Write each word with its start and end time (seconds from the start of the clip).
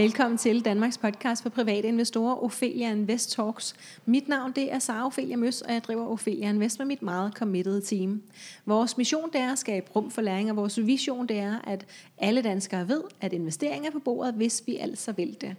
Velkommen 0.00 0.38
til 0.38 0.64
Danmarks 0.64 0.98
podcast 0.98 1.42
for 1.42 1.50
private 1.50 1.88
investorer, 1.88 2.44
Ophelia 2.44 2.90
Invest 2.90 3.30
Talks. 3.32 3.74
Mit 4.06 4.28
navn 4.28 4.52
det 4.52 4.72
er 4.72 4.78
Sara 4.78 5.06
Ophelia 5.06 5.36
Møs, 5.36 5.60
og 5.60 5.72
jeg 5.72 5.84
driver 5.84 6.06
Ophelia 6.06 6.48
Invest 6.48 6.78
med 6.78 6.86
mit 6.86 7.02
meget 7.02 7.32
committed 7.34 7.82
team. 7.82 8.22
Vores 8.66 8.96
mission 8.96 9.30
det 9.32 9.40
er 9.40 9.52
at 9.52 9.58
skabe 9.58 9.90
rum 9.96 10.10
for 10.10 10.22
læring, 10.22 10.50
og 10.50 10.56
vores 10.56 10.86
vision 10.86 11.26
det 11.26 11.38
er, 11.38 11.58
at 11.64 11.86
alle 12.18 12.42
danskere 12.42 12.88
ved, 12.88 13.02
at 13.20 13.32
investering 13.32 13.86
er 13.86 13.90
på 13.90 13.98
bordet, 13.98 14.34
hvis 14.34 14.62
vi 14.66 14.76
altså 14.76 15.12
vil 15.12 15.36
det. 15.40 15.56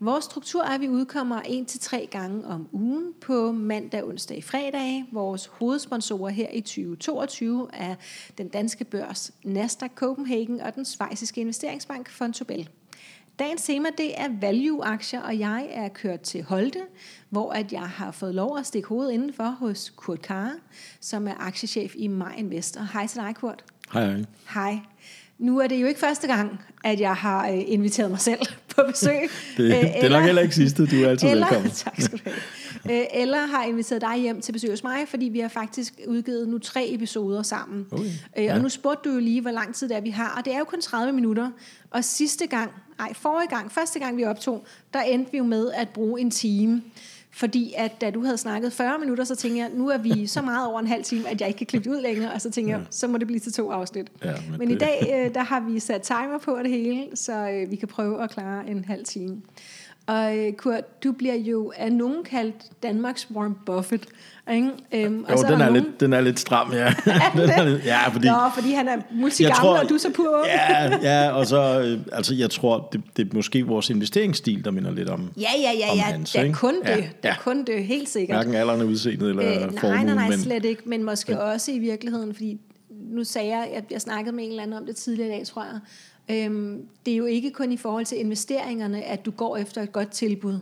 Vores 0.00 0.24
struktur 0.24 0.62
er, 0.62 0.74
at 0.74 0.80
vi 0.80 0.88
udkommer 0.88 1.40
en 1.40 1.66
til 1.66 1.80
tre 1.80 2.08
gange 2.10 2.46
om 2.46 2.68
ugen 2.72 3.12
på 3.20 3.52
mandag, 3.52 4.04
onsdag 4.04 4.36
og 4.36 4.44
fredag. 4.44 5.04
Vores 5.12 5.46
hovedsponsorer 5.46 6.30
her 6.30 6.48
i 6.52 6.60
2022 6.60 7.68
er 7.72 7.94
den 8.38 8.48
danske 8.48 8.84
børs 8.84 9.32
Nasdaq 9.44 9.90
Copenhagen 9.94 10.60
og 10.60 10.74
den 10.74 10.84
svejsiske 10.84 11.40
investeringsbank 11.40 12.10
Fontobel. 12.10 12.68
Dagens 13.42 13.62
tema 13.62 13.88
det 13.98 14.20
er 14.20 14.28
value-aktier, 14.40 15.20
og 15.20 15.38
jeg 15.38 15.68
er 15.72 15.88
kørt 15.88 16.20
til 16.20 16.42
Holte, 16.42 16.78
hvor 17.30 17.52
at 17.52 17.72
jeg 17.72 17.80
har 17.80 18.10
fået 18.10 18.34
lov 18.34 18.58
at 18.58 18.66
stikke 18.66 18.88
hovedet 18.88 19.12
indenfor 19.12 19.44
hos 19.44 19.92
Kurt 19.96 20.22
Kare, 20.22 20.52
som 21.00 21.28
er 21.28 21.34
aktiechef 21.38 21.94
i 21.96 22.10
Invest. 22.36 22.76
Og 22.76 22.88
hej 22.92 23.06
til 23.06 23.20
dig, 23.20 23.34
Kurt. 23.34 23.64
Hej, 23.92 24.06
hej. 24.06 24.24
Hej. 24.54 24.78
Nu 25.38 25.58
er 25.58 25.66
det 25.66 25.82
jo 25.82 25.86
ikke 25.86 26.00
første 26.00 26.26
gang, 26.26 26.60
at 26.84 27.00
jeg 27.00 27.14
har 27.14 27.48
øh, 27.48 27.60
inviteret 27.66 28.10
mig 28.10 28.20
selv 28.20 28.40
på 28.76 28.82
besøg. 28.86 29.20
det, 29.56 29.64
eller, 29.64 29.80
det 29.80 30.04
er 30.04 30.08
nok 30.08 30.24
heller 30.24 30.42
ikke 30.42 30.54
sidste, 30.54 30.86
du 30.86 31.02
er 31.04 31.08
altid 31.08 31.28
eller, 31.28 31.46
velkommen. 31.46 31.70
Tak 31.84 32.00
skal 32.00 32.18
du 32.18 32.22
have. 32.24 33.00
Øh, 33.00 33.06
eller 33.14 33.46
har 33.46 33.64
inviteret 33.64 34.00
dig 34.00 34.16
hjem 34.16 34.40
til 34.40 34.52
besøg 34.52 34.70
hos 34.70 34.84
mig, 34.84 35.08
fordi 35.08 35.24
vi 35.24 35.38
har 35.40 35.48
faktisk 35.48 35.94
udgivet 36.06 36.48
nu 36.48 36.58
tre 36.58 36.86
episoder 36.90 37.42
sammen. 37.42 37.86
Okay. 37.90 38.04
Øh, 38.38 38.44
Ja. 38.44 38.54
og 38.54 38.60
nu 38.60 38.68
spurgte 38.68 39.08
du 39.08 39.14
jo 39.14 39.20
lige, 39.20 39.40
hvor 39.40 39.50
lang 39.50 39.74
tid 39.74 39.88
det 39.88 39.96
er, 39.96 40.00
vi 40.00 40.10
har, 40.10 40.34
og 40.38 40.44
det 40.44 40.54
er 40.54 40.58
jo 40.58 40.64
kun 40.64 40.80
30 40.80 41.12
minutter. 41.12 41.50
Og 41.90 42.04
sidste 42.04 42.46
gang, 42.46 42.70
nej, 43.02 43.14
forrige 43.14 43.48
gang, 43.48 43.72
første 43.72 43.98
gang 43.98 44.16
vi 44.16 44.24
optog, 44.24 44.64
der 44.92 45.00
endte 45.00 45.32
vi 45.32 45.38
jo 45.38 45.44
med 45.44 45.70
at 45.72 45.88
bruge 45.88 46.20
en 46.20 46.30
time. 46.30 46.82
Fordi 47.34 47.74
at 47.76 48.00
da 48.00 48.10
du 48.10 48.24
havde 48.24 48.38
snakket 48.38 48.72
40 48.72 48.98
minutter, 48.98 49.24
så 49.24 49.34
tænkte 49.36 49.58
jeg, 49.60 49.70
nu 49.74 49.88
er 49.88 49.98
vi 49.98 50.26
så 50.26 50.42
meget 50.42 50.68
over 50.68 50.80
en 50.80 50.86
halv 50.86 51.04
time, 51.04 51.28
at 51.28 51.40
jeg 51.40 51.48
ikke 51.48 51.58
kan 51.58 51.66
klippe 51.66 51.90
det 51.90 51.96
ud 51.96 52.02
længere, 52.02 52.32
og 52.32 52.40
så 52.40 52.50
tænkte 52.50 52.70
jeg, 52.72 52.80
så 52.90 53.08
må 53.08 53.18
det 53.18 53.26
blive 53.26 53.40
til 53.40 53.52
to 53.52 53.70
afsnit. 53.70 54.06
Ja, 54.24 54.32
men 54.50 54.58
men 54.58 54.70
i 54.70 54.72
det- 54.72 54.80
dag, 54.80 55.24
øh, 55.28 55.34
der 55.34 55.40
har 55.42 55.60
vi 55.60 55.80
sat 55.80 56.02
timer 56.02 56.38
på 56.42 56.58
det 56.62 56.70
hele, 56.70 57.06
så 57.14 57.48
øh, 57.48 57.70
vi 57.70 57.76
kan 57.76 57.88
prøve 57.88 58.22
at 58.22 58.30
klare 58.30 58.68
en 58.70 58.84
halv 58.84 59.04
time. 59.04 59.42
Og 60.06 60.36
øh, 60.38 60.52
Kurt, 60.52 61.04
du 61.04 61.12
bliver 61.12 61.34
jo 61.34 61.72
af 61.76 61.92
nogen 61.92 62.24
kaldt 62.24 62.54
Danmarks 62.82 63.28
Warren 63.30 63.56
Buffett. 63.66 64.04
Ikke? 64.52 64.70
Øhm, 64.92 65.26
Jo, 65.30 65.36
så 65.36 65.46
den 65.46 65.52
er, 65.52 65.58
nogen, 65.58 65.74
lidt, 65.74 66.00
den 66.00 66.12
er 66.12 66.20
lidt 66.20 66.40
stram, 66.40 66.72
ja. 66.72 66.84
den 67.36 67.50
er 67.50 67.64
lidt, 67.64 67.84
ja, 67.84 68.08
fordi... 68.08 68.28
Nå, 68.28 68.34
fordi 68.54 68.72
han 68.72 68.88
er 68.88 68.96
multigammel, 69.14 69.70
og 69.82 69.88
du 69.88 69.94
er 69.94 69.98
så 69.98 70.08
ung. 70.18 70.46
ja, 70.46 70.98
ja, 71.02 71.30
og 71.30 71.46
så, 71.46 71.80
øh, 71.80 72.00
altså 72.12 72.34
jeg 72.34 72.50
tror, 72.50 72.88
det, 72.92 73.00
det 73.16 73.26
er 73.26 73.34
måske 73.34 73.66
vores 73.66 73.90
investeringsstil, 73.90 74.64
der 74.64 74.70
minder 74.70 74.90
lidt 74.90 75.08
om 75.08 75.30
Ja, 75.36 75.48
ja, 75.58 75.70
ja, 75.78 75.94
ja. 75.94 76.00
hans, 76.02 76.32
det 76.32 76.46
er 76.48 76.52
kun 76.54 76.74
det. 76.80 76.88
Ja, 76.88 76.96
Det 76.96 77.04
er 77.22 77.28
ja. 77.28 77.34
kun 77.40 77.64
det, 77.64 77.84
helt 77.84 78.08
sikkert. 78.08 78.36
hverken 78.36 78.54
alderen 78.54 78.80
og 78.80 78.86
udseendet 78.86 79.28
eller 79.30 79.48
Øh, 79.66 79.78
formuen. 79.80 80.06
nej, 80.06 80.14
nej, 80.14 80.28
nej, 80.28 80.36
slet 80.36 80.64
ikke. 80.64 80.82
Men 80.86 81.04
måske 81.04 81.40
også 81.40 81.72
i 81.72 81.78
virkeligheden, 81.78 82.34
fordi 82.34 82.60
nu 82.90 83.24
sagde 83.24 83.48
jeg, 83.48 83.68
at 83.74 83.84
jeg 83.90 84.00
snakkede 84.00 84.36
med 84.36 84.44
en 84.44 84.50
eller 84.50 84.62
anden 84.62 84.76
om 84.78 84.86
det 84.86 84.96
tidligere 84.96 85.28
i 85.28 85.32
dag, 85.32 85.46
tror 85.46 85.62
jeg. 85.62 85.80
Øhm, 86.30 86.86
det 87.06 87.12
er 87.12 87.16
jo 87.16 87.24
ikke 87.24 87.50
kun 87.50 87.72
i 87.72 87.76
forhold 87.76 88.04
til 88.04 88.20
investeringerne, 88.20 89.02
at 89.02 89.24
du 89.24 89.30
går 89.30 89.56
efter 89.56 89.82
et 89.82 89.92
godt 89.92 90.10
tilbud. 90.10 90.58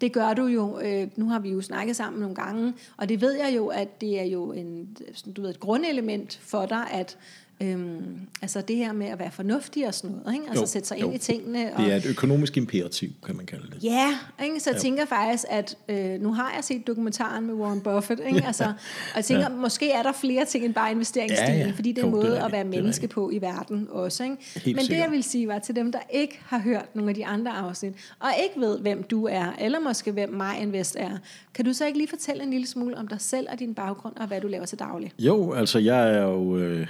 Det 0.00 0.12
gør 0.12 0.34
du 0.34 0.46
jo. 0.46 0.80
Øh, 0.80 1.08
nu 1.16 1.28
har 1.28 1.38
vi 1.38 1.50
jo 1.50 1.60
snakket 1.60 1.96
sammen 1.96 2.20
nogle 2.20 2.34
gange, 2.34 2.74
og 2.96 3.08
det 3.08 3.20
ved 3.20 3.32
jeg 3.32 3.56
jo, 3.56 3.66
at 3.66 4.00
det 4.00 4.20
er 4.20 4.24
jo 4.24 4.52
en, 4.52 4.96
sådan, 5.14 5.32
du 5.32 5.42
ved, 5.42 5.50
et 5.50 5.60
grundelement 5.60 6.38
for 6.42 6.66
dig, 6.66 6.90
at 6.90 7.18
øhm, 7.60 8.18
altså 8.42 8.60
det 8.60 8.76
her 8.76 8.92
med 8.92 9.06
at 9.06 9.18
være 9.18 9.30
fornuftig 9.30 9.86
og 9.86 9.94
sådan 9.94 10.16
noget, 10.24 10.34
ikke? 10.34 10.46
altså 10.48 10.62
Jo, 10.62 10.66
sætte 10.66 10.88
sig 10.88 11.00
jo. 11.00 11.06
ind 11.06 11.14
i 11.14 11.18
tingene. 11.18 11.70
Og, 11.76 11.84
Det 11.84 11.92
er 11.92 11.96
et 11.96 12.06
økonomisk 12.06 12.56
imperativ, 12.56 13.10
kan 13.26 13.36
man 13.36 13.46
kalde 13.46 13.64
det. 13.74 13.84
Ja, 13.84 14.14
ikke? 14.44 14.60
så 14.60 14.70
jeg 14.70 14.80
tænker 14.80 15.04
faktisk, 15.06 15.44
at 15.50 15.76
øh, 15.88 16.20
nu 16.20 16.32
har 16.32 16.52
jeg 16.56 16.64
set 16.64 16.86
dokumentaren 16.86 17.46
med 17.46 17.54
Warren 17.54 17.80
Buffett, 17.80 18.20
ikke? 18.26 18.42
Altså, 18.46 18.64
og 18.64 19.16
jeg 19.16 19.24
tænker, 19.24 19.42
ja. 19.50 19.56
måske 19.56 19.90
er 19.90 20.02
der 20.02 20.12
flere 20.12 20.44
ting 20.44 20.64
end 20.64 20.74
bare 20.74 20.90
investeringsstilen, 20.90 21.58
Ja, 21.58 21.66
ja. 21.66 21.72
fordi 21.76 21.92
det 21.92 22.02
er 22.02 22.06
en 22.06 22.12
Jo, 22.12 22.20
det 22.20 22.24
er 22.26 22.30
måde 22.30 22.40
at 22.44 22.52
være 22.52 22.62
det 22.62 22.70
menneske 22.70 23.02
rigtigt. 23.02 23.12
på 23.12 23.30
i 23.30 23.40
verden 23.40 23.88
også. 23.90 24.24
Ikke? 24.24 24.36
Helt 24.64 24.76
Men 24.76 24.84
det 24.86 24.96
jeg 24.98 25.08
vil 25.10 25.22
sige 25.22 25.48
var 25.48 25.58
til 25.58 25.76
dem, 25.76 25.92
der 25.92 25.98
ikke 26.12 26.40
har 26.46 26.58
hørt 26.58 26.94
nogle 26.94 27.08
af 27.10 27.14
de 27.14 27.26
andre 27.26 27.50
afsnit, 27.52 27.92
og 28.20 28.28
ikke 28.46 28.60
ved, 28.60 28.78
hvem 28.78 29.02
du 29.02 29.26
er, 29.26 29.52
eller 29.60 29.80
måske 29.80 30.12
hvem 30.12 30.32
mig 30.32 30.58
Invest 30.60 30.96
er, 30.98 31.10
kan 31.54 31.64
du 31.64 31.72
så 31.72 31.86
ikke 31.86 31.98
lige 31.98 32.08
fortælle 32.08 32.42
en 32.42 32.50
lille 32.50 32.66
smule 32.66 32.96
om 32.98 33.08
dig 33.08 33.20
selv 33.20 33.46
og 33.52 33.58
din 33.58 33.74
baggrund, 33.74 34.16
og 34.16 34.26
hvad 34.26 34.40
du 34.40 34.46
laver 34.48 34.64
til 34.66 34.78
daglig? 34.78 35.12
Jo, 35.18 35.52
altså 35.52 35.78
jeg 35.78 36.14
er 36.14 36.22
jo... 36.22 36.56
Øh, 36.58 36.88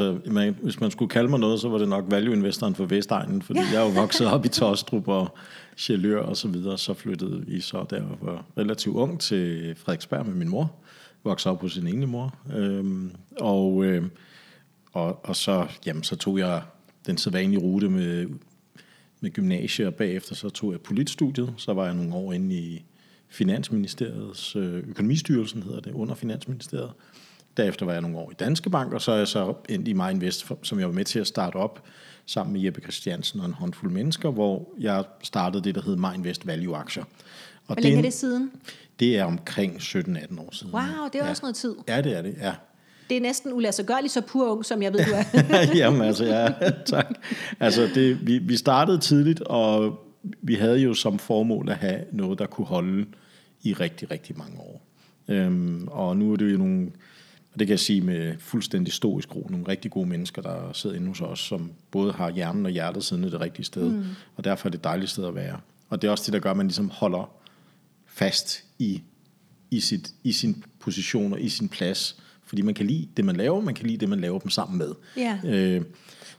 altså, 0.00 0.32
man, 0.32 0.56
hvis 0.62 0.80
man 0.80 0.90
skulle 0.90 1.08
kalde 1.08 1.28
mig 1.28 1.40
noget, 1.40 1.60
så 1.60 1.68
var 1.68 1.78
det 1.78 1.88
nok 1.88 2.04
value-investoren 2.08 2.74
for 2.74 2.84
Vestegnen, 2.84 3.42
fordi 3.42 3.60
Ja. 3.60 3.66
jeg 3.72 3.82
er 3.82 3.86
jo 3.86 4.00
vokset 4.00 4.26
op 4.26 4.44
i 4.44 4.48
Tostrup 4.58 5.08
og 5.08 5.36
Chalør 5.76 6.22
og 6.22 6.36
så 6.36 6.48
videre. 6.48 6.78
Så 6.78 6.94
flyttede 6.94 7.46
vi 7.46 7.60
så, 7.60 7.86
jeg 7.90 8.02
var 8.20 8.44
relativt 8.58 8.96
ung, 8.96 9.20
til 9.20 9.74
Frederiksberg 9.76 10.26
med 10.26 10.34
min 10.34 10.48
mor. 10.48 10.74
Voksede 11.24 11.52
op 11.52 11.60
hos 11.60 11.72
sin 11.72 11.86
enlige 11.86 12.06
mor. 12.06 12.34
Øhm, 12.56 13.10
og, 13.40 13.84
øh, 13.84 14.04
og, 14.92 15.20
og 15.24 15.36
så, 15.36 15.66
jamen, 15.86 16.02
så 16.02 16.16
tog 16.16 16.38
jeg 16.38 16.62
den 17.06 17.16
sædvanlige 17.18 17.60
rute 17.60 17.88
med, 17.88 18.26
med 19.20 19.30
gymnasiet, 19.30 19.88
og 19.88 19.94
bagefter 19.94 20.34
så 20.34 20.50
tog 20.50 20.72
jeg 20.72 20.80
politstudiet. 20.80 21.54
Så 21.56 21.72
var 21.72 21.84
jeg 21.84 21.94
nogle 21.94 22.14
år 22.14 22.32
inde 22.32 22.54
i 22.54 22.84
Finansministeriets 23.28 24.56
øh, 24.56 24.74
økonomistyrelsen, 24.88 25.62
hedder 25.62 25.80
det, 25.80 25.92
under 25.92 26.14
Finansministeriet. 26.14 26.90
Derefter 27.56 27.86
var 27.86 27.92
jeg 27.92 28.02
nogle 28.02 28.18
år 28.18 28.30
i 28.30 28.34
Danske 28.34 28.70
Bank, 28.70 28.92
og 28.92 29.02
så 29.02 29.12
er 29.12 29.16
jeg 29.16 29.28
så 29.28 29.54
ind 29.68 29.88
i 29.88 29.92
MyInvest, 29.92 30.46
som 30.62 30.78
jeg 30.78 30.86
var 30.86 30.94
med 30.94 31.04
til 31.04 31.18
at 31.18 31.26
starte 31.26 31.56
op 31.56 31.82
sammen 32.26 32.52
med 32.52 32.60
Jeppe 32.60 32.80
Christiansen 32.80 33.40
og 33.40 33.46
en 33.46 33.52
håndfuld 33.52 33.92
mennesker, 33.92 34.30
hvor 34.30 34.68
jeg 34.78 35.04
startede 35.22 35.64
det, 35.64 35.74
der 35.74 35.82
hed 35.82 35.96
MyInvest 35.96 36.46
Value 36.46 36.76
Aktier. 36.76 37.04
Og 37.66 37.74
Hvor 37.74 37.82
længe 37.82 37.98
er 37.98 38.02
det 38.02 38.12
siden? 38.12 38.50
Det 39.00 39.18
er 39.18 39.24
omkring 39.24 39.76
17-18 39.76 40.40
år 40.40 40.54
siden. 40.54 40.74
Wow, 40.74 40.82
det 41.12 41.20
er 41.20 41.24
ja. 41.24 41.30
også 41.30 41.42
noget 41.42 41.56
tid. 41.56 41.74
Ja, 41.88 42.00
det 42.00 42.16
er 42.16 42.22
det, 42.22 42.34
ja. 42.40 42.54
Det 43.10 43.16
er 43.16 43.20
næsten 43.20 43.52
uladsiggørligt 43.52 44.12
så 44.12 44.20
pur 44.20 44.52
ung, 44.52 44.64
som 44.64 44.82
jeg 44.82 44.92
ved, 44.92 45.04
du 45.04 45.12
er. 45.12 45.76
Jamen 45.80 46.02
altså, 46.02 46.24
ja, 46.24 46.48
tak. 46.86 47.06
Altså, 47.60 47.90
det, 47.94 48.26
vi, 48.26 48.38
vi 48.38 48.56
startede 48.56 48.98
tidligt, 48.98 49.40
og 49.40 49.98
vi 50.42 50.54
havde 50.54 50.78
jo 50.78 50.94
som 50.94 51.18
formål 51.18 51.68
at 51.68 51.76
have 51.76 52.00
noget, 52.12 52.38
der 52.38 52.46
kunne 52.46 52.66
holde 52.66 53.06
i 53.62 53.72
rigtig, 53.72 54.10
rigtig 54.10 54.38
mange 54.38 54.60
år. 54.60 54.86
Øhm, 55.28 55.88
og 55.90 56.16
nu 56.16 56.32
er 56.32 56.36
det 56.36 56.52
jo 56.52 56.58
nogle, 56.58 56.90
og 57.52 57.58
det 57.58 57.66
kan 57.66 57.72
jeg 57.72 57.80
sige 57.80 58.00
med 58.00 58.34
fuldstændig 58.38 58.92
stoisk 58.92 59.36
ro, 59.36 59.46
nogle 59.50 59.68
rigtig 59.68 59.90
gode 59.90 60.08
mennesker, 60.08 60.42
der 60.42 60.72
sidder 60.72 60.96
inde 60.96 61.08
hos 61.08 61.20
os, 61.20 61.40
som 61.40 61.72
både 61.90 62.12
har 62.12 62.30
hjernen 62.30 62.66
og 62.66 62.72
hjertet 62.72 63.04
siddende 63.04 63.30
det 63.30 63.40
rigtige 63.40 63.64
sted, 63.64 63.90
mm. 63.90 64.04
og 64.36 64.44
derfor 64.44 64.68
er 64.68 64.70
det 64.70 64.78
et 64.78 64.84
dejligt 64.84 65.10
sted 65.10 65.24
at 65.24 65.34
være. 65.34 65.60
Og 65.88 66.02
det 66.02 66.08
er 66.08 66.12
også 66.12 66.24
det, 66.26 66.32
der 66.32 66.38
gør, 66.38 66.50
at 66.50 66.56
man 66.56 66.66
ligesom 66.66 66.90
holder 66.90 67.30
fast 68.06 68.64
i, 68.78 69.02
i, 69.70 69.80
sit, 69.80 70.10
i 70.24 70.32
sin 70.32 70.64
position 70.80 71.32
og 71.32 71.40
i 71.40 71.48
sin 71.48 71.68
plads, 71.68 72.16
fordi 72.44 72.62
man 72.62 72.74
kan 72.74 72.86
lide 72.86 73.08
det, 73.16 73.24
man 73.24 73.36
laver, 73.36 73.60
man 73.60 73.74
kan 73.74 73.86
lide 73.86 73.98
det, 73.98 74.08
man 74.08 74.20
laver 74.20 74.38
dem 74.38 74.50
sammen 74.50 74.78
med. 74.78 74.94
Ja. 75.16 75.40
Øh, 75.44 75.82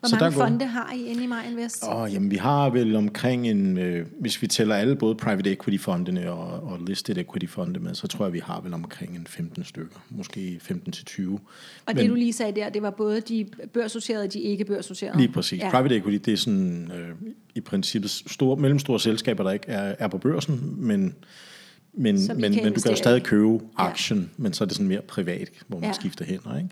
Hvor 0.10 0.20
mange 0.20 0.38
går- 0.38 0.46
fonde 0.46 0.66
har 0.66 0.94
I 0.94 1.06
inde 1.06 1.24
i 1.24 1.28
MyInvest? 1.28 1.84
Åh, 1.92 2.14
jamen, 2.14 2.32
vi 2.32 2.36
har 2.36 2.70
vel 2.70 2.96
omkring 2.96 3.48
en, 3.48 3.78
øh, 3.78 4.06
hvis 4.20 4.42
vi 4.42 4.48
tæller 4.48 4.76
alle, 4.76 4.96
både 4.96 5.16
private 5.16 5.52
equity 5.52 5.84
fondene 5.84 6.32
og, 6.32 6.72
og 6.72 6.80
listed 6.88 7.18
equity 7.18 7.46
fonde 7.46 7.80
med, 7.80 7.96
så 7.96 8.08
tror 8.08 8.26
jeg, 8.26 8.34
vi 8.34 8.40
har 8.40 8.62
vel 8.62 8.74
omkring 8.74 9.16
en 9.16 9.28
15 9.28 9.64
stykker, 9.64 9.96
måske 10.10 10.60
15 10.62 10.92
til 10.92 11.06
20. 11.06 11.40
Og 11.86 11.96
det 11.96 12.10
du 12.10 12.16
lige 12.16 12.34
sagde 12.34 12.56
der, 12.56 12.70
det 12.70 12.82
var 12.82 12.90
både 12.90 13.22
de 13.22 13.46
børsnoterede 13.74 14.24
og 14.24 14.34
de 14.34 14.40
ikke 14.40 14.66
børsnoterede. 14.66 15.18
Lige 15.18 15.32
præcis. 15.32 15.60
Ja. 15.60 15.70
Private 15.70 15.96
equity, 15.96 16.26
det 16.26 16.34
er 16.34 16.38
sådan 16.38 16.92
øh, 16.96 17.10
i 17.56 17.62
princippet 17.62 18.12
store, 18.12 18.58
mellemstore 18.58 19.00
selskaber, 19.00 19.44
der 19.44 19.52
ikke 19.52 19.68
er, 19.68 19.96
er 20.00 20.08
på 20.08 20.18
børsen, 20.18 20.74
men, 20.78 21.16
men, 21.94 22.16
men, 22.28 22.38
men 22.38 22.74
du 22.74 22.82
kan 22.82 22.92
jo 22.92 22.96
stadig 22.96 23.24
købe 23.24 23.60
aktien, 23.78 24.20
ja. 24.20 24.44
men 24.44 24.54
så 24.54 24.64
er 24.64 24.66
det 24.66 24.76
sådan 24.76 24.88
mere 24.88 25.02
privat, 25.02 25.50
hvor 25.68 25.80
man 25.80 25.90
ja. 25.90 25.94
skifter 25.94 26.26
hænder, 26.26 26.58
ikke? 26.58 26.70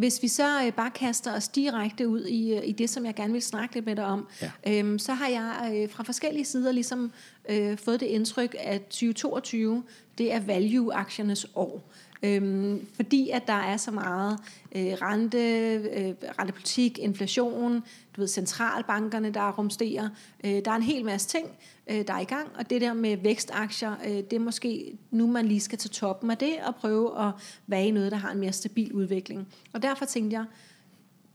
Hvis 0.00 0.22
vi 0.22 0.28
så 0.28 0.64
øh, 0.66 0.72
bare 0.72 0.90
kaster 0.90 1.36
os 1.36 1.48
direkte 1.48 2.08
ud 2.08 2.24
i, 2.24 2.54
øh, 2.54 2.60
i 2.68 2.72
det, 2.72 2.90
som 2.90 3.06
jeg 3.06 3.14
gerne 3.14 3.32
vil 3.32 3.42
snakke 3.42 3.74
lidt 3.74 3.86
med 3.86 3.96
dig 3.96 4.04
om, 4.04 4.26
Ja. 4.42 4.50
øhm, 4.66 4.98
så 4.98 5.12
har 5.12 5.28
jeg 5.28 5.72
øh, 5.82 5.90
fra 5.90 6.02
forskellige 6.02 6.44
sider 6.44 6.72
ligesom 6.72 7.12
øh, 7.48 7.78
fået 7.78 8.00
det 8.00 8.06
indtryk, 8.06 8.56
at 8.58 8.82
2022, 8.82 9.82
det 10.18 10.32
er 10.32 10.40
value-aktiernes 10.40 11.46
år. 11.54 11.82
Øhm, 12.22 12.86
fordi 12.94 13.30
at 13.30 13.46
der 13.46 13.52
er 13.52 13.76
så 13.76 13.90
meget 13.90 14.38
øh, 14.76 14.92
rente, 15.02 15.38
øh, 15.74 16.14
rentepolitik, 16.38 16.98
inflation, 16.98 17.82
du 18.16 18.20
ved, 18.20 18.28
centralbankerne, 18.28 19.30
der 19.30 19.52
rumsterer. 19.52 20.08
Øh, 20.44 20.64
der 20.64 20.70
er 20.70 20.76
en 20.76 20.82
hel 20.82 21.04
masse 21.04 21.28
ting, 21.28 21.46
øh, 21.90 22.06
der 22.06 22.14
er 22.14 22.20
i 22.20 22.24
gang, 22.24 22.48
og 22.58 22.70
det 22.70 22.80
der 22.80 22.92
med 22.92 23.16
vækstaktier, 23.16 23.94
øh, 24.04 24.10
det 24.10 24.32
er 24.32 24.40
måske 24.40 24.98
nu, 25.10 25.26
man 25.26 25.46
lige 25.46 25.60
skal 25.60 25.78
til 25.78 25.90
toppen 25.90 26.30
af 26.30 26.38
det, 26.38 26.52
og 26.66 26.76
prøve 26.76 27.26
at 27.26 27.32
være 27.66 27.86
i 27.86 27.90
noget, 27.90 28.12
der 28.12 28.18
har 28.18 28.30
en 28.30 28.38
mere 28.38 28.52
stabil 28.52 28.92
udvikling. 28.92 29.48
Og 29.72 29.82
derfor 29.82 30.04
tænkte 30.04 30.36
jeg, 30.36 30.44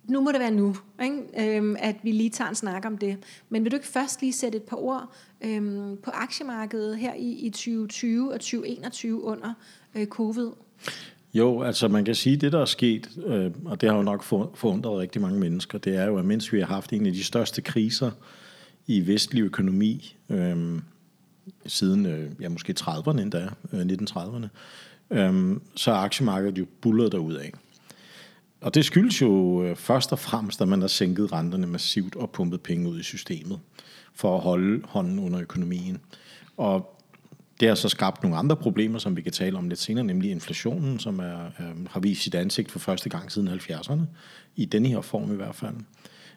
nu 0.08 0.22
må 0.22 0.32
det 0.32 0.40
være 0.40 0.52
nu, 0.52 0.76
ikke? 1.04 1.58
Øhm, 1.58 1.76
at 1.80 1.96
vi 2.04 2.12
lige 2.12 2.30
tager 2.30 2.50
en 2.50 2.56
snak 2.56 2.86
om 2.86 2.98
det. 2.98 3.18
Men 3.50 3.64
vil 3.64 3.72
du 3.72 3.76
ikke 3.76 3.88
først 3.88 4.22
lige 4.22 4.34
sætte 4.34 4.58
et 4.58 4.64
par 4.64 4.78
ord 4.78 5.14
øhm, 5.42 5.98
på 6.04 6.12
aktiemarkedet 6.14 6.98
her 6.98 7.14
i, 7.14 7.32
i 7.32 7.50
2020 7.50 8.34
og 8.34 8.40
2021 8.40 9.24
under 9.24 9.54
øh, 9.96 10.08
covid? 10.08 10.52
Jo, 11.34 11.62
altså 11.62 11.88
man 11.88 12.06
kan 12.06 12.16
sige, 12.16 12.36
at 12.36 12.42
det 12.42 12.52
der 12.52 12.62
er 12.62 12.66
sket, 12.66 13.10
øh, 13.26 13.52
og 13.66 13.82
det 13.82 13.90
har 13.90 13.98
jo 13.98 14.04
nok 14.04 14.24
forundret 14.24 15.00
rigtig 15.00 15.22
mange 15.22 15.40
mennesker, 15.40 15.78
det 15.78 15.96
er 15.96 16.06
jo, 16.06 16.18
at 16.18 16.26
mens 16.26 16.54
vi 16.54 16.60
har 16.60 16.68
haft 16.68 16.94
en 16.94 17.06
af 17.06 17.14
de 17.14 17.24
største 17.24 17.62
kriser 17.62 18.12
i 18.88 19.08
vestlig 19.08 19.42
økonomi, 19.42 20.16
øh, 20.30 20.82
siden 21.66 22.06
øh, 22.06 22.32
ja, 22.40 22.50
måske 22.50 22.76
30'erne 22.80 23.22
endda, 23.22 23.50
øh, 23.74 23.82
1930'erne, 23.82 24.48
øh, 25.12 25.58
så 25.76 25.92
er 25.92 25.96
aktiemarkedet 25.96 26.58
jo 26.58 26.66
bullet 26.82 27.12
derudad. 27.12 27.50
Og 28.62 28.76
det 28.76 28.86
skyldes 28.86 29.22
jo 29.22 29.64
øh, 29.64 29.76
først 29.76 30.12
og 30.12 30.20
fremmest, 30.20 30.62
at 30.62 30.68
man 30.68 30.82
har 30.82 30.88
sænket 30.88 31.32
renterne 31.32 31.68
massivt 31.68 32.16
og 32.16 32.30
pumpet 32.30 32.62
penge 32.62 32.90
ud 32.90 33.00
i 33.00 33.04
systemet 33.04 33.60
for 34.14 34.36
at 34.36 34.42
holde 34.42 34.82
hånden 34.86 35.20
under 35.20 35.42
økonomien. 35.42 35.98
Og 36.58 36.95
det 37.60 37.68
har 37.68 37.76
så 37.76 37.90
skabt 37.90 38.24
nogle 38.24 38.38
andre 38.38 38.56
problemer, 38.56 39.00
som 39.00 39.16
vi 39.18 39.22
kan 39.22 39.32
tale 39.32 39.58
om 39.58 39.70
lidt 39.70 39.80
senere, 39.80 40.04
nemlig 40.06 40.32
inflationen, 40.32 41.00
som 41.00 41.20
er, 41.20 41.46
øh, 41.60 41.88
har 41.90 42.00
vist 42.00 42.22
sit 42.24 42.36
ansigt 42.36 42.72
for 42.72 42.80
første 42.80 43.10
gang 43.10 43.32
siden 43.32 43.48
70'erne, 43.48 44.02
i 44.56 44.66
denne 44.66 44.88
her 44.88 45.02
form 45.02 45.32
i 45.34 45.36
hvert 45.36 45.56
fald. 45.56 45.76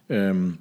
Øhm, 0.08 0.58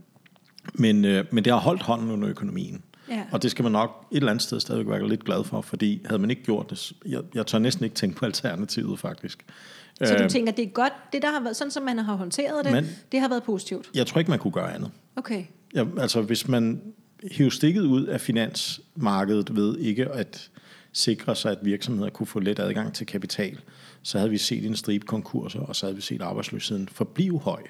men, 0.73 1.05
øh, 1.05 1.25
men 1.31 1.45
det 1.45 1.53
har 1.53 1.59
holdt 1.59 1.81
hånden 1.81 2.11
under 2.11 2.29
økonomien. 2.29 2.83
Ja. 3.09 3.23
Og 3.31 3.43
det 3.43 3.51
skal 3.51 3.63
man 3.63 3.71
nok 3.71 4.05
et 4.11 4.15
eller 4.17 4.31
andet 4.31 4.43
sted 4.43 4.59
stadigvæk 4.59 4.87
være 4.99 5.09
lidt 5.09 5.23
glad 5.25 5.43
for, 5.43 5.61
fordi 5.61 6.01
havde 6.05 6.19
man 6.21 6.29
ikke 6.29 6.43
gjort 6.43 6.69
det, 6.69 6.93
jeg, 7.05 7.21
jeg 7.33 7.45
tør 7.47 7.59
næsten 7.59 7.83
ikke 7.83 7.95
tænke 7.95 8.15
på 8.15 8.25
alternativet 8.25 8.99
faktisk. 8.99 9.45
Så 10.03 10.15
du 10.17 10.23
Øh, 10.23 10.29
tænker, 10.29 10.51
det 10.51 10.65
er 10.65 10.69
godt, 10.69 10.93
det 11.13 11.21
der 11.21 11.31
har 11.31 11.39
været, 11.39 11.55
sådan 11.55 11.71
som 11.71 11.83
man 11.83 11.97
har 11.99 12.15
håndteret 12.15 12.65
det, 12.65 12.73
Men- 12.73 12.87
det 13.11 13.19
har 13.19 13.29
været 13.29 13.43
positivt. 13.43 13.89
Jeg 13.95 14.07
tror 14.07 14.19
ikke, 14.19 14.31
man 14.31 14.39
kunne 14.39 14.51
gøre 14.51 14.73
andet. 14.75 14.91
Okay. 15.15 15.43
Ja, 15.75 15.85
altså 15.99 16.21
hvis 16.21 16.47
man 16.47 16.81
hiver 17.31 17.49
stikket 17.49 17.81
ud 17.81 18.05
af 18.05 18.21
finansmarkedet 18.21 19.55
ved 19.55 19.77
ikke 19.77 20.05
at 20.05 20.49
sikre 20.93 21.35
sig, 21.35 21.51
at 21.51 21.57
virksomheder 21.61 22.09
kunne 22.09 22.27
få 22.27 22.39
let 22.39 22.59
adgang 22.59 22.93
til 22.93 23.05
kapital, 23.05 23.59
så 24.03 24.17
havde 24.17 24.31
vi 24.31 24.37
set 24.37 24.65
en 24.65 24.75
stribe 24.75 25.05
konkurser, 25.05 25.59
og 25.59 25.75
så 25.75 25.85
havde 25.85 25.95
vi 25.95 26.01
set 26.01 26.21
arbejdsløsheden 26.21 26.89
forblive 26.91 27.39
høj. 27.39 27.61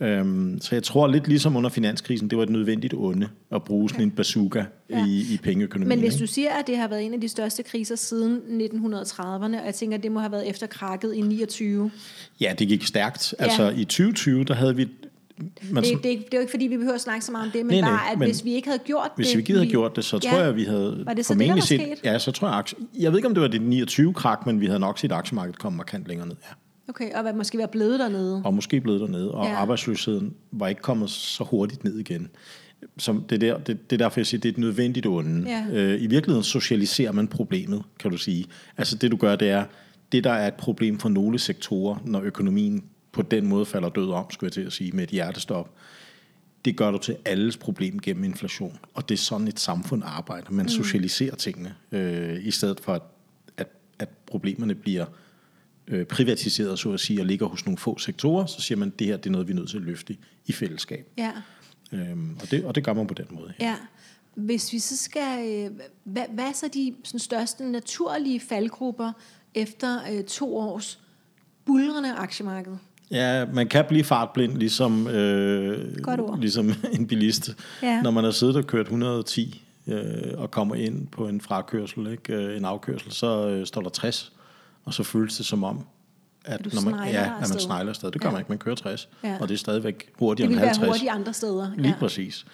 Øhm, 0.00 0.58
så 0.60 0.74
jeg 0.74 0.82
tror 0.82 1.06
lidt 1.06 1.28
ligesom 1.28 1.56
under 1.56 1.70
finanskrisen, 1.70 2.30
det 2.30 2.38
var 2.38 2.44
et 2.44 2.50
nødvendigt 2.50 2.94
onde 2.94 3.28
at 3.52 3.64
bruge 3.64 3.90
sådan 3.90 4.04
en 4.04 4.10
bazooka 4.10 4.64
Ja. 4.90 5.06
i, 5.06 5.26
i 5.34 5.38
pengeøkonomien. 5.42 5.88
Men 5.88 6.08
hvis 6.08 6.16
du 6.16 6.26
siger, 6.26 6.50
at 6.50 6.66
det 6.66 6.76
har 6.76 6.88
været 6.88 7.06
en 7.06 7.14
af 7.14 7.20
de 7.20 7.28
største 7.28 7.62
kriser 7.62 7.96
siden 7.96 8.40
1930'erne, 8.60 9.60
og 9.60 9.66
jeg 9.66 9.74
tænker, 9.74 9.96
at 9.96 10.02
det 10.02 10.12
må 10.12 10.20
have 10.20 10.32
været 10.32 10.48
efter 10.48 10.66
krakket 10.66 11.14
i 11.14 11.20
29. 11.20 11.90
Ja, 12.40 12.54
det 12.58 12.68
gik 12.68 12.86
stærkt. 12.86 13.34
Ja. 13.38 13.44
Altså 13.44 13.70
i 13.70 13.84
2020, 13.84 14.44
der 14.44 14.54
havde 14.54 14.76
vi... 14.76 14.88
Man, 15.70 15.82
Det, 15.84 15.92
det, 15.92 16.02
det 16.02 16.10
er 16.12 16.18
jo 16.34 16.40
ikke, 16.40 16.50
fordi 16.50 16.66
vi 16.66 16.76
behøver 16.76 16.94
at 16.94 17.00
snakke 17.00 17.24
så 17.24 17.32
meget 17.32 17.46
om 17.46 17.52
det, 17.52 17.66
men 17.66 17.72
Nej, 17.74 17.80
nej, 17.80 17.90
bare, 17.90 18.12
at 18.12 18.18
men 18.18 18.28
hvis 18.28 18.44
vi 18.44 18.52
ikke 18.54 18.68
havde 18.68 18.82
gjort 18.84 19.10
Hvis 19.16 19.26
det... 19.28 19.36
vi 19.36 19.40
ikke 19.40 19.52
havde 19.52 19.66
gjort 19.66 19.96
det, 19.96 20.04
så 20.04 20.18
tror 20.18 20.38
jeg, 20.38 20.48
at 20.48 20.56
vi 20.56 20.64
havde 20.64 21.02
Var 21.06 21.14
det 21.14 21.26
så 21.26 21.34
det, 21.34 21.38
formentlig 21.38 21.54
var 21.80 21.94
set... 21.94 22.04
Ja, 22.04 22.18
så 22.18 22.32
tror 22.32 22.48
jeg... 22.48 22.58
aktie- 22.58 22.86
Jeg 23.00 23.12
ved 23.12 23.18
ikke, 23.18 23.28
om 23.28 23.34
det 23.34 23.40
var 23.42 23.48
det 23.48 23.88
29-krak, 23.90 24.46
men 24.46 24.60
vi 24.60 24.66
havde 24.66 24.80
nok 24.80 24.98
set 24.98 25.12
aktiemarkedet 25.12 25.58
komme 25.58 25.76
markant 25.76 26.08
længere 26.08 26.28
ned. 26.28 26.36
Ja. 26.42 26.54
Okay, 26.88 27.12
og 27.14 27.22
hvad 27.22 27.32
måske 27.32 27.58
være 27.58 27.68
blevet 27.68 28.00
dernede. 28.00 28.42
Og 28.44 28.54
måske 28.54 28.80
blevet 28.80 29.00
dernede, 29.00 29.30
og 29.34 29.44
Ja. 29.44 29.50
ja. 29.50 29.56
arbejdsløsheden 29.56 30.34
var 30.52 30.68
ikke 30.68 30.82
kommet 30.82 31.10
så 31.10 31.44
hurtigt 31.44 31.84
ned 31.84 31.98
igen. 31.98 32.28
Som 32.98 33.22
det, 33.28 33.40
der, 33.40 33.58
det, 33.58 33.90
det 33.90 33.96
er 34.02 34.04
derfor, 34.04 34.20
jeg 34.20 34.26
siger, 34.26 34.40
det 34.40 34.48
er 34.48 34.52
et 34.52 34.58
nødvendigt 34.58 35.06
onde. 35.06 35.50
Ja. 35.50 35.64
Øh, 35.72 36.02
I 36.02 36.06
virkeligheden 36.06 36.44
socialiserer 36.44 37.12
man 37.12 37.28
problemet, 37.28 37.82
kan 37.98 38.10
du 38.10 38.16
sige. 38.16 38.44
Altså 38.76 38.96
det, 38.96 39.10
du 39.10 39.16
gør, 39.16 39.36
det 39.36 39.50
er, 39.50 39.64
det 40.12 40.24
der 40.24 40.30
er 40.32 40.46
et 40.46 40.54
problem 40.54 40.98
for 40.98 41.08
nogle 41.08 41.38
sektorer, 41.38 41.96
når 42.04 42.20
økonomien 42.20 42.84
på 43.14 43.22
den 43.22 43.46
måde 43.46 43.66
falder 43.66 43.88
død 43.88 44.10
om, 44.10 44.30
skulle 44.30 44.48
jeg 44.48 44.52
til 44.52 44.60
at 44.60 44.72
sige, 44.72 44.92
med 44.92 45.04
et 45.04 45.10
hjertestop, 45.10 45.74
det 46.64 46.76
gør 46.76 46.90
du 46.90 46.98
til 46.98 47.16
alles 47.24 47.56
problem 47.56 48.00
gennem 48.00 48.24
inflation. 48.24 48.78
Og 48.94 49.08
det 49.08 49.14
er 49.14 49.18
sådan 49.18 49.48
et 49.48 49.60
samfund 49.60 50.02
arbejder. 50.06 50.50
Man 50.50 50.64
mm. 50.64 50.68
socialiserer 50.68 51.34
tingene, 51.34 51.74
øh, 51.92 52.46
i 52.46 52.50
stedet 52.50 52.80
for, 52.80 52.92
at, 52.94 53.02
at, 53.56 53.68
at 53.98 54.08
problemerne 54.26 54.74
bliver 54.74 55.06
øh, 55.88 56.06
privatiseret, 56.06 56.78
så 56.78 56.92
at 56.92 57.00
sige, 57.00 57.20
og 57.20 57.26
ligger 57.26 57.46
hos 57.46 57.64
nogle 57.66 57.78
få 57.78 57.98
sektorer, 57.98 58.46
så 58.46 58.60
siger 58.60 58.78
man, 58.78 58.88
at 58.88 58.98
det 58.98 59.06
her 59.06 59.16
det 59.16 59.26
er 59.26 59.30
noget, 59.30 59.48
vi 59.48 59.52
er 59.52 59.56
nødt 59.56 59.70
til 59.70 59.76
at 59.76 59.82
løfte 59.82 60.16
i, 60.46 60.52
fællesskab. 60.52 61.06
Ja, 61.18 61.32
Øhm, 61.92 62.36
og, 62.42 62.50
det, 62.50 62.64
og 62.64 62.74
det 62.74 62.84
gør 62.84 62.92
man 62.92 63.06
på 63.06 63.14
den 63.14 63.26
måde. 63.30 63.52
ja. 63.60 63.76
Hvis 64.34 64.72
vi 64.72 64.78
så 64.78 64.96
skal... 64.96 65.48
øh, 65.48 65.70
Hvad, 66.04 66.24
hvad 66.30 66.44
er 66.44 66.52
så 66.52 66.68
de 66.74 66.94
sådan, 67.04 67.20
største 67.20 67.70
naturlige 67.70 68.40
faldgrupper 68.40 69.12
efter 69.54 70.00
øh, 70.12 70.24
to 70.24 70.56
års 70.56 71.00
bulrende 71.64 72.14
aktiemarked? 72.14 72.76
Ja, 73.10 73.44
man 73.52 73.68
kan 73.68 73.84
blive 73.88 74.04
fartblind, 74.04 74.56
ligesom, 74.58 75.08
øh, 75.08 75.78
ligesom 76.40 76.72
en 76.98 77.06
bilist. 77.06 77.56
Ja. 77.82 78.02
Når 78.02 78.10
man 78.10 78.24
har 78.24 78.30
siddet 78.30 78.56
og 78.56 78.64
kørt 78.66 78.86
110 78.86 79.62
øh, 79.86 80.02
og 80.36 80.50
kommer 80.50 80.74
ind 80.74 81.06
på 81.06 81.28
en 81.28 81.40
frakørsel, 81.40 82.06
ikke, 82.06 82.32
øh, 82.34 82.56
en 82.56 82.64
afkørsel, 82.64 83.12
så 83.12 83.48
øh, 83.48 83.66
står 83.66 83.80
der 83.82 83.90
60, 83.90 84.32
og 84.84 84.94
så 84.94 85.02
føles 85.02 85.36
det 85.36 85.46
som 85.46 85.64
om, 85.64 85.84
at, 86.44 86.74
når 86.74 86.90
man, 86.90 86.94
ja, 87.08 87.22
at 87.42 87.48
man 87.50 87.58
snegler 87.60 87.88
afsted. 87.90 88.10
Det 88.10 88.20
gør 88.20 88.28
Ja. 88.28 88.32
man 88.32 88.40
ikke, 88.40 88.48
man 88.48 88.58
kører 88.58 88.74
60, 88.76 89.08
Ja. 89.24 89.36
og 89.40 89.48
det 89.48 89.54
er 89.54 89.58
stadigvæk 89.58 89.98
Det 90.06 90.12
hurtigere 90.18 90.48
vil 90.48 90.54
end 90.54 90.60
være 90.60 90.68
50. 90.68 90.88
hurtigt 90.88 91.10
andre 91.10 91.32
steder. 91.32 91.70
Lige 91.76 91.88
ja. 91.88 91.94
præcis. 91.98 92.46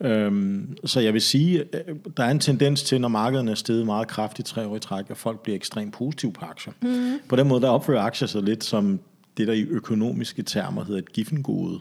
Øhm, 0.00 0.76
så 0.84 1.00
jeg 1.00 1.12
vil 1.12 1.20
sige, 1.22 1.58
øh, 1.60 1.94
der 2.16 2.24
er 2.24 2.30
en 2.30 2.38
tendens 2.40 2.82
til, 2.82 3.00
når 3.00 3.08
markederne 3.08 3.50
er 3.50 3.54
steget 3.54 3.86
meget 3.86 4.08
kraftigt 4.08 4.48
tre 4.48 4.66
år 4.66 4.76
i 4.76 4.78
træk, 4.78 5.04
at 5.10 5.16
folk 5.16 5.40
bliver 5.40 5.56
ekstremt 5.56 5.94
positive 5.94 6.32
på 6.32 6.44
aktier. 6.44 6.72
Mm. 6.82 7.18
På 7.28 7.36
den 7.36 7.48
måde, 7.48 7.60
der 7.60 7.68
opfører 7.68 8.02
aktier 8.02 8.28
sig 8.28 8.42
lidt 8.42 8.64
som 8.64 9.00
det, 9.38 9.46
der 9.48 9.52
i 9.52 9.62
økonomiske 9.62 10.42
termer 10.42 10.84
hedder 10.84 10.98
et 11.00 11.12
giffengode. 11.12 11.80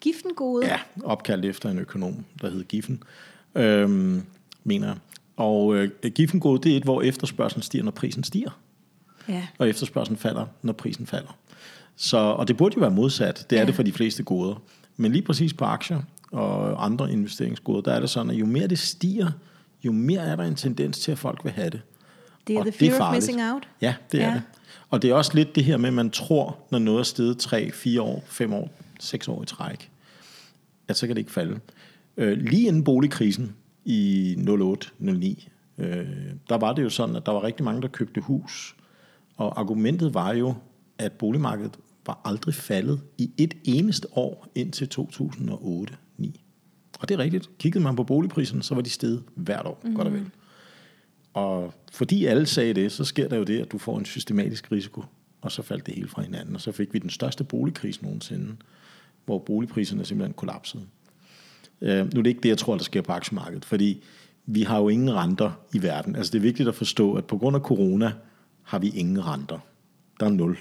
Giften 0.00 0.30
gode. 0.36 0.66
Ja, 0.66 0.78
opkaldt 1.04 1.44
efter 1.44 1.70
en 1.70 1.78
økonom, 1.78 2.24
der 2.42 2.50
hed 2.50 2.64
Giffen, 2.64 3.02
øhm, 3.54 4.22
mener 4.64 4.86
jeg. 4.86 4.96
Og 5.36 5.76
øh, 5.76 5.90
giffengode, 6.14 6.62
det 6.62 6.72
er 6.72 6.76
et, 6.76 6.82
hvor 6.82 7.02
efterspørgselen 7.02 7.62
stiger, 7.62 7.84
når 7.84 7.90
prisen 7.90 8.24
stiger 8.24 8.50
ja. 9.28 9.46
og 9.58 9.68
efterspørgselen 9.68 10.16
falder, 10.18 10.46
når 10.62 10.72
prisen 10.72 11.06
falder. 11.06 11.36
Så, 11.96 12.16
og 12.16 12.48
det 12.48 12.56
burde 12.56 12.74
jo 12.76 12.80
være 12.80 12.90
modsat. 12.90 13.46
Det 13.50 13.56
er 13.56 13.60
Ja. 13.60 13.66
det 13.66 13.74
for 13.74 13.82
de 13.82 13.92
fleste 13.92 14.22
goder. 14.22 14.62
Men 14.96 15.12
lige 15.12 15.22
præcis 15.22 15.54
på 15.54 15.64
aktier 15.64 16.02
og 16.32 16.84
andre 16.84 17.12
investeringsgoder, 17.12 17.80
der 17.80 17.92
er 17.92 18.00
det 18.00 18.10
sådan, 18.10 18.30
at 18.30 18.36
jo 18.36 18.46
mere 18.46 18.66
det 18.66 18.78
stiger, 18.78 19.30
jo 19.84 19.92
mere 19.92 20.20
er 20.20 20.36
der 20.36 20.44
en 20.44 20.54
tendens 20.54 20.98
til, 20.98 21.12
at 21.12 21.18
folk 21.18 21.44
vil 21.44 21.52
have 21.52 21.70
det. 21.70 21.80
Det 22.46 22.54
er 22.54 22.58
Og 22.58 22.64
the 22.64 22.70
det 22.78 22.86
er 22.86 22.90
fear 22.90 22.94
of 22.94 22.98
farligt. 22.98 23.16
missing 23.26 23.42
out. 23.52 23.68
Ja, 23.80 23.94
det 24.12 24.22
er 24.22 24.28
Ja. 24.28 24.34
det. 24.34 24.42
Og 24.90 25.02
det 25.02 25.10
er 25.10 25.14
også 25.14 25.30
lidt 25.34 25.54
det 25.54 25.64
her 25.64 25.76
med, 25.76 25.88
at 25.88 25.94
man 25.94 26.10
tror, 26.10 26.58
når 26.70 26.78
noget 26.78 26.98
er 26.98 27.02
steget 27.02 27.38
3, 27.38 27.70
4 27.72 28.02
år, 28.02 28.24
5 28.26 28.52
år, 28.52 28.70
6 29.00 29.28
år 29.28 29.42
i 29.42 29.46
træk, 29.46 29.90
at 30.88 30.96
så 30.96 31.06
kan 31.06 31.16
det 31.16 31.20
ikke 31.20 31.32
falde. 31.32 31.60
Øh, 32.16 32.38
lige 32.38 32.66
inden 32.68 32.84
boligkrisen 32.84 33.54
i 33.84 34.34
08-09, 34.38 35.48
øh, 35.78 36.06
der 36.48 36.58
var 36.58 36.72
det 36.72 36.82
jo 36.82 36.90
sådan, 36.90 37.16
at 37.16 37.26
der 37.26 37.32
var 37.32 37.42
rigtig 37.42 37.64
mange, 37.64 37.82
der 37.82 37.88
købte 37.88 38.20
hus. 38.20 38.76
Og 39.36 39.60
argumentet 39.60 40.14
var 40.14 40.32
jo, 40.34 40.54
at 40.98 41.12
boligmarkedet 41.12 41.76
var 42.06 42.20
aldrig 42.24 42.54
faldet 42.54 43.00
i 43.18 43.30
et 43.36 43.54
eneste 43.64 44.08
år 44.18 44.46
indtil 44.54 44.88
2008-9. 44.94 46.30
Og 47.00 47.08
det 47.08 47.14
er 47.14 47.18
rigtigt. 47.18 47.58
Kiggede 47.58 47.84
man 47.84 47.96
på 47.96 48.04
boligpriserne, 48.04 48.62
så 48.62 48.74
var 48.74 48.82
de 48.82 48.90
steget 48.90 49.22
hvert 49.34 49.66
år, 49.66 49.80
mm-hmm. 49.82 49.96
godt 49.96 50.08
og 50.08 50.14
vel. 50.14 50.26
Og 51.36 51.74
fordi 51.92 52.24
alle 52.24 52.46
sagde 52.46 52.74
det, 52.74 52.92
så 52.92 53.04
sker 53.04 53.28
der 53.28 53.36
jo 53.36 53.44
det, 53.44 53.60
at 53.60 53.72
du 53.72 53.78
får 53.78 53.98
en 53.98 54.04
systematisk 54.04 54.72
risiko, 54.72 55.04
og 55.40 55.52
så 55.52 55.62
faldt 55.62 55.86
det 55.86 55.94
hele 55.94 56.08
fra 56.08 56.22
hinanden. 56.22 56.54
Og 56.54 56.60
så 56.60 56.72
fik 56.72 56.94
vi 56.94 56.98
den 56.98 57.10
største 57.10 57.44
boligkrise 57.44 58.02
nogensinde, 58.02 58.56
hvor 59.24 59.38
boligpriserne 59.38 60.04
simpelthen 60.04 60.34
kollapsede. 60.34 60.82
Øh, 61.80 61.98
nu 61.98 62.18
er 62.18 62.22
det 62.22 62.26
ikke 62.26 62.40
det, 62.40 62.48
jeg 62.48 62.58
tror, 62.58 62.76
der 62.76 62.84
sker 62.84 63.02
på 63.02 63.12
aktiemarkedet, 63.12 63.64
fordi 63.64 64.02
vi 64.46 64.62
har 64.62 64.78
jo 64.78 64.88
ingen 64.88 65.14
renter 65.14 65.50
i 65.74 65.82
verden. 65.82 66.16
Altså 66.16 66.32
det 66.32 66.38
er 66.38 66.42
vigtigt 66.42 66.68
at 66.68 66.74
forstå, 66.74 67.14
at 67.14 67.24
på 67.24 67.38
grund 67.38 67.56
af 67.56 67.62
corona 67.62 68.12
har 68.62 68.78
vi 68.78 68.88
ingen 68.88 69.26
renter. 69.26 69.58
Der 70.20 70.26
er 70.26 70.30
nul. 70.30 70.58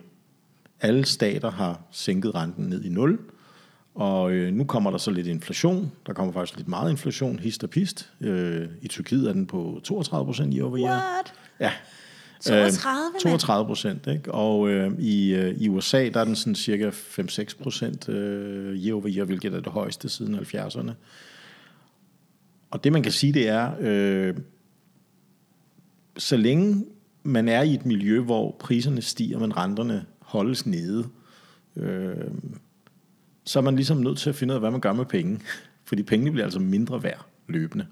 Alle 0.81 1.05
stater 1.05 1.51
har 1.51 1.81
sænket 1.91 2.35
renten 2.35 2.65
ned 2.65 2.83
i 2.83 2.89
nul, 2.89 3.19
og 3.95 4.31
øh, 4.31 4.53
nu 4.53 4.63
kommer 4.63 4.91
der 4.91 4.97
så 4.97 5.11
lidt 5.11 5.27
inflation. 5.27 5.91
Der 6.07 6.13
kommer 6.13 6.33
faktisk 6.33 6.57
lidt 6.57 6.67
meget 6.67 6.91
inflation, 6.91 7.39
hist 7.39 7.63
og 7.63 7.69
pist. 7.69 8.11
Øh, 8.21 8.67
I 8.81 8.87
Tyrkiet 8.87 9.29
er 9.29 9.33
den 9.33 9.47
på 9.47 9.79
32 9.83 10.25
procent 10.25 10.53
i 10.53 10.61
over 10.61 10.71
What? 10.71 11.33
Ja. 11.59 11.71
32, 12.39 13.11
mand. 13.13 13.21
32 13.21 13.67
procent, 13.67 14.07
ikke? 14.07 14.31
Og 14.31 14.69
øh, 14.69 14.99
i, 14.99 15.33
øh, 15.33 15.55
i 15.57 15.69
USA, 15.69 16.09
der 16.09 16.19
er 16.19 16.23
den 16.23 16.35
sådan 16.35 16.55
cirka 16.55 16.89
5-6 16.89 17.63
procent 17.63 18.09
øh, 18.09 18.85
year 18.85 18.95
over 18.95 19.07
year, 19.07 19.25
hvilket 19.25 19.53
er 19.53 19.59
det 19.59 19.71
højeste 19.71 20.09
siden 20.09 20.35
70'erne. 20.35 20.91
Og 22.71 22.83
det 22.83 22.91
man 22.91 23.03
kan 23.03 23.11
sige, 23.11 23.33
det 23.33 23.47
er, 23.49 23.71
øh, 23.79 24.35
så 26.17 26.37
længe 26.37 26.85
man 27.23 27.49
er 27.49 27.61
i 27.61 27.73
et 27.73 27.85
miljø, 27.85 28.19
hvor 28.19 28.55
priserne 28.59 29.01
stiger, 29.01 29.39
men 29.39 29.57
renterne 29.57 30.05
holdes 30.19 30.65
nede, 30.65 31.07
øh, 31.75 32.15
så 33.45 33.59
er 33.59 33.63
man 33.63 33.75
ligesom 33.75 33.97
nødt 33.97 34.17
til 34.17 34.29
at 34.29 34.35
finde 34.35 34.51
ud 34.51 34.55
af, 34.55 34.61
hvad 34.61 34.71
man 34.71 34.79
gør 34.79 34.93
med 34.93 35.05
penge. 35.05 35.39
Fordi 35.83 36.03
pengene 36.03 36.31
bliver 36.31 36.45
altså 36.45 36.59
mindre 36.59 37.03
værd 37.03 37.25
løbende. 37.47 37.87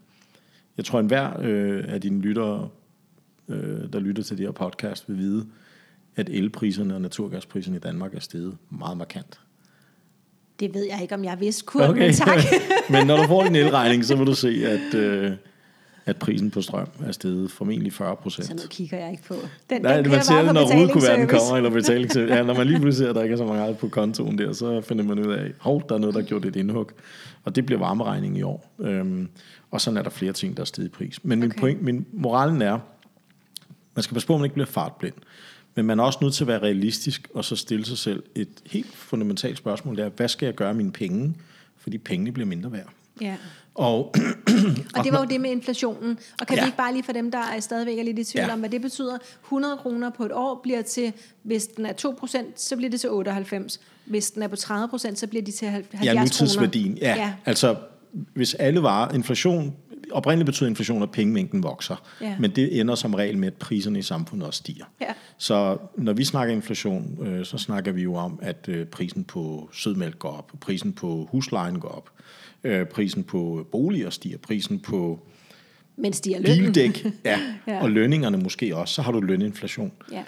Jeg 0.78 0.86
tror, 0.86 1.00
enhver 1.00 1.40
øh, 1.40 1.84
af 1.88 2.02
dine 2.02 2.22
lyttere, 2.22 2.70
øh, 3.50 3.94
der 3.94 4.00
lytter 4.00 4.24
til 4.24 4.38
det 4.38 4.46
her 4.46 4.52
podcast, 4.52 5.10
vil 5.10 5.18
vide, 5.18 5.46
at 6.16 6.30
elpriserne 6.30 6.96
og 6.96 7.02
naturgaspriserne 7.02 7.78
i 7.78 7.80
Danmark 7.80 8.14
er 8.14 8.20
steget 8.20 8.58
meget 8.70 8.98
markant. 8.98 9.40
Det 10.60 10.74
ved 10.74 10.86
jeg 10.90 11.02
ikke, 11.02 11.16
om 11.16 11.24
jeg 11.24 11.40
vidste, 11.40 11.66
Kurt, 11.66 11.90
okay. 11.90 12.02
men 12.02 12.14
tak. 12.14 12.40
Men 12.90 13.08
når 13.08 13.18
du 13.18 13.28
får 13.28 13.44
din 13.44 13.56
elregning, 13.56 14.06
så 14.06 14.16
vil 14.16 14.28
du 14.28 14.36
se, 14.36 14.66
at, 14.68 14.94
øh, 14.94 15.32
at 16.06 16.18
prisen 16.18 16.52
på 16.52 16.62
strøm 16.62 16.88
er 17.06 17.12
steget 17.12 17.52
formentlig 17.52 17.94
40 17.94 18.16
procent. 18.16 18.46
Sådan 18.46 18.56
noget 18.56 18.70
kigger 18.70 18.98
jeg 18.98 19.12
ikke 19.12 19.24
på. 19.24 19.36
Den, 19.70 19.82
Nej, 19.82 19.96
den 19.96 20.04
det, 20.04 20.12
man 20.12 20.24
ser 20.24 20.42
det, 20.44 20.54
når 20.54 20.76
rudekuverten 20.76 21.28
kommer, 21.28 21.58
eller 21.58 21.70
betalingsservice. 21.70 22.36
Ja, 22.36 22.44
når 22.44 22.54
man 22.54 22.68
lige 22.68 22.80
pludselig 22.80 23.06
ser, 23.06 23.10
at 23.10 23.16
der 23.16 23.24
ikke 23.24 23.34
er 23.34 23.38
så 23.38 23.46
mange 23.46 23.76
på 23.76 23.88
kontoen 23.88 24.38
der, 24.38 24.54
så 24.54 24.82
finder 24.82 25.04
man 25.04 25.20
ud 25.20 25.34
af, 25.34 25.52
hov, 25.60 25.84
der 25.90 25.96
er 25.96 26.00
noget, 26.00 26.16
der 26.16 26.22
har 26.22 26.28
gjort 26.28 26.46
et 26.46 26.56
indhug. 26.56 26.92
Og 27.44 27.56
det 27.56 27.66
bliver 27.66 27.80
varmeregningen 27.80 28.40
i 28.40 28.42
år. 28.42 28.74
Øhm, 28.80 29.28
og 29.72 29.82
sådan 29.82 29.98
er 29.98 30.02
der 30.02 30.10
flere 30.10 30.34
ting, 30.34 30.58
der 30.58 30.62
er 30.62 30.66
steget 30.66 30.88
i 30.88 30.92
pris. 30.92 31.20
Men 31.24 31.40
min, 31.40 31.50
Okay. 31.50 31.60
point, 31.60 31.82
min 31.82 32.06
moralen 32.14 32.62
er, 32.62 32.80
man 33.96 34.04
skal 34.04 34.14
passe 34.14 34.28
på, 34.28 34.34
at 34.34 34.40
man 34.40 34.46
ikke 34.46 34.54
bliver 34.54 34.68
fartblind. 34.68 35.14
Men 35.76 35.86
man 35.86 36.00
er 36.00 36.04
også 36.04 36.20
nødt 36.22 36.34
til 36.34 36.44
at 36.44 36.48
være 36.48 36.60
realistisk, 36.60 37.28
og 37.34 37.46
så 37.46 37.56
stille 37.56 37.86
sig 37.86 37.98
selv 37.98 38.24
et 38.36 38.48
helt 38.66 38.96
fundamentalt 38.96 39.58
spørgsmål, 39.58 39.98
der 39.98 40.06
er, 40.06 40.10
hvad 40.10 40.28
skal 40.28 40.46
jeg 40.46 40.56
gøre 40.56 40.74
med 40.74 40.78
mine 40.84 40.92
penge? 40.92 41.36
Fordi 41.78 41.98
pengene 41.98 42.32
bliver 42.32 42.48
mindre 42.48 42.72
værd. 42.72 42.90
Ja. 43.22 43.36
Og 43.76 43.98
Og 44.96 45.04
det 45.04 45.12
var 45.14 45.20
jo 45.20 45.26
det 45.26 45.42
med 45.42 45.52
inflationen. 45.52 46.20
Og 46.42 46.48
kan 46.48 46.58
ja. 46.58 46.64
Vi 46.64 46.68
ikke 46.68 46.78
bare 46.78 46.94
lige 46.94 47.04
for 47.04 47.12
dem, 47.14 47.32
der 47.32 47.38
er 47.56 47.60
stadigvæk 47.60 48.00
er 48.00 48.04
lidt 48.04 48.20
i 48.20 48.24
tvivl 48.24 48.46
ja. 48.46 48.54
Om, 48.54 48.60
hvad 48.60 48.70
det 48.70 48.82
betyder? 48.82 49.18
100 49.46 49.78
kroner 49.78 50.10
på 50.10 50.26
et 50.26 50.32
år 50.34 50.60
bliver 50.64 50.82
til, 50.82 51.14
hvis 51.44 51.68
den 51.68 51.86
er 51.86 51.94
2%, 51.94 52.38
så 52.56 52.76
bliver 52.76 52.90
det 52.90 53.02
til 53.02 53.10
98. 53.10 53.80
Hvis 54.06 54.32
den 54.32 54.44
er 54.44 54.48
på 54.48 54.56
30%, 54.56 55.16
så 55.16 55.28
bliver 55.28 55.44
de 55.44 55.52
til 55.52 55.68
70 55.68 56.04
Ja, 56.06 56.10
kroner. 56.12 56.22
nutidsværdien. 56.22 56.98
Ja, 56.98 57.10
Ja. 57.16 57.22
ja. 57.22 57.34
Altså, 57.46 57.76
hvis 58.34 58.54
alle 58.54 58.82
varer, 58.84 59.14
inflation, 59.14 59.76
oprindeligt 60.14 60.46
betyder 60.46 60.70
inflation, 60.70 61.04
at 61.04 61.12
pengemængden 61.12 61.64
vokser. 61.64 61.96
Ja. 62.22 62.36
Men 62.40 62.52
det 62.52 62.80
ender 62.80 62.96
som 62.96 63.14
regel 63.14 63.38
med, 63.38 63.48
at 63.48 63.54
priserne 63.54 64.00
i 64.00 64.02
samfundet 64.02 64.48
også 64.48 64.58
stiger. 64.58 64.86
Ja. 65.02 65.14
Så 65.38 65.78
når 65.98 66.14
vi 66.14 66.24
snakker 66.24 66.54
inflation, 66.56 67.28
øh, 67.28 67.46
så 67.46 67.58
snakker 67.58 67.92
vi 67.92 68.02
jo 68.04 68.16
om, 68.16 68.40
at 68.42 68.66
øh, 68.68 68.86
prisen 68.86 69.24
på 69.24 69.70
sødmælk 69.74 70.20
går 70.20 70.30
op, 70.38 70.52
prisen 70.62 70.94
på 70.94 71.28
huslejen 71.32 71.80
går 71.80 71.90
op, 71.90 72.10
øh, 72.64 72.86
prisen 72.86 73.24
på 73.24 73.68
boliger 73.72 74.10
stiger, 74.10 74.38
prisen 74.38 74.80
på 74.80 75.20
Men 75.96 76.14
stiger 76.14 76.40
lønnen. 76.40 76.58
bildæk, 76.74 77.06
ja, 77.26 77.40
Ja. 77.68 77.82
og 77.82 77.92
lønningerne 77.92 78.38
måske 78.38 78.76
også, 78.78 78.94
så 78.94 79.02
har 79.02 79.12
du 79.12 79.20
løninflation. 79.22 79.92
Ja. 80.12 80.24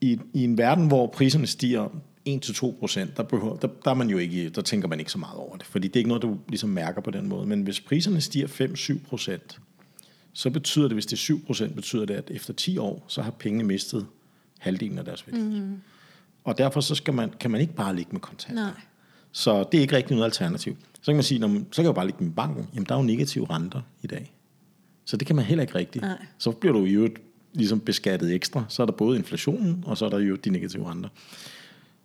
I, 0.00 0.18
I 0.34 0.44
en 0.44 0.58
verden, 0.58 0.86
hvor 0.86 1.06
priserne 1.06 1.46
stiger 1.46 1.88
1-2 2.36 2.78
procent, 2.78 3.16
der, 3.16 3.22
behøver, 3.22 3.56
der, 3.56 3.68
der, 3.84 3.90
er 3.90 3.94
man 3.94 4.10
jo 4.10 4.18
ikke, 4.18 4.48
der 4.48 4.62
tænker 4.62 4.88
man 4.88 4.98
ikke 4.98 5.12
så 5.12 5.18
meget 5.18 5.36
over 5.36 5.56
det, 5.56 5.66
fordi 5.66 5.88
det 5.88 5.96
er 5.96 6.00
ikke 6.00 6.08
noget, 6.08 6.22
du 6.22 6.38
ligesom 6.48 6.70
mærker 6.70 7.00
på 7.00 7.10
den 7.10 7.28
måde. 7.28 7.46
Men 7.46 7.62
hvis 7.62 7.80
priserne 7.80 8.20
stiger 8.20 8.46
5-7 8.46 9.08
procent, 9.08 9.60
så 10.32 10.50
betyder 10.50 10.88
det, 10.88 10.94
hvis 10.94 11.06
det 11.06 11.12
er 11.12 11.16
7 11.16 11.44
procent, 11.46 11.74
betyder 11.74 12.04
det, 12.04 12.14
at 12.14 12.30
efter 12.30 12.52
10 12.52 12.78
år, 12.78 13.04
så 13.08 13.22
har 13.22 13.30
pengene 13.30 13.64
mistet 13.64 14.06
halvdelen 14.58 14.98
af 14.98 15.04
deres 15.04 15.26
værdi. 15.26 15.40
Mm. 15.42 15.76
Og 16.44 16.58
derfor 16.58 16.80
så 16.80 16.94
skal 16.94 17.14
man, 17.14 17.30
kan 17.40 17.50
man 17.50 17.60
ikke 17.60 17.74
bare 17.74 17.96
ligge 17.96 18.12
med 18.12 18.20
kontanter. 18.20 18.62
Nej. 18.62 18.72
Så 19.32 19.64
det 19.72 19.78
er 19.78 19.82
ikke 19.82 19.96
rigtig 19.96 20.16
noget 20.16 20.24
alternativ. 20.24 20.76
Så 20.92 21.04
kan 21.04 21.14
man 21.14 21.22
sige, 21.22 21.38
"Nå, 21.38 21.46
men 21.46 21.66
så 21.70 21.76
kan 21.76 21.82
jeg 21.82 21.88
jo 21.88 21.92
bare 21.92 22.06
ligge 22.06 22.24
med 22.24 22.32
banken. 22.32 22.68
Jamen, 22.74 22.86
der 22.86 22.94
er 22.94 22.98
jo 22.98 23.04
negative 23.04 23.46
renter 23.50 23.82
i 24.02 24.06
dag. 24.06 24.32
Så 25.04 25.16
det 25.16 25.26
kan 25.26 25.36
man 25.36 25.44
heller 25.44 25.62
ikke 25.62 25.74
rigtigt. 25.74 26.02
Nej. 26.02 26.26
Så 26.38 26.50
bliver 26.50 26.72
du 26.72 26.84
jo 26.84 27.08
ligesom 27.52 27.80
beskattet 27.80 28.34
ekstra. 28.34 28.64
Så 28.68 28.82
er 28.82 28.86
der 28.86 28.92
både 28.92 29.18
inflationen, 29.18 29.84
og 29.86 29.98
så 29.98 30.04
er 30.04 30.10
der 30.10 30.18
jo 30.18 30.36
de 30.36 30.50
negative 30.50 30.90
renter. 30.90 31.08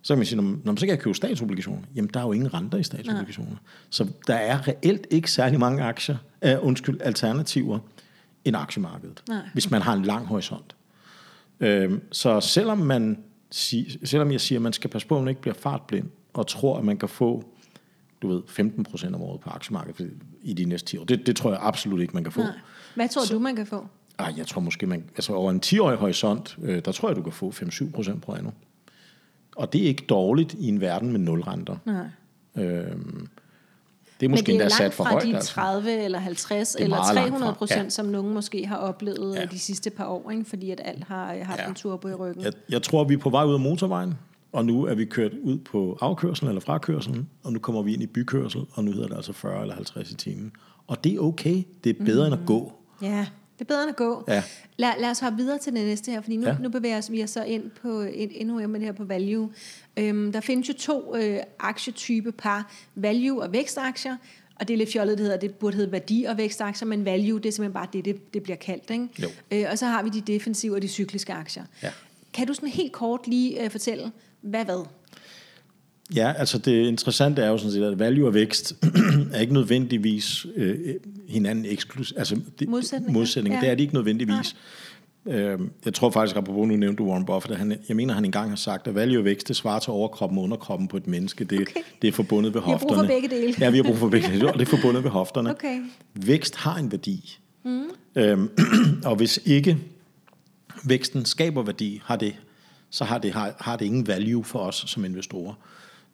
Så 0.06 0.14
kan 0.14 0.18
man 0.18 0.26
sige, 0.26 0.36
"Nå, 0.36 0.42
men- 0.42 0.60
"Nå, 0.64 0.72
men 0.72 0.76
så 0.76 0.86
kan 0.86 0.90
jeg 0.90 0.98
købe 1.02 1.14
statsobligationer. 1.14 1.82
Jamen, 1.94 2.10
der 2.14 2.20
er 2.20 2.24
jo 2.24 2.32
ingen 2.32 2.54
renter 2.54 2.78
i 2.78 2.82
statsobligationer. 2.82 3.56
Så 3.90 4.06
der 4.26 4.34
er 4.34 4.68
reelt 4.68 5.06
ikke 5.10 5.30
særlig 5.30 5.58
mange 5.60 5.82
aktier, 5.82 6.16
uh, 6.46 6.66
undskyld, 6.66 7.00
alternativer 7.00 7.78
end 8.44 8.56
aktiemarkedet, 8.56 9.22
Nej. 9.28 9.38
hvis 9.52 9.70
man 9.70 9.82
har 9.82 9.92
en 9.94 10.02
lang 10.02 10.26
horisont. 10.26 10.76
Øhm, 11.60 12.00
så 12.12 12.40
selvom, 12.40 12.78
man 12.78 13.18
sig, 13.50 13.86
selvom 14.04 14.32
jeg 14.32 14.40
siger, 14.40 14.58
at 14.58 14.62
man 14.62 14.72
skal 14.72 14.90
passe 14.90 15.08
på, 15.08 15.16
at 15.16 15.22
man 15.22 15.28
ikke 15.28 15.40
bliver 15.40 15.54
fartblind, 15.54 16.08
og 16.34 16.46
tror, 16.46 16.78
at 16.78 16.84
man 16.84 16.96
kan 16.96 17.08
få 17.08 17.44
du 18.22 18.28
ved, 18.28 18.42
15 18.48 18.84
procent 18.84 19.14
om 19.14 19.22
året 19.22 19.40
på 19.40 19.50
aktiemarkedet 19.50 20.12
i 20.42 20.52
de 20.52 20.64
næste 20.64 20.86
10 20.88 20.98
år, 20.98 21.04
det, 21.04 21.26
det 21.26 21.36
tror 21.36 21.50
jeg 21.50 21.58
absolut 21.62 22.00
ikke, 22.00 22.14
man 22.14 22.22
kan 22.24 22.32
få. 22.32 22.40
Nej. 22.40 22.50
Hvad 22.94 23.08
tror 23.08 23.22
du, 23.32 23.38
man 23.38 23.56
kan 23.56 23.66
få? 23.66 23.86
Ej, 24.18 24.34
jeg 24.36 24.46
tror 24.46 24.60
måske, 24.60 24.86
man, 24.86 25.04
altså 25.14 25.32
over 25.32 25.50
en 25.50 25.60
10-årig 25.66 25.96
horisont, 25.98 26.58
øh, 26.62 26.84
der 26.84 26.92
tror 26.92 27.08
jeg, 27.08 27.16
du 27.16 27.22
kan 27.22 27.32
få 27.32 27.50
5-7 27.50 27.90
procent 27.92 28.22
på 28.22 28.32
anno. 28.32 28.50
Og 29.56 29.72
det 29.72 29.82
er 29.82 29.86
ikke 29.86 30.04
dårligt 30.08 30.54
i 30.58 30.68
en 30.68 30.80
verden 30.80 31.12
med 31.12 31.20
nul 31.20 31.40
renter. 31.40 31.76
Nej. 31.84 32.06
Øhm, 32.56 33.28
det 34.20 34.26
er 34.26 34.28
Men 34.28 34.30
måske 34.30 34.46
det 34.46 34.48
er 34.48 34.52
endda 34.52 34.64
langt 34.64 34.74
sat 34.76 34.92
for 34.94 35.04
fra 35.04 35.10
højt. 35.10 35.22
de 35.22 35.34
Altså. 35.36 35.50
30 35.52 36.04
eller 36.04 36.18
50 36.18 36.74
er 36.74 36.78
eller 36.84 36.96
meget 36.96 37.14
langt 37.14 37.28
300 37.28 37.52
fra, 37.52 37.58
procent, 37.58 37.84
ja. 37.84 37.88
som 37.88 38.06
nogen 38.06 38.34
måske 38.34 38.66
har 38.66 38.76
oplevet 38.76 39.34
ja. 39.36 39.44
De 39.44 39.58
sidste 39.58 39.90
par 39.90 40.06
år, 40.06 40.30
ikke? 40.30 40.44
fordi 40.44 40.70
at 40.70 40.80
alt 40.84 41.04
har 41.04 41.36
haft 41.42 41.60
Ja. 41.60 41.68
en 41.68 41.74
turbo 41.74 42.08
i 42.08 42.14
ryggen. 42.14 42.44
Jeg, 42.44 42.52
jeg 42.70 42.82
tror, 42.82 43.04
vi 43.04 43.14
er 43.14 43.18
på 43.18 43.30
vej 43.30 43.44
ud 43.44 43.54
af 43.54 43.60
motorvejen, 43.60 44.14
og 44.52 44.64
nu 44.64 44.84
er 44.84 44.94
vi 44.94 45.04
kørt 45.04 45.32
ud 45.42 45.58
på 45.58 45.98
afkørselen 46.00 46.48
eller 46.48 46.60
frakørselen, 46.60 47.28
og 47.42 47.52
nu 47.52 47.58
kommer 47.58 47.82
vi 47.82 47.92
ind 47.94 48.02
i 48.02 48.06
bykørsel, 48.06 48.60
og 48.72 48.84
nu 48.84 48.92
hedder 48.92 49.08
det 49.08 49.16
altså 49.16 49.32
40 49.32 49.60
eller 49.62 49.74
50 49.74 50.10
i 50.10 50.14
timen. 50.14 50.52
Og 50.86 51.04
det 51.04 51.14
er 51.14 51.20
okay. 51.20 51.62
Det 51.84 52.00
er 52.00 52.04
bedre 52.04 52.28
mm. 52.28 52.32
end 52.32 52.42
at 52.42 52.46
gå. 52.46 52.72
Ja, 53.02 53.26
det 53.58 53.60
er 53.60 53.64
bedre 53.64 53.82
end 53.82 53.90
at 53.90 53.96
gå. 53.96 54.24
Ja. 54.28 54.42
Lad, 54.76 54.90
lad 55.00 55.10
os 55.10 55.18
hoppe 55.18 55.36
videre 55.36 55.58
til 55.58 55.72
det 55.72 55.84
næste 55.84 56.10
her, 56.10 56.20
fordi 56.20 56.36
nu, 56.36 56.46
ja. 56.46 56.56
Nu 56.60 56.68
bevæger 56.68 56.98
os, 56.98 57.12
vi 57.12 57.22
os 57.22 57.30
så 57.30 57.44
ind 57.44 57.70
på 57.70 58.00
en, 58.00 58.30
endnu 58.34 58.54
mere 58.54 58.68
med 58.68 58.80
det 58.80 58.86
her 58.86 58.92
på 58.92 59.04
value. 59.04 59.50
Øhm, 59.96 60.32
der 60.32 60.40
findes 60.40 60.68
jo 60.68 60.74
to 60.74 61.16
øh, 61.16 61.38
aktietype 61.58 62.32
par, 62.32 62.72
value 62.94 63.42
og 63.42 63.52
vækstaktier, 63.52 64.16
og 64.60 64.68
det 64.68 64.74
er 64.74 64.78
lidt 64.78 64.92
fjollet, 64.92 65.18
det 65.18 65.24
hedder, 65.24 65.38
det 65.38 65.54
burde 65.54 65.76
hedde 65.76 65.92
værdi 65.92 66.24
og 66.28 66.36
vækstaktier, 66.36 66.88
men 66.88 67.04
value, 67.04 67.40
det 67.40 67.46
er 67.46 67.52
simpelthen 67.52 67.72
bare 67.72 67.88
det, 67.92 68.04
det, 68.04 68.34
det 68.34 68.42
bliver 68.42 68.56
kaldt. 68.56 68.90
Ikke? 68.90 69.08
Jo. 69.22 69.28
Øh, 69.50 69.64
og 69.70 69.78
så 69.78 69.86
har 69.86 70.02
vi 70.02 70.08
de 70.08 70.20
defensive 70.20 70.74
og 70.74 70.82
de 70.82 70.88
cykliske 70.88 71.32
aktier. 71.32 71.64
Ja. 71.82 71.90
Kan 72.32 72.46
du 72.46 72.54
sådan 72.54 72.68
helt 72.68 72.92
kort 72.92 73.26
lige 73.26 73.64
øh, 73.64 73.70
fortælle, 73.70 74.12
hvad 74.40 74.64
hvad? 74.64 74.86
Ja, 76.14 76.32
altså 76.36 76.58
det 76.58 76.86
interessante 76.86 77.42
er 77.42 77.48
jo 77.48 77.58
sådan 77.58 77.72
set, 77.72 77.82
at 77.82 77.98
value 77.98 78.26
og 78.26 78.34
vækst 78.34 78.74
er 79.32 79.40
ikke 79.40 79.52
nødvendigvis 79.54 80.46
øh, 80.56 80.78
hinanden 81.28 81.64
eksklusiv. 81.64 82.16
Altså, 82.18 82.40
det, 82.58 82.68
Modsætninger. 82.68 83.12
modsætninger. 83.12 83.58
Ja. 83.58 83.62
Det 83.62 83.70
er 83.70 83.74
det 83.74 83.82
ikke 83.82 83.94
nødvendigvis. 83.94 84.56
Øh, 85.26 85.58
jeg 85.84 85.94
tror 85.94 86.10
faktisk, 86.10 86.36
apropos 86.36 86.68
nu 86.68 86.76
nævnte 86.76 87.02
du 87.02 87.08
Warren 87.08 87.24
Buffett, 87.24 87.52
at 87.52 87.58
han, 87.58 87.78
jeg 87.88 87.96
mener, 87.96 88.14
han 88.14 88.24
engang 88.24 88.48
har 88.48 88.56
sagt, 88.56 88.86
at 88.88 88.94
value 88.94 89.18
og 89.20 89.24
vækst, 89.24 89.48
det 89.48 89.56
svarer 89.56 89.78
til 89.78 89.90
overkroppen 89.90 90.38
og 90.38 90.44
underkroppen 90.44 90.88
på 90.88 90.96
et 90.96 91.06
menneske. 91.06 91.44
Det, 91.44 91.60
Okay. 91.60 91.80
det 92.02 92.08
er 92.08 92.12
forbundet 92.12 92.54
ved 92.54 92.60
Vi 92.60 92.70
har 92.70 92.78
brug 92.78 92.88
hofterne. 92.90 93.08
for 93.08 93.14
begge 93.14 93.28
dele. 93.36 93.54
Ja, 93.60 93.70
vi 93.70 93.76
har 93.76 93.84
brug 93.84 93.96
for 93.96 94.08
begge 94.08 94.28
dele, 94.28 94.52
og 94.52 94.58
det 94.58 94.66
er 94.72 94.76
forbundet 94.76 95.04
ved 95.04 95.10
hofterne. 95.10 95.50
Okay. 95.50 95.80
Vækst 96.14 96.56
har 96.56 96.76
en 96.78 96.92
værdi. 96.92 97.38
Mm. 97.64 97.82
Øhm, 98.16 98.50
og 99.04 99.16
hvis 99.16 99.40
ikke 99.44 99.78
væksten 100.84 101.24
skaber 101.24 101.62
værdi, 101.62 102.00
har 102.04 102.16
det, 102.16 102.34
så 102.90 103.04
har 103.04 103.18
det, 103.18 103.32
har, 103.32 103.54
har 103.60 103.76
det 103.76 103.84
ingen 103.84 104.06
value 104.06 104.44
for 104.44 104.58
os 104.58 104.84
som 104.86 105.04
investorer. 105.04 105.54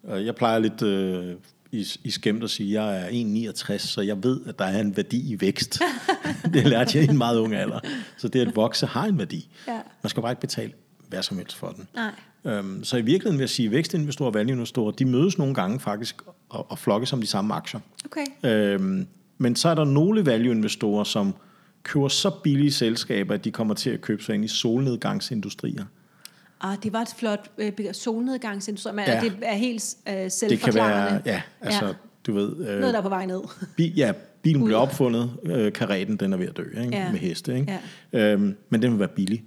Øh, 0.08 0.26
Jeg 0.26 0.34
plejer 0.34 0.58
lidt 0.58 0.82
øh, 0.82 1.34
i, 1.72 1.86
i 2.04 2.10
skæmt 2.10 2.44
at 2.44 2.50
sige, 2.50 2.80
at 2.80 2.86
jeg 2.86 3.02
er 3.02 3.52
1,69, 3.52 3.78
så 3.78 4.00
jeg 4.00 4.24
ved, 4.24 4.40
at 4.46 4.58
der 4.58 4.64
er 4.64 4.80
en 4.80 4.96
værdi 4.96 5.32
i 5.32 5.40
vækst. 5.40 5.82
det 6.54 6.66
lærte 6.66 6.98
jeg 6.98 7.06
i 7.06 7.10
en 7.10 7.18
meget 7.18 7.38
ung 7.38 7.54
alder. 7.54 7.80
Så 8.16 8.28
det 8.28 8.40
at 8.40 8.56
vokse 8.56 8.86
har 8.86 9.04
en 9.06 9.18
værdi. 9.18 9.48
Ja. 9.68 9.80
Man 10.02 10.10
skal 10.10 10.20
bare 10.22 10.32
ikke 10.32 10.40
betale 10.40 10.72
hvad 11.08 11.22
som 11.22 11.36
helst 11.36 11.56
for 11.56 11.68
den. 11.68 11.88
Nej. 11.94 12.10
Øhm, 12.44 12.84
så 12.84 12.96
i 12.96 13.02
virkeligheden 13.02 13.38
vil 13.38 13.42
jeg 13.42 13.50
sige, 13.50 13.66
at 13.66 13.72
vækstinvestorer 13.72 14.30
og 14.30 14.34
valgeinvestorer, 14.34 14.90
de 14.90 15.04
mødes 15.04 15.38
nogle 15.38 15.54
gange 15.54 15.80
faktisk 15.80 16.22
og, 16.48 16.70
og 16.70 16.78
flokkes 16.78 17.12
om 17.12 17.20
de 17.20 17.26
samme 17.26 17.54
aktier. 17.54 17.80
Okay. 18.04 18.26
Øhm, 18.44 19.06
men 19.38 19.56
så 19.56 19.68
er 19.68 19.74
der 19.74 19.84
nogle 19.84 20.26
value-investorer, 20.26 21.04
som 21.04 21.34
køber 21.82 22.08
så 22.08 22.30
billige 22.30 22.72
selskaber, 22.72 23.34
at 23.34 23.44
de 23.44 23.50
kommer 23.50 23.74
til 23.74 23.90
at 23.90 24.00
købe 24.00 24.22
sig 24.22 24.34
ind 24.34 24.44
i 24.44 24.48
solnedgangsindustrier. 24.48 25.84
Ah, 26.60 26.76
det 26.82 26.92
var 26.92 27.00
et 27.00 27.14
flot 27.16 27.50
øh, 27.58 27.72
solnedgangsindustri, 27.92 28.92
men 28.92 29.04
Ja. 29.06 29.14
ja. 29.14 29.20
det 29.20 29.32
er 29.42 29.54
helt 29.54 29.84
øh, 30.08 30.12
Det 30.14 30.20
kan 30.22 30.30
selvforklarende. 30.30 31.10
være, 31.24 31.34
ja, 31.34 31.42
altså, 31.60 31.86
Ja. 31.86 31.92
du 32.26 32.32
ved... 32.32 32.56
Øh, 32.68 32.78
Noget, 32.80 32.92
der 32.94 32.98
er 32.98 33.02
på 33.02 33.08
vej 33.08 33.26
ned. 33.26 33.40
bi, 33.76 33.88
ja, 33.96 34.12
bilen 34.42 34.64
blev 34.64 34.76
opfundet, 34.78 35.30
øh, 35.44 35.72
kareten, 35.72 36.16
den 36.16 36.32
er 36.32 36.36
ved 36.36 36.46
at 36.48 36.56
dø, 36.56 36.62
ikke? 36.82 36.96
Ja. 36.96 37.10
med 37.10 37.18
heste, 37.20 37.54
ikke? 37.58 37.78
Øhm, 38.12 38.56
men 38.70 38.82
den 38.82 38.90
vil 38.90 38.98
være 38.98 39.08
billig. 39.08 39.44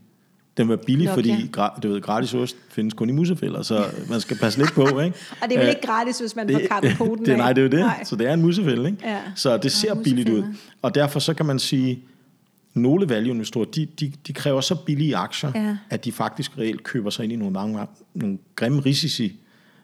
Den 0.57 0.69
være 0.69 0.77
billig, 0.77 1.05
Nok, 1.05 1.13
fordi 1.15 1.29
ja. 1.29 1.37
gra- 1.67 1.79
du 1.79 1.89
ved, 1.91 2.01
gratis 2.01 2.33
ost 2.33 2.55
findes 2.69 2.93
kun 2.93 3.09
i 3.09 3.11
musefælder, 3.11 3.61
så 3.61 3.85
man 4.09 4.21
skal 4.21 4.37
passe 4.37 4.59
lidt 4.59 4.73
på, 4.73 4.81
ikke? 4.99 5.17
Og 5.41 5.49
det 5.49 5.53
er 5.55 5.57
vel 5.59 5.59
Øh, 5.59 5.69
ikke 5.69 5.81
gratis, 5.87 6.19
hvis 6.19 6.35
man 6.35 6.49
får 6.51 6.61
kappet 6.71 6.93
poten 6.97 7.25
det, 7.25 7.31
af. 7.31 7.37
nej, 7.37 7.53
det 7.53 7.61
er 7.61 7.65
jo 7.65 7.71
det. 7.71 7.79
Nej. 7.79 8.03
Så 8.03 8.15
det 8.15 8.27
er 8.27 8.33
en 8.33 8.41
musefælde, 8.41 8.85
ikke? 8.89 9.07
Ja. 9.07 9.19
Så 9.35 9.57
det 9.57 9.71
ser 9.71 9.93
Nå, 9.93 10.03
billigt 10.03 10.29
ud. 10.29 10.43
Og 10.81 10.95
derfor 10.95 11.19
så 11.19 11.33
kan 11.33 11.45
man 11.45 11.59
sige, 11.59 12.03
nogle 12.73 13.09
value-investorer, 13.09 13.65
de, 13.65 13.85
de, 13.85 14.13
de 14.27 14.33
kræver 14.33 14.61
så 14.61 14.75
billige 14.75 15.15
aktier, 15.15 15.51
Ja. 15.55 15.77
at 15.89 16.05
de 16.05 16.11
faktisk 16.11 16.57
reelt 16.57 16.83
køber 16.83 17.09
sig 17.09 17.23
ind 17.23 17.33
i 17.33 17.35
nogle, 17.35 17.53
mange, 17.53 17.87
nogle 18.13 18.37
grimme 18.55 18.79
risici, 18.81 19.39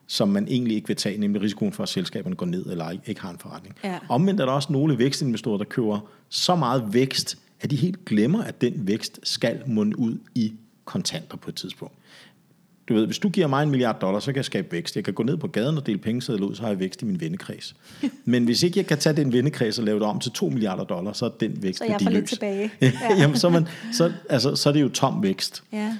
som 0.07 0.29
man 0.29 0.47
egentlig 0.47 0.75
ikke 0.75 0.87
vil 0.87 0.95
tage, 0.97 1.17
nemlig 1.17 1.41
risikoen 1.41 1.73
for, 1.73 1.83
at 1.83 1.89
selskaberne 1.89 2.35
går 2.35 2.45
ned 2.45 2.65
eller 2.65 2.89
ikke- 2.89 3.03
ikke 3.07 3.21
har 3.21 3.29
en 3.31 3.37
forretning. 3.39 3.75
Ja. 3.83 3.99
Omvendt 4.09 4.41
er 4.41 4.45
der 4.45 4.53
også 4.53 4.73
nogle 4.73 4.97
vækstinvestorer, 4.97 5.57
der 5.57 5.65
køber 5.65 5.99
så 6.29 6.55
meget 6.55 6.93
vækst, 6.93 7.37
at 7.61 7.71
de 7.71 7.75
helt 7.75 8.05
glemmer, 8.05 8.43
at 8.43 8.61
den 8.61 8.87
vækst 8.87 9.19
skal 9.23 9.61
munde 9.67 9.99
ud 9.99 10.17
i 10.35 10.53
kontanter 10.85 11.37
på 11.37 11.49
et 11.49 11.55
tidspunkt. 11.55 11.93
Du 12.89 12.93
ved, 12.93 13.05
hvis 13.05 13.19
du 13.19 13.29
giver 13.29 13.47
mig 13.47 13.63
en 13.63 13.69
milliard 13.69 13.99
dollars, 13.99 14.23
så 14.23 14.31
kan 14.31 14.37
jeg 14.37 14.45
skabe 14.45 14.71
vækst. 14.71 14.95
Jeg 14.95 15.03
kan 15.03 15.13
gå 15.13 15.23
ned 15.23 15.37
på 15.37 15.47
gaden 15.47 15.77
og 15.77 15.85
dele 15.85 15.97
pengesedler 15.97 16.47
ud, 16.47 16.55
så 16.55 16.61
har 16.61 16.69
jeg 16.69 16.79
vækst 16.79 17.01
i 17.01 17.05
min 17.05 17.19
vennekreds. 17.21 17.75
Men 18.25 18.45
hvis 18.45 18.63
ikke 18.63 18.79
jeg 18.79 18.85
kan 18.85 18.97
tage 18.97 19.15
den 19.15 19.33
vennekreds 19.33 19.79
og 19.79 19.85
lave 19.85 19.99
det 19.99 20.07
om 20.07 20.19
til 20.19 20.31
2 20.31 20.49
milliarder 20.49 20.83
dollars, 20.83 21.17
så 21.17 21.25
er 21.25 21.29
den 21.29 21.63
vækst 21.63 21.77
Så 21.77 21.85
jeg 21.85 21.97
får 22.03 22.09
lidt 22.09 22.29
tilbage. 22.29 22.71
Ja. 22.81 22.91
Jamen, 23.17 23.35
så, 23.35 23.49
man, 23.49 23.67
så, 23.93 24.11
altså, 24.29 24.55
så 24.55 24.69
er 24.69 24.73
det 24.73 24.81
jo 24.81 24.89
tom 24.89 25.23
vækst. 25.23 25.63
Ja. 25.73 25.97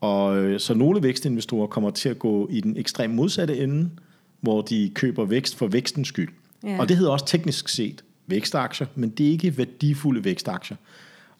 Og 0.00 0.36
øh, 0.36 0.60
så 0.60 0.74
nogle 0.74 1.02
vækstinvestorer 1.02 1.66
kommer 1.66 1.90
til 1.90 2.08
at 2.08 2.18
gå 2.18 2.48
i 2.50 2.60
den 2.60 2.76
ekstrem 2.76 3.10
modsatte 3.10 3.58
ende, 3.58 3.90
hvor 4.40 4.62
de 4.62 4.90
køber 4.94 5.24
vækst 5.24 5.56
for 5.56 5.66
vækstens 5.66 6.08
skyld. 6.08 6.28
Ja. 6.64 6.80
Og 6.80 6.88
det 6.88 6.96
hedder 6.96 7.12
også 7.12 7.26
teknisk 7.26 7.68
set 7.68 8.04
vækstaktier, 8.26 8.86
men 8.94 9.10
det 9.10 9.26
er 9.26 9.30
ikke 9.30 9.58
værdifulde 9.58 10.24
vækstaktier. 10.24 10.76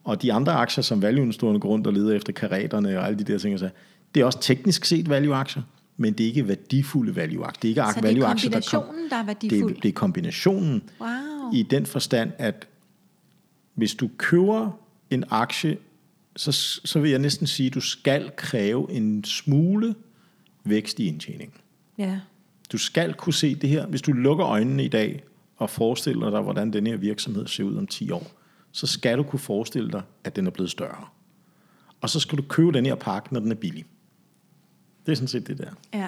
Og 0.04 0.22
de 0.22 0.32
andre 0.32 0.52
aktier, 0.52 0.82
som 0.82 1.02
value-investorerne 1.02 1.60
går 1.60 1.68
rundt 1.68 1.86
og 1.86 1.92
leder 1.92 2.16
efter 2.16 2.32
karaterne 2.32 2.98
og 2.98 3.06
alle 3.06 3.18
de 3.18 3.24
der 3.24 3.38
ting, 3.38 3.58
så 3.58 3.68
det 4.14 4.20
er 4.20 4.24
også 4.24 4.40
teknisk 4.40 4.84
set 4.84 5.08
value-aktier, 5.08 5.62
men 5.96 6.12
det 6.12 6.24
er 6.24 6.28
ikke 6.28 6.48
værdifulde 6.48 7.16
value-aktier. 7.16 7.60
Det 7.60 7.78
er 7.78 7.86
ikke 7.86 7.94
Så 7.94 8.00
det 8.00 8.04
er 8.04 8.12
value-aktier, 8.12 8.50
der 8.50 8.60
kom- 8.70 8.82
kombinationen, 8.82 9.10
der 9.10 9.16
er 9.16 9.20
det, 9.20 9.26
værdifuld. 9.50 9.76
er- 9.76 9.80
det 9.80 9.88
er 9.88 9.92
kombinationen 9.92 10.82
Wow. 11.00 11.08
i 11.54 11.62
den 11.62 11.86
forstand, 11.86 12.32
at 12.38 12.66
hvis 13.74 13.94
du 13.94 14.10
køber 14.16 14.70
en 15.10 15.24
aktie, 15.30 15.78
så, 16.36 16.52
så 16.84 17.00
vil 17.00 17.10
jeg 17.10 17.18
næsten 17.18 17.46
sige, 17.46 17.66
at 17.66 17.74
du 17.74 17.80
skal 17.80 18.30
kræve 18.36 18.90
en 18.92 19.24
smule 19.24 19.94
vækst 20.64 20.98
i 21.00 21.06
indtjeningen. 21.06 21.56
Ja. 21.98 22.20
Du 22.72 22.78
skal 22.78 23.14
kunne 23.14 23.34
se 23.34 23.54
det 23.54 23.70
her. 23.70 23.86
Hvis 23.86 24.02
du 24.02 24.12
lukker 24.12 24.46
øjnene 24.46 24.84
i 24.84 24.88
dag 24.88 25.22
og 25.56 25.70
forestiller 25.70 26.30
dig, 26.30 26.40
hvordan 26.40 26.72
den 26.72 26.86
her 26.86 26.96
virksomhed 26.96 27.46
ser 27.46 27.64
ud 27.64 27.76
om 27.76 27.86
10 27.86 28.10
år, 28.10 28.30
så 28.72 28.86
skal 28.86 29.18
du 29.18 29.22
kunne 29.22 29.40
forestille 29.40 29.90
dig, 29.92 30.02
at 30.24 30.36
den 30.36 30.46
er 30.46 30.50
blevet 30.50 30.70
større. 30.70 31.04
Og 32.00 32.10
så 32.10 32.20
skal 32.20 32.38
du 32.38 32.42
købe 32.42 32.72
den 32.72 32.86
her 32.86 32.94
pakke, 32.94 33.32
når 33.32 33.40
den 33.40 33.50
er 33.50 33.54
billig. 33.56 33.84
Det 35.08 35.12
er 35.12 35.16
sådan 35.16 35.28
set 35.28 35.46
det 35.46 35.58
der. 35.58 35.70
ja. 35.94 36.06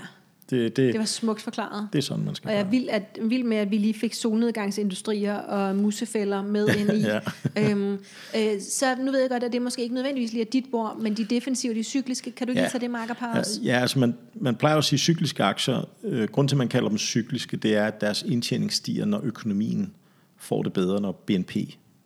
Det, 0.51 0.77
det, 0.77 0.93
Det 0.93 0.99
var 0.99 1.05
smukt 1.07 1.43
forklaret. 1.43 1.89
det 1.93 1.99
er 1.99 2.03
sådan, 2.03 2.25
man 2.25 2.35
skal 2.35 2.49
Og 2.49 2.55
jeg 2.55 2.61
er 2.61 2.71
vild, 2.71 2.89
at, 2.89 3.19
vild 3.23 3.45
med, 3.45 3.57
at 3.57 3.71
vi 3.71 3.79
lige 3.79 3.95
fik 3.95 4.15
solnedgangsindustrier 4.15 5.35
og 5.35 5.77
musefælder 5.77 6.43
med 6.43 6.69
ind 6.79 6.91
i. 6.93 7.01
Ja. 7.01 7.21
øhm, 7.59 7.93
øh, 8.37 8.61
så 8.71 8.95
nu 8.99 9.11
ved 9.11 9.21
jeg 9.21 9.31
godt, 9.31 9.43
at 9.45 9.53
det 9.53 9.63
måske 9.63 9.83
ikke 9.83 9.95
nødvendigvis 9.95 10.33
lige 10.33 10.45
er 10.47 10.51
dit 10.51 10.65
bord, 10.71 11.01
men 11.01 11.15
de 11.17 11.25
defensive, 11.25 11.75
de 11.75 11.83
cykliske, 11.83 12.31
kan 12.31 12.47
du 12.47 12.51
ikke 12.51 12.61
Ja. 12.61 12.65
lige 12.67 12.71
tage 12.73 12.81
det 12.81 12.91
makkerpar 12.91 13.39
også? 13.39 13.61
Ja, 13.63 13.81
altså 13.81 13.99
man, 13.99 14.15
man 14.35 14.57
plejer 14.57 14.77
at 14.77 14.85
sige 14.85 14.99
cykliske 14.99 15.45
aktier. 15.45 15.89
Øh, 16.05 16.29
grunden 16.29 16.49
til, 16.49 16.55
at 16.55 16.59
man 16.59 16.69
kalder 16.69 16.89
dem 16.89 16.99
cykliske, 16.99 17.57
det 17.57 17.77
er, 17.77 17.87
at 17.87 18.01
deres 18.01 18.23
indtjening 18.23 18.73
stiger, 18.73 19.05
når 19.05 19.21
økonomien 19.25 19.93
får 20.37 20.63
det 20.63 20.73
bedre, 20.73 21.01
når 21.01 21.13
BNP 21.27 21.57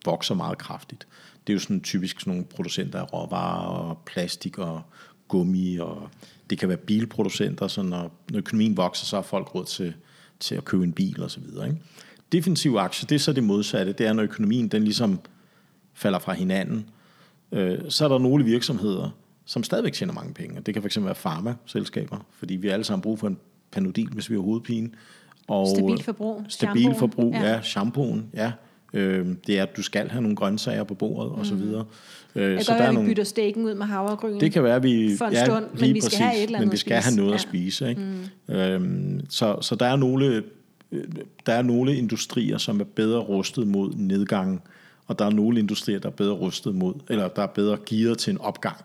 vokser 0.05 0.35
meget 0.35 0.59
kraftigt. 0.59 1.07
Det 1.47 1.53
er 1.53 1.55
jo 1.55 1.61
sådan 1.61 1.81
typisk 1.81 2.21
sådan 2.21 2.31
nogle 2.31 2.45
producenter 2.45 2.99
af 3.01 3.13
råvarer 3.13 3.67
og 3.67 3.99
plastik 4.07 4.59
og 4.59 4.83
gummi, 5.29 5.77
og 5.77 6.09
det 6.51 6.59
kan 6.59 6.69
være 6.69 6.79
bilproducenter, 6.79 7.69
så 7.69 7.83
når, 7.83 8.13
når 8.31 8.39
økonomien 8.39 8.77
vokser, 8.77 9.07
så 9.07 9.17
har 9.17 9.23
folk 9.23 9.55
råd 9.55 9.65
til, 9.65 9.95
til 10.41 10.55
at 10.55 10.65
købe 10.65 10.85
en 10.85 10.93
bil 10.93 11.23
og 11.23 11.31
så 11.31 11.41
videre. 11.41 11.67
Ikke? 11.69 11.81
Defensive 12.33 12.81
aktier, 12.81 13.07
det 13.07 13.15
er 13.15 13.19
så 13.19 13.33
det 13.33 13.45
modsatte. 13.45 13.93
Det 13.93 14.07
er, 14.07 14.13
når 14.13 14.23
økonomien 14.23 14.69
den 14.69 14.85
ligesom 14.85 15.21
falder 15.95 16.19
fra 16.19 16.33
hinanden, 16.33 16.87
øh, 17.53 17.79
så 17.89 18.05
er 18.05 18.09
der 18.09 18.19
nogle 18.19 18.45
virksomheder, 18.45 19.11
som 19.45 19.63
stadigvæk 19.63 19.93
tjener 19.93 20.13
mange 20.13 20.35
penge. 20.35 20.61
Det 20.61 20.75
kan 20.75 20.83
fx 20.83 20.99
være 21.01 21.15
farmaselskaber, 21.15 22.27
fordi 22.31 22.57
vi 22.57 22.69
alle 22.69 22.85
sammen 22.85 23.03
brug 23.03 23.19
for 23.19 23.27
en 23.27 23.39
panodil, 23.73 24.09
hvis 24.09 24.31
vi 24.31 24.35
har 24.35 24.43
hovedpine. 24.43 24.91
Og 25.49 25.69
Stabilt 25.69 26.03
forbrug. 26.05 26.45
Stabil 26.49 26.83
Shampooen. 26.83 26.99
forbrug, 26.99 27.33
Ja. 27.35 27.53
ja. 27.53 27.63
Shampooen, 27.63 28.31
ja. 28.35 28.53
Øh, 28.95 29.27
det 29.47 29.59
er, 29.59 29.63
at 29.63 29.77
du 29.77 29.83
skal 29.83 30.09
have 30.09 30.23
nogle 30.23 30.37
grøntsager 30.37 30.85
på 30.85 30.95
bordet, 30.95 31.33
og 31.33 31.47
så 31.47 31.55
videre. 31.55 31.85
Øh, 32.35 32.43
Jeg 32.43 32.51
kan 32.51 32.65
godt 32.67 32.79
være, 32.79 32.89
at 32.89 33.01
vi 33.05 33.11
bytter 33.11 33.25
stegen 33.25 33.65
ud 33.65 33.75
med 33.75 33.87
havregryn. 33.87 34.41
det 34.41 34.53
kan 34.53 34.63
være, 34.65 34.77
at 34.77 34.83
vi... 34.83 35.15
For 35.19 35.25
en 35.25 35.37
stund, 35.47 35.65
men 35.81 35.95
vi 35.95 36.01
skal 36.01 36.19
have 36.19 36.37
et 36.37 36.43
eller 36.43 36.59
andet 36.59 36.67
Men 36.69 36.73
vi 36.73 36.77
skal 36.77 36.97
have 37.03 37.17
noget 37.17 37.31
Ja. 37.31 37.35
at 37.35 37.41
spise. 37.41 37.89
Ikke? 37.89 38.01
Mm. 38.49 38.55
Øhm, 38.55 39.21
så, 39.29 39.59
så 39.61 39.75
der 39.75 39.87
er 39.87 39.97
nogle 39.97 40.27
øh, 40.27 40.43
der 41.47 41.53
er 41.53 41.63
nogle 41.63 41.97
industrier, 41.97 42.59
som 42.59 42.81
er 42.81 42.85
bedre 42.85 43.19
rustet 43.21 43.67
mod 43.67 43.93
nedgang, 43.97 44.63
og 45.07 45.19
der 45.19 45.25
er 45.25 45.31
nogle 45.31 45.59
industrier, 45.59 45.99
der 45.99 46.09
er 46.09 46.13
bedre 46.13 46.33
rustet 46.35 46.75
mod, 46.75 46.95
eller 47.09 47.29
der 47.29 47.43
er 47.43 47.47
bedre 47.47 47.77
gearet 47.87 48.19
til 48.19 48.31
en 48.31 48.39
opgang. 48.41 48.77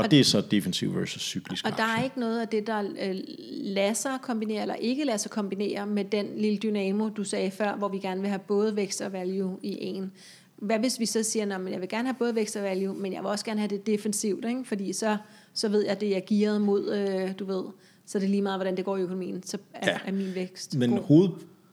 Og, 0.00 0.04
og 0.04 0.10
det 0.10 0.20
er 0.20 0.24
så 0.24 0.40
defensiv 0.40 0.94
versus 0.96 1.22
cyklisk 1.22 1.66
Og 1.66 1.72
der 1.76 1.82
er 1.82 1.86
aktie. 1.86 2.04
ikke 2.04 2.20
noget 2.20 2.40
af 2.40 2.48
det, 2.48 2.66
der 2.66 2.82
øh, 3.00 3.16
lader 3.50 3.92
sig 3.92 4.18
kombinere, 4.22 4.62
eller 4.62 4.74
ikke 4.74 5.04
lader 5.04 5.18
sig 5.18 5.30
kombinere 5.30 5.86
med 5.86 6.04
den 6.04 6.26
lille 6.36 6.58
dynamo, 6.58 7.08
du 7.08 7.24
sagde 7.24 7.50
før, 7.50 7.76
hvor 7.76 7.88
vi 7.88 7.98
gerne 7.98 8.20
vil 8.20 8.28
have 8.30 8.38
både 8.38 8.76
vækst 8.76 9.00
og 9.00 9.12
value 9.12 9.58
i 9.62 9.76
en. 9.80 10.12
Hvad 10.56 10.78
hvis 10.78 11.00
vi 11.00 11.06
så 11.06 11.22
siger, 11.22 11.56
at 11.56 11.72
jeg 11.72 11.80
vil 11.80 11.88
gerne 11.88 12.08
have 12.08 12.16
både 12.18 12.34
vækst 12.34 12.56
og 12.56 12.62
value, 12.62 12.94
men 12.94 13.12
jeg 13.12 13.22
vil 13.22 13.28
også 13.30 13.44
gerne 13.44 13.60
have 13.60 13.68
det 13.68 13.86
defensivt, 13.86 14.44
ikke? 14.44 14.64
fordi 14.64 14.92
så, 14.92 15.16
så 15.54 15.68
ved 15.68 15.82
jeg, 15.82 15.90
at 15.90 16.00
det 16.00 16.16
er 16.16 16.20
gearet 16.28 16.60
mod, 16.60 16.92
øh, 16.94 17.38
du 17.38 17.44
ved, 17.44 17.64
så 18.06 18.18
er 18.18 18.20
det 18.20 18.30
lige 18.30 18.42
meget, 18.42 18.58
hvordan 18.58 18.76
det 18.76 18.84
går 18.84 18.96
i 18.96 19.00
økonomien, 19.00 19.42
så 19.42 19.58
er, 19.74 19.90
ja. 19.90 19.98
Er 20.06 20.12
min 20.12 20.34
vækst 20.34 20.76
Men 20.76 20.90
god. 20.90 20.98
hoved, 21.00 21.30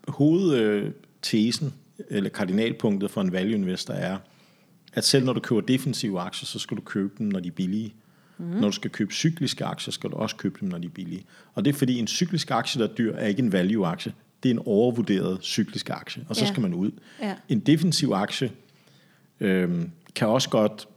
hovedtesen, 0.08 1.74
eller 2.10 2.30
kardinalpunktet 2.30 3.12
for 3.12 3.22
en 3.22 3.32
value 3.32 3.54
investor 3.54 3.94
er, 3.94 4.18
at 4.94 5.04
selv 5.04 5.26
når 5.26 5.34
du 5.34 5.40
køber 5.40 5.62
defensive 5.62 6.20
aktier, 6.20 6.46
så 6.46 6.60
skal 6.60 6.78
du 6.78 6.82
købe 6.82 7.13
dem, 7.18 7.28
når 7.28 7.40
de 7.40 7.48
er 7.48 7.52
billige. 7.52 7.94
Mm. 8.39 8.45
Når 8.45 8.62
du 8.67 8.71
skal 8.71 8.91
købe 8.91 9.13
cykliske 9.13 9.65
aktier, 9.65 9.91
skal 9.91 10.10
du 10.10 10.15
også 10.15 10.36
købe 10.36 10.58
dem, 10.62 10.69
når 10.69 10.78
de 10.78 10.86
er 10.88 10.91
billige. 10.91 11.26
Og 11.54 11.65
det 11.65 11.73
er 11.73 11.78
fordi, 11.78 12.00
en 12.00 12.08
cyklisk 12.08 12.52
aktie, 12.52 12.82
der 12.82 12.88
er 12.89 12.93
dyr, 12.93 13.13
er 13.13 13.28
ikke 13.28 13.41
en 13.41 13.52
value-aktie. 13.52 14.13
Det 14.43 14.50
er 14.50 14.54
en 14.54 14.62
overvurderet 14.65 15.39
cyklisk 15.43 15.89
aktie, 15.89 16.26
og 16.30 16.36
så 16.36 16.45
Ja. 16.45 16.52
skal 16.52 16.62
man 16.62 16.73
ud. 16.73 16.91
Ja. 17.21 17.36
En 17.50 17.60
defensiv 17.60 18.12
aktie 18.12 18.52
øhm, 19.39 19.91
kan 20.15 20.28
også 20.28 20.50
godt 20.50 20.88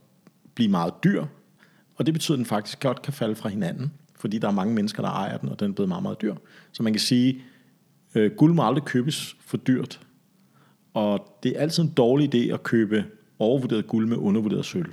blive 0.55 0.69
meget 0.71 0.95
dyr, 1.05 1.25
og 1.97 2.07
det 2.07 2.15
betyder, 2.15 2.35
at 2.35 2.39
den 2.39 2.47
faktisk 2.47 2.81
godt 2.81 3.03
kan 3.03 3.13
falde 3.13 3.35
fra 3.35 3.49
hinanden, 3.49 3.93
fordi 4.19 4.39
der 4.39 4.49
er 4.49 4.53
mange 4.53 4.75
mennesker, 4.75 5.03
der 5.03 5.09
ejer 5.11 5.37
den, 5.39 5.49
og 5.49 5.61
den 5.61 5.71
er 5.71 5.75
blevet 5.75 5.89
meget, 5.89 6.03
meget 6.03 6.21
dyr. 6.23 6.35
Så 6.73 6.83
man 6.83 6.93
kan 6.93 7.01
sige, 7.01 7.43
øh, 8.15 8.31
guld 8.37 8.55
må 8.55 8.67
aldrig 8.67 8.85
købes 8.85 9.37
for 9.41 9.57
dyrt, 9.57 10.01
og 10.95 11.39
det 11.43 11.57
er 11.57 11.61
altid 11.61 11.83
en 11.83 11.91
dårlig 11.91 12.35
idé 12.35 12.53
at 12.55 12.63
købe 12.63 13.05
overvurderet 13.39 13.87
guld 13.87 14.07
med 14.07 14.17
undervurderet 14.17 14.65
sølv. 14.65 14.93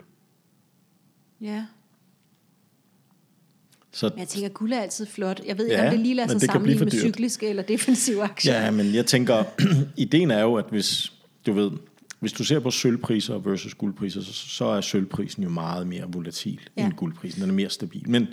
Ja. 1.41 1.65
Så 3.97 4.09
Men 4.09 4.19
jeg 4.19 4.27
tænker, 4.27 4.49
guld 4.49 4.73
er 4.73 4.79
altid 4.79 5.05
flot. 5.05 5.41
Jeg 5.47 5.57
ved 5.57 5.65
ikke, 5.65 5.77
Ja, 5.77 5.85
om 5.85 5.91
det 5.91 5.99
lige 5.99 6.15
lader 6.15 6.29
sig 6.29 6.41
sammenligne 6.41 6.83
med 6.83 6.91
cykliske 6.91 7.47
eller 7.49 7.63
defensive 7.63 8.23
aktier. 8.23 8.61
Ja, 8.63 8.71
men 8.71 8.95
jeg 8.95 9.05
tænker, 9.05 9.43
ideen 9.97 10.31
er 10.31 10.41
jo, 10.41 10.53
at 10.55 10.65
hvis 10.69 11.11
du 11.45 11.53
ved, 11.53 11.71
hvis 12.19 12.33
du 12.33 12.43
ser 12.43 12.59
på 12.59 12.71
sølvpriser 12.71 13.37
versus 13.37 13.73
guldpriser, 13.73 14.21
så, 14.21 14.33
så 14.33 14.65
er 14.65 14.81
sølvprisen 14.81 15.43
jo 15.43 15.49
meget 15.49 15.87
mere 15.87 16.03
volatil 16.07 16.59
Ja. 16.77 16.81
ja. 16.81 16.85
end 16.87 16.93
guldprisen. 16.93 17.41
Den 17.41 17.49
er 17.49 17.53
mere 17.53 17.69
stabil. 17.69 18.09
Men, 18.09 18.27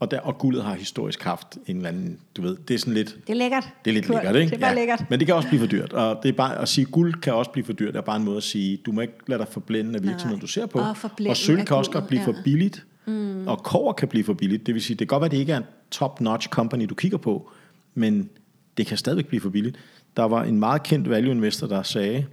og, 0.00 0.10
der, 0.10 0.20
og 0.20 0.38
guldet 0.38 0.64
har 0.64 0.74
historisk 0.74 1.22
haft 1.22 1.58
en 1.66 1.76
eller 1.76 1.88
anden, 1.88 2.18
du 2.36 2.42
ved, 2.42 2.56
det 2.68 2.74
er 2.74 2.78
sådan 2.78 2.94
lidt, 2.94 3.16
Det 3.26 3.32
er 3.32 3.36
lækkert. 3.36 3.68
det 3.84 3.90
er 3.90 3.94
lidt 3.94 4.06
Cool. 4.06 4.16
lækkert, 4.16 4.36
ikke? 4.36 4.50
Det 4.50 4.56
er 4.56 4.60
bare 4.60 4.74
lækkert. 4.74 5.04
Men 5.10 5.18
det 5.18 5.26
kan 5.26 5.34
også 5.34 5.48
blive 5.48 5.60
for 5.60 5.66
dyrt. 5.66 5.92
Og 5.92 6.18
det 6.22 6.28
er 6.28 6.32
bare 6.32 6.58
at 6.60 6.68
sige, 6.68 6.84
guld 6.84 7.14
kan 7.20 7.34
også 7.34 7.50
blive 7.50 7.64
for 7.64 7.72
dyrt, 7.72 7.94
det 7.94 7.98
er 7.98 8.04
bare 8.04 8.16
en 8.16 8.24
måde 8.24 8.36
at 8.36 8.42
sige, 8.42 8.76
du 8.76 8.92
må 8.92 9.00
ikke 9.00 9.14
lade 9.26 9.38
dig 9.38 9.48
forblænde 9.50 9.96
af 9.96 10.02
virksomheden, 10.02 10.40
du 10.40 10.46
ser 10.46 10.66
på. 10.66 10.78
Og 10.78 10.96
og 11.28 11.36
sølv 11.36 11.64
kan 11.64 11.76
også 11.76 11.90
godt 11.90 12.06
blive 12.08 12.20
ja. 12.20 12.26
for 12.26 12.34
billigt. 12.44 12.84
Mm. 13.06 13.48
Og 13.48 13.62
kover 13.62 13.92
kan 13.92 14.08
blive 14.08 14.24
for 14.24 14.34
billigt. 14.34 14.66
Det 14.66 14.74
vil 14.74 14.82
sige, 14.82 14.94
det 14.96 15.08
kan 15.08 15.14
godt 15.14 15.20
være, 15.20 15.26
at 15.26 15.32
det 15.32 15.38
ikke 15.38 15.52
er 15.52 15.56
en 15.56 15.64
top-notch 15.90 16.48
company, 16.48 16.84
du 16.88 16.94
kigger 16.94 17.18
på, 17.18 17.50
men 17.94 18.30
det 18.76 18.86
kan 18.86 18.96
stadigvæk 18.96 19.26
blive 19.26 19.40
for 19.40 19.50
billigt. 19.50 19.78
Der 20.16 20.22
var 20.24 20.44
en 20.44 20.58
meget 20.58 20.82
kendt 20.82 21.10
value 21.10 21.30
investor, 21.32 21.66
der 21.66 21.82
sagde, 21.82 22.26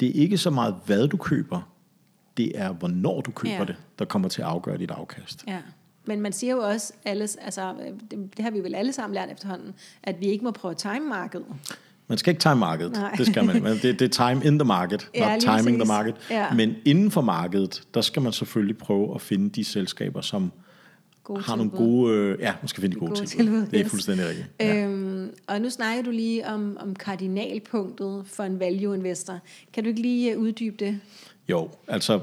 det 0.00 0.08
er 0.08 0.12
ikke 0.22 0.38
så 0.38 0.50
meget, 0.50 0.76
hvad 0.86 1.08
du 1.08 1.16
køber, 1.16 1.72
det 2.36 2.58
er, 2.58 2.72
hvornår 2.72 3.20
du 3.20 3.30
køber 3.30 3.54
Ja. 3.54 3.64
det, 3.64 3.76
der 3.98 4.04
kommer 4.04 4.28
til 4.28 4.42
at 4.42 4.48
afgøre 4.48 4.78
dit 4.78 4.90
afkast. 4.90 5.44
Ja. 5.48 5.58
Men 6.04 6.20
man 6.20 6.32
siger 6.32 6.52
jo 6.52 6.60
også, 6.62 6.92
alles, 7.04 7.36
altså, 7.36 7.74
det, 8.10 8.36
det 8.36 8.44
har 8.44 8.50
vi 8.50 8.60
vel 8.60 8.74
alle 8.74 8.92
sammen 8.92 9.14
lært 9.14 9.30
efterhånden, 9.30 9.74
at 10.02 10.20
vi 10.20 10.26
ikke 10.26 10.44
må 10.44 10.50
prøve 10.50 10.70
at 10.72 10.76
time 10.76 11.00
markedet. 11.00 11.46
Man 12.08 12.18
skal 12.18 12.30
ikke 12.30 12.40
time 12.40 12.56
markedet. 12.56 12.92
Nej. 12.92 13.10
Det 13.18 13.26
skal 13.26 13.44
man. 13.44 13.64
Det, 13.64 13.82
det 13.82 14.02
er 14.02 14.08
time 14.30 14.44
in 14.44 14.58
the 14.58 14.66
market, 14.66 15.08
Ja, 15.14 15.32
not 15.32 15.40
timing 15.40 15.62
præcis. 15.62 15.74
the 15.78 15.86
market. 15.86 16.14
Ja. 16.30 16.54
Men 16.54 16.74
inden 16.84 17.10
for 17.10 17.20
markedet, 17.20 17.82
der 17.94 18.00
skal 18.00 18.22
man 18.22 18.32
selvfølgelig 18.32 18.78
prøve 18.78 19.14
at 19.14 19.20
finde 19.20 19.50
de 19.50 19.64
selskaber, 19.64 20.20
som 20.20 20.52
Gode 21.24 21.40
har 21.42 21.56
nogle 21.56 21.70
tilbud. 21.70 21.86
gode... 21.86 22.14
øh, 22.16 22.40
Ja, 22.40 22.52
man 22.62 22.68
skal 22.68 22.80
finde 22.80 22.94
de 22.94 23.00
gode, 23.00 23.08
Gode 23.10 23.20
gode 23.20 23.28
tilbud, 23.30 23.44
tilbud. 23.44 23.66
Det 23.66 23.74
er 23.80 23.84
yes. 23.84 23.90
fuldstændig 23.90 24.26
rigtigt. 24.26 24.46
Ja. 24.60 24.84
Øhm, 24.86 25.30
og 25.46 25.60
nu 25.60 25.70
snakker 25.70 26.02
du 26.02 26.10
lige 26.10 26.46
om, 26.48 26.76
om 26.80 26.94
kardinalpunktet 26.96 28.22
for 28.26 28.42
en 28.42 28.60
value 28.60 28.94
investor. 28.96 29.38
Kan 29.72 29.82
du 29.84 29.88
ikke 29.88 30.02
lige 30.02 30.32
øh, 30.32 30.38
uddybe 30.38 30.76
det? 30.84 31.00
Jo, 31.48 31.68
altså 31.88 32.20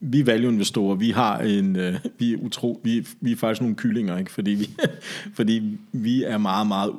vi 0.00 0.26
value-investorer, 0.26 0.94
vi 0.94 1.10
har 1.10 1.38
en, 1.38 1.76
øh, 1.76 1.94
vi 2.18 2.32
er 2.32 2.36
utro, 2.42 2.80
vi, 2.84 3.06
vi 3.20 3.32
er 3.32 3.36
faktisk 3.36 3.60
nogle 3.60 3.76
kyllinger, 3.76 4.18
ikke? 4.18 4.30
Fordi 4.32 4.50
vi, 4.50 4.70
fordi 5.36 5.78
vi 5.92 6.22
er 6.24 6.38
meget, 6.38 6.66
meget, 6.66 6.92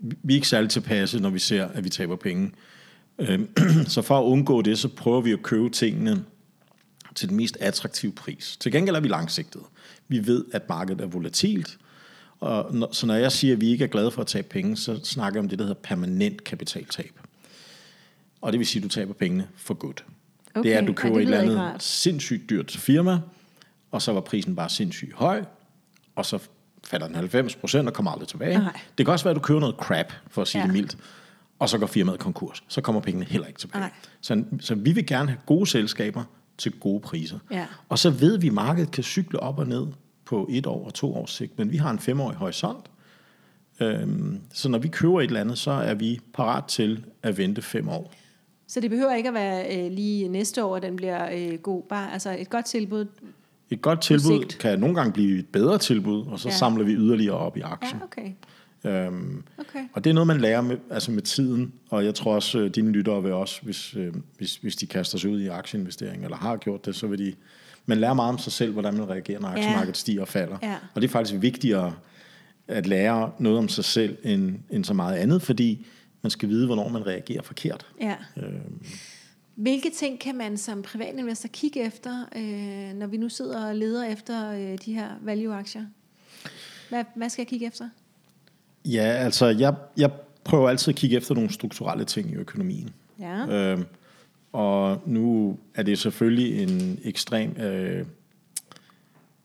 vi 0.00 0.34
er 0.34 0.36
ikke 0.36 0.48
særlig 0.48 0.70
tilpasse, 0.70 1.20
når 1.20 1.30
vi 1.30 1.38
ser, 1.38 1.68
at 1.68 1.84
vi 1.84 1.88
taber 1.88 2.16
penge. 2.16 2.52
Øhm, 3.18 3.48
Så 3.86 4.02
for 4.02 4.18
at 4.18 4.24
undgå 4.24 4.62
det, 4.62 4.78
så 4.78 4.88
prøver 4.88 5.20
vi 5.20 5.32
at 5.32 5.42
købe 5.42 5.70
tingene 5.70 6.24
til 7.14 7.28
den 7.28 7.36
mest 7.36 7.56
attraktive 7.60 8.12
pris. 8.12 8.56
Til 8.60 8.72
gengæld 8.72 8.96
er 8.96 9.00
vi 9.00 9.08
langsigtede. 9.08 9.64
Vi 10.08 10.26
ved, 10.26 10.44
at 10.52 10.68
markedet 10.68 11.00
er 11.00 11.06
volatilt, 11.06 11.78
og 12.40 12.74
når, 12.74 12.88
så 12.92 13.06
når 13.06 13.14
jeg 13.14 13.32
siger, 13.32 13.54
at 13.54 13.60
vi 13.60 13.70
ikke 13.70 13.84
er 13.84 13.88
glade 13.88 14.10
for 14.10 14.20
at 14.20 14.26
tabe 14.26 14.48
penge, 14.48 14.76
så 14.76 15.00
snakker 15.04 15.38
jeg 15.38 15.44
om 15.44 15.48
det, 15.48 15.58
der 15.58 15.64
hedder 15.64 15.80
permanent 15.82 16.44
kapitaltab. 16.44 17.20
Og 18.40 18.52
det 18.52 18.58
vil 18.58 18.66
sige, 18.66 18.80
at 18.80 18.84
du 18.84 18.88
taber 18.88 19.12
pengene 19.12 19.48
for 19.56 19.74
godt. 19.74 20.04
Okay, 20.54 20.68
Det 20.68 20.74
er, 20.74 20.78
at 20.78 20.86
du 20.86 20.92
ej, 20.92 20.96
køber 20.96 21.14
det 21.14 21.28
et 21.28 21.34
eller 21.34 21.60
andet 21.60 21.82
sindssygt 21.82 22.50
dyrt 22.50 22.70
firma, 22.70 23.20
og 23.90 24.02
så 24.02 24.12
var 24.12 24.20
prisen 24.20 24.56
bare 24.56 24.68
sindssygt 24.68 25.12
høj, 25.12 25.44
og 26.14 26.26
så 26.26 26.38
falder 26.86 27.06
den 27.06 27.16
90 27.16 27.56
procent 27.56 27.88
og 27.88 27.94
kommer 27.94 28.10
aldrig 28.10 28.28
tilbage. 28.28 28.58
Nej. 28.58 28.80
Det 28.98 29.06
kan 29.06 29.12
også 29.12 29.24
være, 29.24 29.30
at 29.30 29.36
du 29.36 29.40
køber 29.40 29.60
noget 29.60 29.76
crap, 29.76 30.12
for 30.28 30.42
at 30.42 30.48
sige 30.48 30.60
Ja. 30.62 30.66
det 30.66 30.72
mildt, 30.74 30.96
og 31.58 31.68
så 31.68 31.78
går 31.78 31.86
firmaet 31.86 32.18
konkurs. 32.18 32.64
Så 32.68 32.80
kommer 32.80 33.00
pengene 33.00 33.24
heller 33.24 33.46
ikke 33.46 33.58
tilbage. 33.60 33.80
Nej. 33.80 33.90
Så, 34.20 34.44
så 34.60 34.74
vi 34.74 34.92
vil 34.92 35.06
gerne 35.06 35.28
have 35.28 35.38
gode 35.46 35.66
selskaber 35.66 36.24
til 36.58 36.72
gode 36.80 37.00
priser. 37.00 37.38
Ja. 37.50 37.66
Og 37.88 37.98
så 37.98 38.10
ved 38.10 38.38
vi, 38.38 38.46
at 38.46 38.52
markedet 38.52 38.90
kan 38.90 39.04
cykle 39.04 39.40
op 39.40 39.58
og 39.58 39.66
ned 39.66 39.86
på 40.24 40.46
et 40.50 40.66
år 40.66 40.84
og 40.86 40.94
to 40.94 41.14
års 41.14 41.30
sigt, 41.30 41.58
men 41.58 41.72
vi 41.72 41.76
har 41.76 41.90
en 41.90 41.98
femårig 41.98 42.36
horisont, 42.36 42.86
Øhm, 43.80 44.40
så 44.52 44.68
når 44.68 44.78
vi 44.78 44.88
køber 44.88 45.20
et 45.20 45.24
eller 45.26 45.40
andet, 45.40 45.58
så 45.58 45.70
er 45.70 45.94
vi 45.94 46.20
parat 46.34 46.64
til 46.64 47.04
at 47.22 47.38
vente 47.38 47.62
fem 47.62 47.88
år. 47.88 48.12
Så 48.68 48.80
det 48.80 48.90
behøver 48.90 49.14
ikke 49.14 49.28
at 49.28 49.34
være 49.34 49.76
øh, 49.86 49.92
lige 49.92 50.28
næste 50.28 50.64
år, 50.64 50.76
at 50.76 50.82
den 50.82 50.96
bliver 50.96 51.28
øh, 51.32 51.58
god. 51.58 51.82
Bare 51.88 52.12
altså 52.12 52.36
et 52.38 52.50
godt 52.50 52.64
tilbud. 52.66 53.06
Et 53.74 53.82
godt 53.82 54.00
tilbud 54.00 54.40
sigt. 54.40 54.58
kan 54.58 54.78
nogle 54.78 54.94
gange 54.94 55.12
blive 55.12 55.38
et 55.38 55.46
bedre 55.46 55.78
tilbud, 55.78 56.26
og 56.26 56.40
så 56.40 56.48
Ja. 56.48 56.52
ja. 56.52 56.58
samler 56.58 56.84
vi 56.84 56.92
yderligere 56.92 57.36
op 57.36 57.56
i 57.56 57.60
aktien. 57.60 58.00
Ja, 58.00 58.04
okay. 58.04 58.30
Øhm, 58.86 59.42
okay. 59.58 59.78
og 59.92 60.04
det 60.04 60.10
er 60.10 60.14
noget, 60.14 60.26
man 60.26 60.40
lærer 60.40 60.60
med, 60.60 60.76
altså 60.90 61.10
med 61.10 61.22
tiden, 61.22 61.72
og 61.90 62.04
jeg 62.04 62.14
tror 62.14 62.34
også, 62.34 62.58
øh, 62.58 62.70
dine 62.74 62.90
lyttere 62.92 63.22
vil 63.22 63.32
også, 63.32 63.60
hvis, 63.62 63.94
øh, 63.96 64.12
hvis, 64.38 64.56
hvis 64.56 64.76
de 64.76 64.86
kaster 64.86 65.18
sig 65.18 65.30
ud 65.30 65.40
i 65.40 65.46
aktieinvestering, 65.48 66.24
eller 66.24 66.36
har 66.36 66.56
gjort 66.56 66.86
det, 66.86 66.94
så 66.96 67.06
vil 67.06 67.18
de... 67.18 67.32
Man 67.86 67.98
lærer 67.98 68.14
meget 68.14 68.28
om 68.28 68.38
sig 68.38 68.52
selv, 68.52 68.72
hvordan 68.72 68.94
man 68.94 69.08
reagerer, 69.08 69.40
når 69.40 69.48
aktiemarkedet 69.48 69.96
stiger 69.96 70.20
og 70.20 70.28
falder. 70.28 70.56
Ja. 70.62 70.74
Og 70.94 71.02
det 71.02 71.08
er 71.08 71.12
faktisk 71.12 71.42
vigtigere 71.42 71.94
at 72.68 72.86
lære 72.86 73.30
noget 73.38 73.58
om 73.58 73.68
sig 73.68 73.84
selv, 73.84 74.16
end, 74.22 74.54
end 74.70 74.84
så 74.84 74.94
meget 74.94 75.16
andet, 75.16 75.42
fordi 75.42 75.86
man 76.22 76.30
skal 76.30 76.48
vide, 76.48 76.66
hvornår 76.66 76.88
man 76.88 77.06
reagerer 77.06 77.42
forkert. 77.42 77.86
Ja. 78.00 78.14
Øhm, 78.36 78.82
Hvilke 79.54 79.90
ting 79.90 80.20
kan 80.20 80.36
man 80.36 80.56
som 80.56 80.82
privatinvestor 80.82 81.48
kigge 81.48 81.80
efter, 81.80 82.24
øh, 82.36 82.98
når 82.98 83.06
vi 83.06 83.16
nu 83.16 83.28
sidder 83.28 83.68
og 83.68 83.76
leder 83.76 84.04
efter 84.04 84.50
øh, 84.50 84.78
de 84.84 84.94
her 84.94 85.08
value-aktier? 85.20 85.84
Hvad, 86.88 87.04
hvad 87.14 87.28
skal 87.28 87.42
jeg 87.42 87.48
kigge 87.48 87.66
efter? 87.66 87.88
ja, 88.84 89.02
altså, 89.02 89.46
jeg, 89.46 89.74
jeg 89.96 90.10
prøver 90.44 90.68
altid 90.68 90.88
at 90.92 90.96
kigge 90.96 91.16
efter 91.16 91.34
nogle 91.34 91.50
strukturelle 91.52 92.04
ting 92.04 92.30
i 92.30 92.34
økonomien. 92.34 92.90
Ja. 93.20 93.46
Øhm, 93.46 93.84
og 94.52 95.02
nu 95.06 95.58
er 95.74 95.82
det 95.82 95.98
selvfølgelig 95.98 96.62
en 96.62 96.98
ekstrem... 97.04 97.56
Øh, 97.56 98.06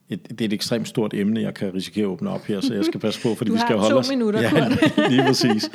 et, 0.08 0.28
det 0.28 0.40
er 0.40 0.44
et 0.44 0.52
ekstremt 0.52 0.88
stort 0.88 1.14
emne, 1.14 1.40
jeg 1.40 1.54
kan 1.54 1.74
risikere 1.74 2.04
at 2.04 2.08
åbne 2.08 2.30
op 2.30 2.44
her, 2.44 2.60
så 2.60 2.74
jeg 2.74 2.84
skal 2.84 3.00
passe 3.06 3.22
på, 3.22 3.34
fordi 3.34 3.48
Du 3.48 3.54
vi 3.54 3.58
har 3.58 3.66
skal 3.66 3.76
to 3.76 3.80
holde 3.80 3.96
os... 3.96 4.08
minutter, 4.08 4.40
ja, 4.40 4.68
lige 5.10 5.22
præcis. 5.22 5.70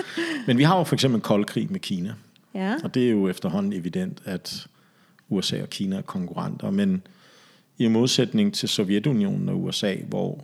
Men 0.48 0.58
vi 0.58 0.64
har 0.64 0.78
jo 0.78 0.84
for 0.84 0.96
eksempel 0.96 1.16
en 1.16 1.22
kold 1.22 1.46
krig 1.46 1.72
med 1.72 1.80
Kina, 1.80 2.14
Ja. 2.56 2.76
og 2.84 2.94
det 2.94 3.06
er 3.06 3.12
jo 3.12 3.28
efterhånden 3.28 3.74
evident, 3.74 4.22
at 4.26 4.68
USA 5.30 5.62
og 5.62 5.70
Kina 5.70 5.98
er 5.98 6.02
konkurrenter, 6.02 6.72
men 6.72 7.02
i 7.78 7.88
modsætning 7.88 8.54
til 8.54 8.70
Sovjetunionen 8.70 9.50
og 9.50 9.64
USA, 9.64 9.96
hvor 10.08 10.44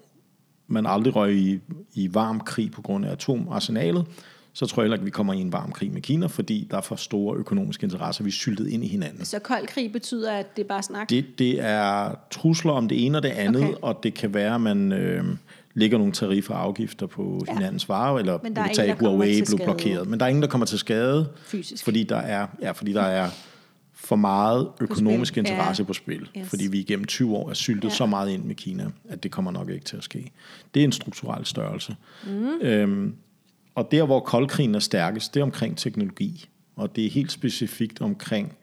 man 0.68 0.86
aldrig 0.86 1.16
røg 1.16 1.36
i, 1.36 1.60
i 1.94 2.14
varm 2.14 2.40
krig 2.40 2.72
på 2.72 2.82
grund 2.82 3.06
af 3.06 3.12
atomarsenalet, 3.12 4.06
så 4.54 4.66
tror 4.66 4.82
jeg 4.82 4.86
heller 4.86 4.96
ikke, 4.96 5.06
vi 5.06 5.12
kommer 5.12 5.34
i 5.34 5.38
en 5.42 5.52
varm 5.52 5.72
krig 5.72 5.92
med 5.92 6.02
Kina, 6.02 6.26
fordi 6.26 6.68
der 6.72 6.78
er 6.78 6.82
for 6.82 6.96
store 6.96 7.38
økonomiske 7.38 7.84
interesser, 7.84 8.24
vi 8.24 8.28
er 8.28 8.32
syltet 8.32 8.68
ind 8.68 8.84
i 8.84 8.88
hinanden. 8.88 9.26
Så 9.26 9.40
kold 9.40 9.68
krig 9.68 9.92
betyder, 9.92 10.32
at 10.32 10.56
det 10.58 10.64
er 10.64 10.68
bare 10.68 10.84
snak? 10.84 11.10
Det, 11.10 11.26
det 11.40 11.60
er 11.62 12.16
trusler 12.32 12.72
om 12.72 12.88
det 12.88 13.06
ene 13.06 13.18
og 13.18 13.24
det 13.24 13.30
andet, 13.30 13.64
Okay. 13.64 13.74
og 13.82 14.00
det 14.04 14.14
kan 14.14 14.34
være, 14.34 14.56
at 14.56 14.62
man 14.62 14.92
øh, 14.92 15.26
lægger 15.74 15.98
nogle 15.98 16.14
tariffer 16.14 16.54
og 16.54 16.62
afgifter 16.64 17.06
på 17.08 17.44
Ja. 17.48 17.54
hinandens 17.54 17.90
varer, 17.90 18.20
eller 18.20 18.40
Men 18.44 18.56
der 18.56 18.62
er 18.62 18.66
vi 18.66 18.70
ingen, 18.70 18.76
tage 18.98 19.00
Huawei 19.00 19.42
blev 19.48 19.60
blokeret. 19.66 20.08
Men 20.08 20.20
der 20.20 20.26
er 20.26 20.30
ingen, 20.30 20.42
der 20.42 20.48
kommer 20.50 20.66
til 20.66 20.80
skade, 20.80 21.30
Fysisk. 21.46 21.84
fordi 21.84 22.04
der 22.04 22.18
er, 22.18 22.48
ja, 22.62 22.72
fordi 22.72 22.94
der 22.94 23.02
er 23.02 23.30
for 23.94 24.16
meget 24.16 24.68
økonomisk 24.82 25.34
spil. 25.34 25.40
interesse 25.40 25.84
Ja. 25.84 25.88
på 25.88 25.94
spil. 25.94 26.30
Yes. 26.38 26.48
Fordi 26.50 26.68
vi 26.68 26.80
igennem 26.80 27.06
20 27.06 27.36
år 27.36 27.50
er 27.50 27.54
syltet 27.54 27.90
Ja. 27.90 27.94
så 27.94 28.06
meget 28.06 28.30
ind 28.32 28.44
med 28.44 28.56
Kina, 28.56 28.88
at 29.10 29.24
det 29.24 29.32
kommer 29.32 29.52
nok 29.52 29.70
ikke 29.70 29.86
til 29.86 29.98
at 29.98 30.04
ske. 30.04 30.32
Det 30.74 30.80
er 30.80 30.84
en 30.84 30.92
strukturel 30.92 31.46
størrelse. 31.46 31.96
Mm. 32.28 32.48
Øhm, 32.62 33.16
og 33.76 33.92
der, 33.92 34.04
hvor 34.06 34.20
koldkrigen 34.20 34.76
er 34.76 34.80
stærkest, 34.80 35.34
det 35.34 35.40
er 35.40 35.44
omkring 35.44 35.78
teknologi. 35.78 36.50
Og 36.76 36.96
det 36.96 37.06
er 37.06 37.10
helt 37.10 37.32
specifikt 37.32 38.02
omkring 38.02 38.54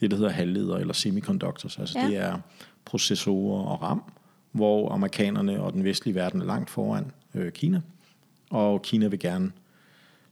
det, 0.00 0.10
der 0.10 0.16
hedder 0.16 0.30
halvledere 0.30 0.80
eller 0.80 0.94
semiconductors. 0.94 1.78
Altså 1.78 1.98
Ja. 1.98 2.06
det 2.06 2.16
er 2.16 2.36
processorer 2.84 3.64
og 3.64 3.82
RAM, 3.82 4.02
hvor 4.54 4.92
amerikanerne 4.92 5.62
og 5.62 5.72
den 5.72 5.84
vestlige 5.84 6.14
verden 6.14 6.40
er 6.40 6.44
langt 6.44 6.70
foran 6.70 7.12
øh, 7.34 7.52
Kina. 7.52 7.80
Og 8.50 8.82
Kina 8.82 9.06
vil 9.06 9.18
gerne 9.18 9.52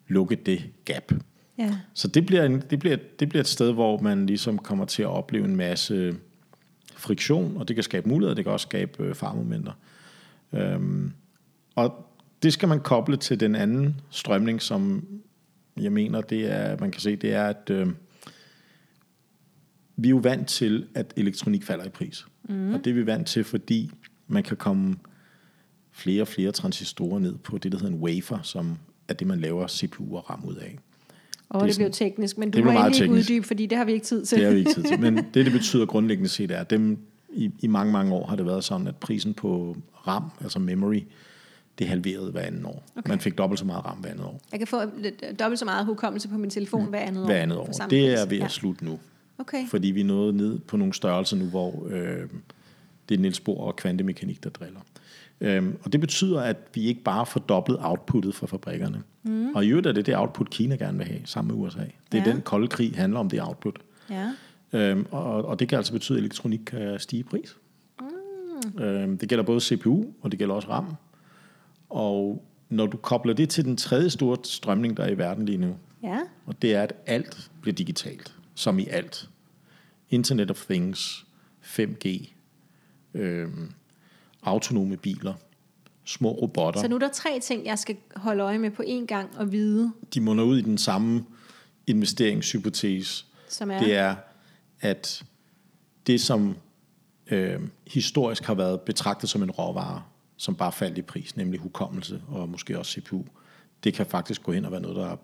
lukke 0.09 0.35
det 0.35 0.63
gap. 0.85 1.13
Ja. 1.59 1.77
Så 1.95 2.09
det 2.09 2.27
bliver, 2.27 2.45
en, 2.45 2.63
det, 2.71 2.79
bliver, 2.79 2.97
det 3.21 3.29
bliver 3.29 3.41
et 3.41 3.49
sted, 3.49 3.73
hvor 3.73 4.01
man 4.01 4.27
ligesom 4.27 4.59
kommer 4.59 4.85
til 4.85 5.03
at 5.03 5.09
opleve 5.09 5.45
en 5.45 5.57
masse 5.57 6.17
friktion, 6.97 7.57
og 7.57 7.69
det 7.69 7.77
kan 7.77 7.83
skabe 7.83 8.09
muligheder, 8.09 8.35
det 8.35 8.45
kan 8.45 8.53
også 8.53 8.67
skabe 8.67 9.03
øh, 9.03 9.15
farmomenter. 9.15 9.73
Øhm, 10.53 11.13
og 11.75 12.07
det 12.43 12.53
skal 12.53 12.69
man 12.69 12.81
koble 12.81 13.17
til 13.17 13.41
den 13.41 13.55
anden 13.55 14.01
strømning, 14.11 14.63
som 14.63 15.07
jeg 15.77 15.93
mener, 15.93 16.21
det 16.21 16.53
er, 16.53 16.77
man 16.81 16.91
kan 16.91 17.01
se, 17.01 17.17
det 17.17 17.35
er, 17.35 17.45
at 17.45 17.71
øh, 17.71 17.87
vi 19.97 20.09
er 20.09 20.11
jo 20.11 20.17
vant 20.17 20.49
til, 20.49 20.87
at 20.95 21.13
elektronik 21.17 21.65
falder 21.65 21.85
i 21.85 21.89
pris. 21.89 22.27
Mm. 22.49 22.75
Og 22.75 22.85
det 22.85 22.91
er 22.91 22.95
vi 22.95 23.07
vant 23.07 23.27
til, 23.27 23.45
fordi 23.45 23.91
man 24.33 24.43
kan 24.43 24.57
komme 24.57 24.97
flere 25.93 26.23
og 26.23 26.29
flere 26.29 26.53
transistorer 26.53 27.19
ned 27.19 27.35
på 27.39 27.59
det, 27.59 27.73
der 27.73 27.79
hedder 27.79 27.93
en 27.95 28.01
wafer, 28.01 28.39
som 28.43 28.79
er 29.09 29.15
det, 29.15 29.27
man 29.27 29.41
laver 29.41 29.67
CPU 29.69 30.17
og 30.17 30.31
RAM 30.31 30.45
ud 30.45 30.55
af. 30.55 30.79
Og 31.49 31.61
Det 31.61 31.69
det, 31.69 31.77
blev 31.79 31.93
sådan- 31.93 31.93
teknisk, 32.11 32.39
men 32.39 32.51
du 32.51 32.57
det 32.59 32.65
må 32.65 32.71
blev 32.71 32.81
endelig 32.81 32.97
ikke 33.03 33.05
teknisk. 33.13 33.31
uddybe, 33.31 33.47
fordi 33.47 33.67
det 33.67 33.79
har 33.79 33.85
vi 33.85 33.93
ikke 33.93 34.07
tid 34.07 34.25
til. 34.25 34.39
Det 34.39 34.47
har 34.47 34.53
vi 34.53 34.59
ikke 34.59 34.73
tid 34.75 34.83
til. 34.83 35.01
Men 35.01 35.17
det, 35.35 35.45
det 35.45 35.53
betyder 35.53 35.87
grundlæggende 35.87 36.29
set, 36.29 36.51
er, 36.51 36.59
at 36.61 36.71
dem, 36.71 36.99
i, 37.33 37.51
i 37.61 37.67
mange, 37.67 37.93
mange 37.93 38.15
år 38.15 38.27
har 38.27 38.37
det 38.37 38.47
været 38.47 38.65
sådan, 38.65 38.87
at 38.87 38.97
prisen 38.97 39.35
på 39.35 39.77
RAM, 40.07 40.25
altså 40.41 40.59
memory, 40.59 41.03
det 41.79 41.87
halverede 41.89 42.31
hver 42.31 42.41
anden 42.41 42.67
år. 42.67 42.85
Okay. 42.97 43.09
Man 43.09 43.21
fik 43.21 43.39
dobbelt 43.39 43.59
så 43.59 43.65
meget 43.65 43.85
RAM 43.85 43.97
hver 43.99 44.11
andet 44.11 44.25
år. 44.25 44.41
Jeg 44.53 44.61
kan 44.61 44.67
få 44.67 44.77
lidt, 44.99 45.25
dobbelt 45.39 45.59
så 45.59 45.65
meget 45.65 45.87
hukommelse 45.87 46.29
på 46.29 46.39
min 46.39 46.51
telefon 46.51 46.85
hver 46.89 46.99
andet 46.99 47.23
år. 47.23 47.27
Hver 47.27 47.37
andet 47.43 47.59
år. 47.59 47.67
Det 47.91 48.21
er 48.23 48.27
ved 48.29 48.39
Ja. 48.39 48.45
at 48.45 48.51
slutte 48.51 48.85
nu. 48.85 48.99
Okay. 49.39 49.67
Fordi 49.69 49.89
vi 49.91 50.01
er 50.01 50.05
nået 50.05 50.35
ned 50.35 50.59
på 50.59 50.77
nogle 50.77 50.95
størrelser 50.95 51.37
nu, 51.37 51.45
hvor 51.45 51.87
øh, 51.91 52.17
det 53.09 53.15
er 53.15 53.19
Niels 53.19 53.41
Bohr 53.41 53.61
og 53.67 53.77
kvantemekanik, 53.77 54.45
der 54.45 54.51
driller. 54.51 54.81
Øhm, 55.41 55.77
og 55.83 55.93
det 55.93 56.01
betyder, 56.01 56.41
at 56.41 56.57
vi 56.75 56.81
ikke 56.83 57.03
bare 57.03 57.27
får 57.27 57.41
dobbelt 57.41 57.79
outputtet 57.81 58.35
fra 58.35 58.47
fabrikkerne. 58.47 59.03
Mm. 59.23 59.55
Og 59.55 59.65
i 59.65 59.69
øvrigt 59.69 59.87
er 59.87 59.93
det 59.93 60.07
det 60.07 60.17
output, 60.17 60.51
Kina 60.51 60.75
gerne 60.77 60.99
vil 60.99 61.07
have, 61.07 61.21
sammen 61.25 61.57
med 61.57 61.65
USA. 61.67 61.85
Det 62.13 62.21
er 62.21 62.25
Ja. 62.27 62.33
den 62.33 62.41
kolde 62.43 62.69
krig 62.69 62.93
handler 62.97 63.21
om 63.21 63.29
det 63.31 63.43
output. 63.43 63.79
Ja. 64.11 64.31
Øhm, 64.73 65.07
og, 65.11 65.45
og 65.45 65.59
det 65.61 65.69
kan 65.69 65.77
altså 65.79 65.93
betyde, 65.93 66.19
at 66.19 66.23
elektronik 66.25 66.61
kan 66.67 66.99
stige 67.01 67.21
i 67.21 67.23
pris. 67.23 67.57
Mm. 68.01 68.83
Øhm, 68.83 69.19
det 69.19 69.29
gælder 69.29 69.45
både 69.45 69.61
CPU, 69.61 70.05
og 70.23 70.31
det 70.31 70.39
gælder 70.39 70.55
også 70.55 70.69
RAM. 70.69 70.95
Og 71.91 72.45
når 72.69 72.87
du 72.87 72.97
kobler 72.97 73.35
det 73.35 73.49
til 73.49 73.65
den 73.65 73.77
tredje 73.77 74.11
store 74.11 74.37
strømning, 74.45 74.97
der 74.97 75.03
er 75.05 75.09
i 75.11 75.19
verden 75.19 75.47
lige 75.47 75.59
nu, 75.59 75.77
Ja. 76.03 76.19
og 76.47 76.63
det 76.63 76.75
er, 76.75 76.83
at 76.83 76.93
alt 77.07 77.51
bliver 77.61 77.75
digitalt, 77.75 78.35
som 78.55 78.79
i 78.79 78.87
alt. 78.91 79.29
Internet 80.11 80.51
of 80.51 80.65
Things, 80.71 81.27
5G, 81.63 82.32
øhm, 83.15 83.71
autonome 84.43 84.97
biler, 84.97 85.35
små 86.05 86.31
robotter. 86.31 86.81
Så 86.81 86.89
nu 86.89 86.95
er 86.95 86.99
der 86.99 87.09
tre 87.09 87.41
ting, 87.41 87.67
jeg 87.67 87.79
skal 87.79 87.97
holde 88.17 88.43
øje 88.43 88.59
med 88.59 88.71
på 88.71 88.83
én 88.83 89.07
gang 89.07 89.39
og 89.39 89.53
vide, 89.53 89.93
de 90.15 90.21
munder 90.21 90.45
ud 90.45 90.59
i 90.59 90.63
den 90.63 90.79
samme 90.79 91.25
investeringshypotese. 91.87 93.25
som 93.49 93.71
er... 93.71 93.79
Det 93.79 93.95
er, 93.95 94.15
at 94.81 95.25
det, 96.07 96.21
som 96.21 96.57
øh, 97.31 97.61
historisk 97.87 98.45
har 98.45 98.55
været 98.55 98.81
betragtet 98.81 99.31
som 99.31 99.43
en 99.43 99.51
råvare, 99.51 100.03
som 100.37 100.55
bare 100.57 100.73
faldt 100.73 100.99
i 100.99 101.03
pris, 101.03 101.37
nemlig 101.37 101.61
hukommelse 101.61 102.23
og 102.29 102.49
måske 102.49 102.79
også 102.79 102.93
CPU, 102.93 103.25
det 103.85 103.95
kan 103.95 104.07
faktisk 104.07 104.43
gå 104.43 104.53
hen 104.53 104.65
og 104.65 104.73
være 104.73 104.81
noget, 104.81 104.97
der 104.97 105.17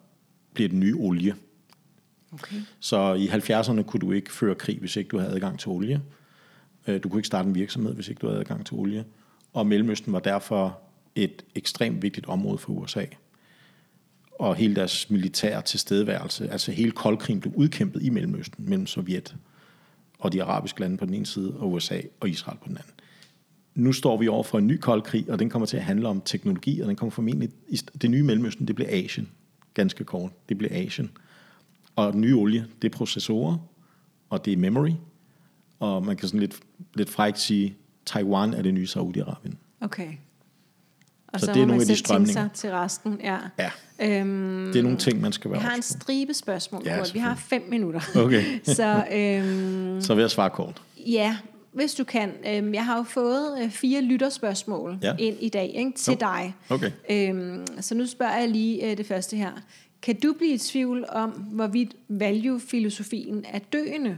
bliver 0.55 0.69
den 0.69 0.81
nye 0.81 0.97
olie. 0.97 1.35
Okay. 2.33 2.57
Så 2.81 3.15
i 3.15 3.29
70'erne 3.29 3.83
kunne 3.83 4.01
du 4.01 4.13
ikke 4.13 4.33
føre 4.33 4.55
krig, 4.55 4.79
hvis 4.79 4.97
ikke 4.97 5.09
du 5.09 5.19
havde 5.19 5.33
adgang 5.33 5.59
til 5.59 5.69
olie. 5.69 6.03
Øh, 6.89 7.03
du 7.03 7.09
kunne 7.09 7.19
ikke 7.19 7.27
starte 7.27 7.49
en 7.49 7.55
virksomhed, 7.55 7.95
hvis 7.95 8.09
ikke 8.09 8.19
du 8.19 8.27
havde 8.27 8.41
adgang 8.41 8.67
til 8.67 8.77
olie. 8.77 9.05
Og 9.53 9.67
Mellemøsten 9.67 10.13
var 10.13 10.21
derfor 10.21 10.79
et 11.15 11.45
ekstremt 11.55 12.03
vigtigt 12.03 12.27
område 12.27 12.59
for 12.59 12.73
USA. 12.73 13.05
Og 14.39 14.57
hele 14.57 14.75
deres 14.75 15.11
militære 15.11 15.63
tilstedeværelse, 15.63 16.51
altså 16.51 16.73
hele 16.73 16.91
koldkrigen 16.91 17.41
blev 17.41 17.53
udkæmpet 17.57 18.03
i 18.03 18.11
Mellemøsten, 18.11 18.65
mellem 18.69 18.87
Sovjet 18.87 19.37
og 20.19 20.33
de 20.33 20.43
arabiske 20.43 20.81
lande 20.81 20.97
på 20.97 21.07
den 21.07 21.15
ene 21.15 21.27
side, 21.27 21.55
og 21.57 21.73
USA 21.73 22.01
og 22.21 22.29
Israel 22.29 22.59
på 22.59 22.69
den 22.69 22.77
anden. 22.77 22.93
Nu 23.75 23.93
står 23.93 24.17
vi 24.17 24.29
over 24.29 24.43
for 24.43 24.59
en 24.59 24.67
ny 24.67 24.79
kold 24.79 25.03
krig, 25.03 25.31
og 25.31 25.39
den 25.39 25.51
kommer 25.51 25.67
til 25.67 25.77
at 25.77 25.83
handle 25.83 26.09
om 26.09 26.21
teknologi, 26.21 26.81
og 26.81 26.89
den 26.89 26.97
kommer 26.97 27.11
formentlig, 27.11 27.51
i 27.69 27.77
det 28.03 28.11
nye 28.11 28.23
Mellemøsten, 28.23 28.69
det 28.69 28.77
bliver 28.77 28.91
Asien, 28.93 29.29
ganske 29.75 30.05
kort, 30.05 30.33
det 30.49 30.59
bliver 30.59 30.87
Asien. 30.87 31.11
Og 31.97 32.13
den 32.13 32.21
nye 32.21 32.37
olie, 32.37 32.67
det 32.83 32.93
er 32.93 32.97
processorer, 32.97 33.57
og 34.31 34.45
det 34.45 34.53
er 34.53 34.57
memory, 34.57 34.93
og 35.81 36.05
man 36.07 36.17
kan 36.17 36.29
sådan 36.29 36.41
lidt, 36.41 36.57
lidt 36.95 37.11
frækt 37.11 37.39
sige, 37.41 37.77
Taiwan 38.07 38.55
er 38.55 38.63
det 38.63 38.75
nye 38.75 38.87
Saudi-Arabien. 38.97 39.55
Okay. 39.81 40.09
Og 41.29 41.41
Så 41.41 41.47
så, 41.47 41.53
det 41.53 41.63
er 41.63 41.67
nogle 41.67 41.83
af 41.83 41.87
de 41.87 41.97
strømninger. 41.97 42.33
sig 42.33 42.49
til 42.55 42.71
resten. 42.71 43.21
Ja. 43.23 43.37
Ja, 43.59 43.71
Øhm, 44.03 44.71
det 44.73 44.77
er 44.79 44.83
nogle 44.83 44.99
ting, 44.99 45.21
man 45.21 45.33
skal 45.33 45.51
være 45.51 45.61
jeg 45.61 45.69
har 45.69 45.77
en 45.77 45.83
stribe 45.83 46.35
spørgsmål. 46.35 46.83
Ja, 46.85 47.03
vi 47.13 47.19
har 47.19 47.35
fem 47.35 47.63
minutter. 47.71 48.01
Okay, 48.17 48.45
så 48.77 49.05
øhm, 49.13 50.01
så 50.07 50.15
vil 50.15 50.23
jeg 50.23 50.31
svare 50.31 50.51
kort. 50.51 50.83
ja, 51.07 51.37
hvis 51.73 51.95
du 51.95 52.05
kan. 52.05 52.33
Øhm, 52.49 52.75
jeg 52.75 52.85
har 52.87 52.97
jo 52.97 53.03
fået 53.03 53.63
øh, 53.63 53.71
fire 53.71 54.01
lytterspørgsmål 54.01 54.99
Ja. 55.03 55.15
ind 55.19 55.37
i 55.41 55.49
dag 55.49 55.73
ikke, 55.77 55.93
til 55.97 56.13
Jo. 56.13 56.17
dig. 56.21 56.55
Okay. 56.69 56.91
Øhm, 57.11 57.67
så 57.81 57.95
nu 57.95 58.07
spørger 58.07 58.39
jeg 58.39 58.49
lige 58.49 58.91
øh, 58.91 58.97
det 58.97 59.07
første 59.07 59.37
her. 59.37 59.51
Kan 60.03 60.21
du 60.21 60.35
blive 60.39 60.53
i 60.55 60.59
tvivl 60.59 61.05
om, 61.09 61.31
hvorvidt 61.31 61.95
value-filosofien 62.09 63.45
er 63.53 63.59
døende? 63.59 64.17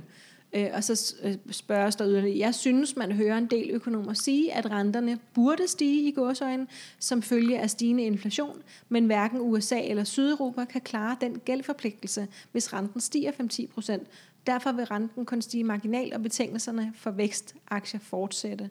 Øh, 0.52 0.66
og 0.72 0.84
så 0.84 1.14
øh, 1.22 1.34
spørges 1.50 1.96
der 1.96 2.08
yderligere. 2.08 2.38
Jeg 2.38 2.54
synes, 2.54 2.96
man 2.96 3.12
hører 3.12 3.38
en 3.38 3.46
del 3.46 3.70
økonomer 3.70 4.12
sige, 4.14 4.54
at 4.54 4.70
renterne 4.70 5.18
burde 5.34 5.68
stige 5.68 6.08
i 6.08 6.12
gåsøjne 6.12 6.66
som 6.98 7.22
følge 7.22 7.58
af 7.60 7.70
stigende 7.70 8.02
inflation, 8.02 8.62
men 8.88 9.06
hverken 9.06 9.40
USA 9.40 9.80
eller 9.80 10.04
Sydeuropa 10.04 10.64
kan 10.64 10.80
klare 10.80 11.16
den 11.20 11.38
gældforpligtelse, 11.38 12.28
hvis 12.52 12.72
renten 12.72 13.00
stiger 13.00 13.32
5-10 13.32 13.66
procent. 13.74 14.02
Derfor 14.46 14.72
vil 14.72 14.84
renten 14.84 15.24
kun 15.24 15.42
stige 15.42 15.64
marginalt, 15.64 16.14
og 16.14 16.22
betingelserne 16.22 16.92
for 16.96 17.10
vækstaktier 17.10 18.00
fortsætte. 18.00 18.70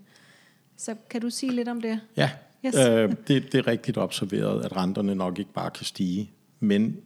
Så 0.77 0.95
kan 1.09 1.21
du 1.21 1.29
sige 1.29 1.51
lidt 1.51 1.67
om 1.67 1.81
det? 1.81 1.99
Ja, 2.17 2.31
Yes. 2.65 2.75
øh, 2.75 3.09
det, 3.27 3.51
det 3.51 3.55
er 3.55 3.67
rigtigt 3.67 3.97
observeret, 3.97 4.65
at 4.65 4.75
renterne 4.75 5.15
nok 5.15 5.39
ikke 5.39 5.53
bare 5.53 5.71
kan 5.71 5.85
stige. 5.85 6.31
Men 6.59 6.97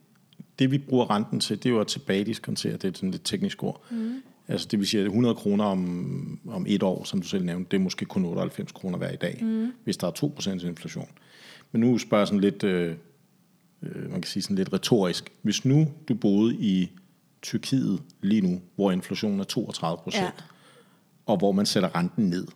det 0.60 0.72
vi 0.72 0.78
bruger 0.78 1.10
renten 1.12 1.40
til, 1.40 1.58
det 1.58 1.66
er 1.66 1.74
jo 1.74 1.80
at 1.80 1.88
tilbagediskontere, 1.88 2.74
det 2.74 2.84
er 2.84 2.92
sådan 2.94 3.12
lidt 3.12 3.26
teknisk 3.26 3.64
ord. 3.64 3.82
Mm. 3.92 4.24
Altså 4.48 4.68
det 4.72 4.80
vil 4.80 4.88
sige, 4.88 5.02
at 5.02 5.06
100 5.06 5.36
kroner 5.36 5.66
om, 5.66 6.40
om 6.48 6.66
et 6.68 6.84
år, 6.84 7.04
som 7.04 7.22
du 7.22 7.28
selv 7.28 7.46
nævnte, 7.46 7.72
det 7.72 7.78
er 7.78 7.82
måske 7.82 8.06
kun 8.06 8.26
98 8.26 8.72
kroner 8.72 8.98
hver 8.98 9.12
i 9.12 9.16
dag, 9.16 9.40
mm. 9.42 9.72
hvis 9.84 9.98
der 9.98 10.08
er 10.08 10.12
2% 10.62 10.68
inflation. 10.68 11.08
Men 11.72 11.82
nu 11.82 11.98
spørger 11.98 12.22
jeg 12.22 12.28
sådan 12.28 12.40
lidt, 12.42 12.64
øh, 12.64 12.96
øh, 13.84 14.12
man 14.12 14.22
kan 14.22 14.30
sige 14.30 14.44
sådan 14.44 14.56
lidt 14.56 14.74
retorisk. 14.74 15.32
Hvis 15.42 15.66
nu 15.66 15.88
du 16.10 16.14
boede 16.16 16.56
i 16.56 16.92
Tyrkiet 17.42 18.00
lige 18.22 18.42
nu, 18.42 18.62
hvor 18.76 18.92
inflationen 18.92 19.40
er 19.40 19.44
32 19.44 19.98
procent, 20.04 20.24
Ja. 20.24 20.32
og 21.26 21.38
hvor 21.38 21.52
man 21.52 21.66
sætter 21.66 21.96
renten 21.96 22.26
ned, 22.30 22.48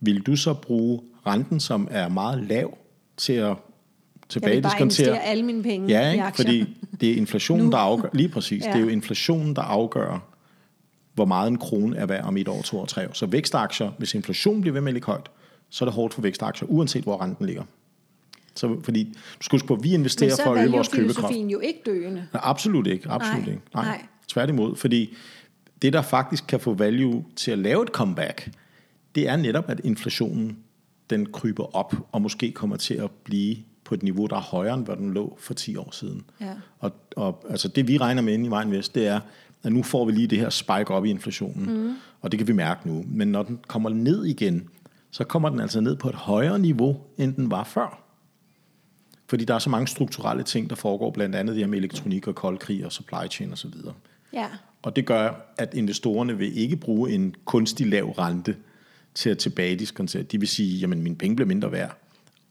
vil 0.00 0.20
du 0.20 0.36
så 0.36 0.54
bruge 0.54 1.00
renten, 1.26 1.60
som 1.60 1.88
er 1.90 2.08
meget 2.08 2.42
lav, 2.48 2.78
til 3.16 3.32
at 3.32 3.56
Jeg 4.34 4.42
vil 4.50 4.62
bare 4.62 4.80
investere 4.80 5.22
alle 5.22 5.42
mine 5.42 5.62
penge 5.62 5.88
Ja, 5.88 6.08
i 6.08 6.12
ikke? 6.12 6.24
aktier. 6.24 6.44
fordi 6.44 6.76
det 7.00 7.10
er 7.10 7.14
inflationen, 7.16 7.70
der 7.72 7.78
afgør, 7.78 8.08
lige 8.12 8.28
præcis, 8.28 8.64
Ja. 8.64 8.68
det 8.70 8.76
er 8.76 8.80
jo 8.80 8.88
inflationen, 8.88 9.56
der 9.56 9.62
afgør, 9.62 10.29
hvor 11.14 11.24
meget 11.24 11.48
en 11.48 11.58
krone 11.58 11.96
er 11.96 12.06
værd 12.06 12.24
om 12.24 12.36
et 12.36 12.48
år, 12.48 12.62
to 12.62 12.78
år, 12.78 12.84
tre 12.84 13.08
år. 13.08 13.12
Så 13.12 13.26
vækstaktier, 13.26 13.90
hvis 13.98 14.14
inflationen 14.14 14.60
bliver 14.60 14.72
ved 14.72 14.80
med 14.80 14.88
at 14.88 14.94
ligge 14.94 15.06
højt, 15.06 15.30
så 15.70 15.84
er 15.84 15.86
det 15.86 15.94
hårdt 15.94 16.14
for 16.14 16.22
vækstaktier, 16.22 16.68
uanset 16.68 17.02
hvor 17.02 17.22
renten 17.22 17.46
ligger. 17.46 17.62
Så, 18.54 18.76
fordi 18.82 19.04
du 19.04 19.42
skal 19.42 19.56
huske 19.56 19.68
på, 19.68 19.74
at 19.74 19.82
vi 19.82 19.88
Men 19.88 20.00
investerer 20.00 20.30
så 20.30 20.42
for 20.42 20.50
er 20.54 20.58
at 20.58 20.64
øge 20.64 20.72
vores 20.72 20.88
købekraft. 20.88 21.16
value-filosofien 21.16 21.50
jo 21.50 21.60
ikke 21.60 21.80
døende. 21.86 22.26
Nej, 22.32 22.42
absolut 22.44 22.86
ikke. 22.86 23.08
Absolut 23.08 23.44
Nej, 23.44 23.50
ikke. 23.50 23.62
Nej, 23.74 23.84
nej. 23.84 24.06
Tværtimod, 24.28 24.76
fordi 24.76 25.16
det, 25.82 25.92
der 25.92 26.02
faktisk 26.02 26.44
kan 26.48 26.60
få 26.60 26.74
value 26.74 27.24
til 27.36 27.50
at 27.50 27.58
lave 27.58 27.82
et 27.82 27.88
comeback, 27.88 28.50
det 29.14 29.28
er 29.28 29.36
netop, 29.36 29.70
at 29.70 29.80
inflationen 29.84 30.58
den 31.10 31.26
kryber 31.32 31.76
op, 31.76 31.94
og 32.12 32.22
måske 32.22 32.52
kommer 32.52 32.76
til 32.76 32.94
at 32.94 33.10
blive 33.10 33.56
på 33.84 33.94
et 33.94 34.02
niveau, 34.02 34.26
der 34.26 34.36
er 34.36 34.40
højere, 34.40 34.74
end 34.74 34.84
hvad 34.84 34.96
den 34.96 35.12
lå 35.14 35.36
for 35.40 35.54
10 35.54 35.76
år 35.76 35.90
siden. 35.92 36.22
Ja. 36.40 36.52
Og, 36.78 36.92
og 37.16 37.44
altså 37.50 37.68
det, 37.68 37.88
vi 37.88 37.98
regner 37.98 38.22
med 38.22 38.34
inde 38.34 38.46
i 38.46 38.50
Vejen 38.50 38.70
Vest, 38.70 38.94
det 38.94 39.06
er, 39.06 39.20
at 39.62 39.72
nu 39.72 39.82
får 39.82 40.04
vi 40.04 40.12
lige 40.12 40.26
det 40.26 40.38
her 40.38 40.50
spike 40.50 40.90
op 40.90 41.04
i 41.04 41.10
inflationen, 41.10 41.84
mm. 41.84 41.94
og 42.20 42.32
det 42.32 42.38
kan 42.38 42.48
vi 42.48 42.52
mærke 42.52 42.88
nu. 42.88 43.04
Men 43.08 43.28
når 43.28 43.42
den 43.42 43.58
kommer 43.68 43.90
ned 43.90 44.24
igen, 44.24 44.68
så 45.10 45.24
kommer 45.24 45.48
den 45.48 45.60
altså 45.60 45.80
ned 45.80 45.96
på 45.96 46.08
et 46.08 46.14
højere 46.14 46.58
niveau, 46.58 47.00
end 47.18 47.34
den 47.34 47.50
var 47.50 47.64
før. 47.64 48.02
Fordi 49.26 49.44
der 49.44 49.54
er 49.54 49.58
så 49.58 49.70
mange 49.70 49.88
strukturelle 49.88 50.42
ting, 50.42 50.70
der 50.70 50.76
foregår, 50.76 51.10
blandt 51.10 51.36
andet 51.36 51.54
det 51.54 51.62
her 51.62 51.68
med 51.68 51.78
elektronik 51.78 52.28
og 52.28 52.34
kold 52.34 52.58
krig 52.58 52.86
og 52.86 52.92
supply 52.92 53.28
chain 53.30 53.52
osv. 53.52 53.72
Ja. 54.32 54.46
Og 54.82 54.96
det 54.96 55.06
gør, 55.06 55.52
at 55.58 55.74
investorerne 55.74 56.38
vil 56.38 56.58
ikke 56.58 56.76
bruge 56.76 57.10
en 57.10 57.34
kunstig 57.44 57.86
lav 57.86 58.10
rente 58.10 58.56
til 59.14 59.30
at 59.30 59.38
tilbagediskontere. 59.38 60.22
De 60.22 60.38
vil 60.38 60.48
sige, 60.48 60.78
jamen 60.78 61.02
mine 61.02 61.16
penge 61.16 61.36
bliver 61.36 61.48
mindre 61.48 61.72
værd. 61.72 61.96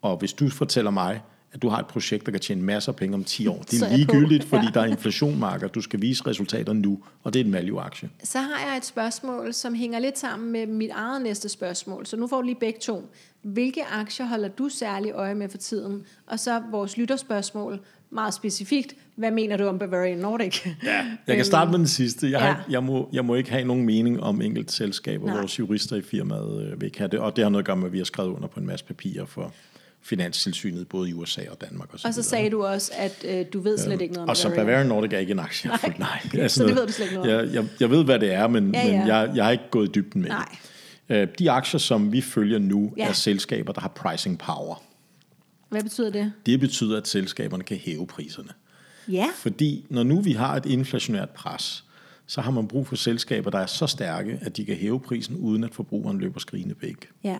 Og 0.01 0.17
hvis 0.17 0.33
du 0.33 0.49
fortæller 0.49 0.91
mig, 0.91 1.21
at 1.53 1.61
du 1.61 1.69
har 1.69 1.79
et 1.79 1.87
projekt, 1.87 2.25
der 2.25 2.31
kan 2.31 2.41
tjene 2.41 2.61
masser 2.61 2.91
af 2.91 2.95
penge 2.95 3.13
om 3.15 3.23
10 3.23 3.47
år, 3.47 3.61
det 3.71 3.81
er 3.81 3.97
ligegyldigt, 3.97 4.43
fordi 4.43 4.65
Ja. 4.65 4.71
der 4.73 4.81
er 4.81 4.85
inflation, 4.85 5.39
Mark, 5.39 5.63
og 5.63 5.75
du 5.75 5.81
skal 5.81 6.01
vise 6.01 6.27
resultater 6.27 6.73
nu, 6.73 6.99
og 7.23 7.33
det 7.33 7.39
er 7.41 7.45
en 7.45 7.53
value-aktie. 7.53 8.09
Så 8.23 8.37
har 8.39 8.67
jeg 8.69 8.77
et 8.77 8.85
spørgsmål, 8.85 9.53
som 9.53 9.73
hænger 9.75 9.99
lidt 9.99 10.19
sammen 10.19 10.51
med 10.51 10.67
mit 10.67 10.89
eget 10.93 11.21
næste 11.21 11.49
spørgsmål. 11.49 12.05
Så 12.05 12.17
nu 12.17 12.27
får 12.27 12.41
du 12.41 12.45
lige 12.45 12.59
begge 12.59 12.79
to. 12.79 13.09
Hvilke 13.41 13.83
aktier 13.85 14.25
holder 14.25 14.47
du 14.47 14.69
særlig 14.69 15.11
øje 15.11 15.35
med 15.35 15.49
for 15.49 15.57
tiden? 15.57 16.03
Og 16.27 16.39
så 16.39 16.61
vores 16.71 16.97
lytterspørgsmål, 16.97 17.79
meget 18.11 18.33
specifikt. 18.33 18.95
Hvad 19.15 19.31
mener 19.31 19.57
du 19.57 19.67
om 19.67 19.79
Bavarian 19.79 20.17
Nordic? 20.17 20.65
Ja, 20.83 21.05
jeg 21.27 21.35
kan 21.35 21.45
starte 21.45 21.71
med 21.71 21.79
den 21.79 21.87
sidste. 21.87 22.31
Jeg, 22.31 22.39
har, 22.39 22.47
Ja. 22.47 22.55
jeg, 22.69 22.83
må, 22.83 23.09
jeg 23.13 23.25
må 23.25 23.35
ikke 23.35 23.51
have 23.51 23.63
nogen 23.65 23.85
mening 23.85 24.23
om 24.23 24.41
enkelt 24.41 24.71
selskaber. 24.71 25.25
Nej. 25.25 25.37
Vores 25.39 25.59
jurister 25.59 25.95
i 25.95 26.01
firmaet 26.01 26.63
øh, 26.71 26.81
vil 26.81 26.85
ikke 26.85 26.97
have 26.97 27.07
det, 27.11 27.19
og 27.19 27.35
det 27.35 27.43
har 27.43 27.49
noget 27.49 27.61
at 27.63 27.65
gøre 27.65 27.75
med, 27.77 27.85
at 27.85 27.93
vi 27.93 27.97
har 27.97 28.05
skrevet 28.05 28.29
under 28.29 28.47
på 28.47 28.59
en 28.59 28.65
masse 28.65 28.85
papirer 28.85 29.25
for 29.25 29.53
Finanstilsynet, 30.01 30.87
både 30.87 31.09
i 31.09 31.13
USA 31.13 31.41
og 31.51 31.61
Danmark. 31.61 31.93
Og 31.93 31.99
så, 31.99 32.07
Og 32.07 32.13
så 32.13 32.23
sagde 32.23 32.49
du 32.49 32.65
også, 32.65 32.91
at 32.95 33.25
øh, 33.27 33.45
du 33.53 33.59
ved 33.59 33.77
slet 33.77 34.01
ikke 34.01 34.13
noget 34.13 34.23
om 34.23 34.29
Og 34.29 34.37
så 34.37 34.49
Bavarian 34.49 34.87
Nordic 34.87 35.13
er 35.13 35.17
ikke 35.17 35.31
en 35.31 35.39
aktie. 35.39 35.69
Nej, 35.83 35.93
nej. 35.99 36.19
okay. 36.25 36.47
Så 36.47 36.63
det 36.65 36.75
ved 36.75 36.87
du 36.87 36.91
slet 36.91 37.05
ikke 37.05 37.17
noget 37.17 37.45
jeg, 37.45 37.53
jeg, 37.53 37.65
jeg 37.79 37.89
ved, 37.89 38.03
hvad 38.03 38.19
det 38.19 38.33
er, 38.33 38.47
men, 38.47 38.73
Ja, 38.75 38.87
ja. 38.87 38.97
men 38.99 39.07
jeg, 39.07 39.31
jeg 39.35 39.43
har 39.45 39.51
ikke 39.51 39.63
gået 39.71 39.87
i 39.87 39.91
dybden 39.91 40.21
med 40.21 40.29
Nej. 40.29 40.57
det. 41.09 41.15
Øh, 41.15 41.27
De 41.39 41.51
aktier, 41.51 41.79
som 41.79 42.11
vi 42.11 42.21
følger 42.21 42.59
nu, 42.59 42.93
Ja. 42.97 43.07
er 43.09 43.13
selskaber, 43.13 43.73
der 43.73 43.81
har 43.81 43.87
pricing 43.89 44.39
power. 44.39 44.83
Hvad 45.69 45.83
betyder 45.83 46.09
det? 46.09 46.33
Det 46.45 46.59
betyder, 46.59 46.97
at 46.97 47.07
selskaberne 47.07 47.63
kan 47.63 47.77
hæve 47.77 48.07
priserne. 48.07 48.49
Ja. 49.11 49.25
Fordi 49.35 49.85
når 49.89 50.03
nu 50.03 50.21
vi 50.21 50.31
har 50.31 50.55
et 50.55 50.65
inflationært 50.65 51.29
pres, 51.29 51.83
så 52.27 52.41
har 52.41 52.51
man 52.51 52.67
brug 52.67 52.87
for 52.87 52.95
selskaber, 52.95 53.49
der 53.51 53.59
er 53.59 53.65
så 53.65 53.87
stærke, 53.87 54.39
at 54.41 54.57
de 54.57 54.65
kan 54.65 54.75
hæve 54.75 54.99
prisen, 54.99 55.35
uden 55.35 55.63
at 55.63 55.75
forbrugeren 55.75 56.19
løber 56.19 56.39
skrigende 56.39 56.75
væk. 56.81 57.09
Ja. 57.23 57.37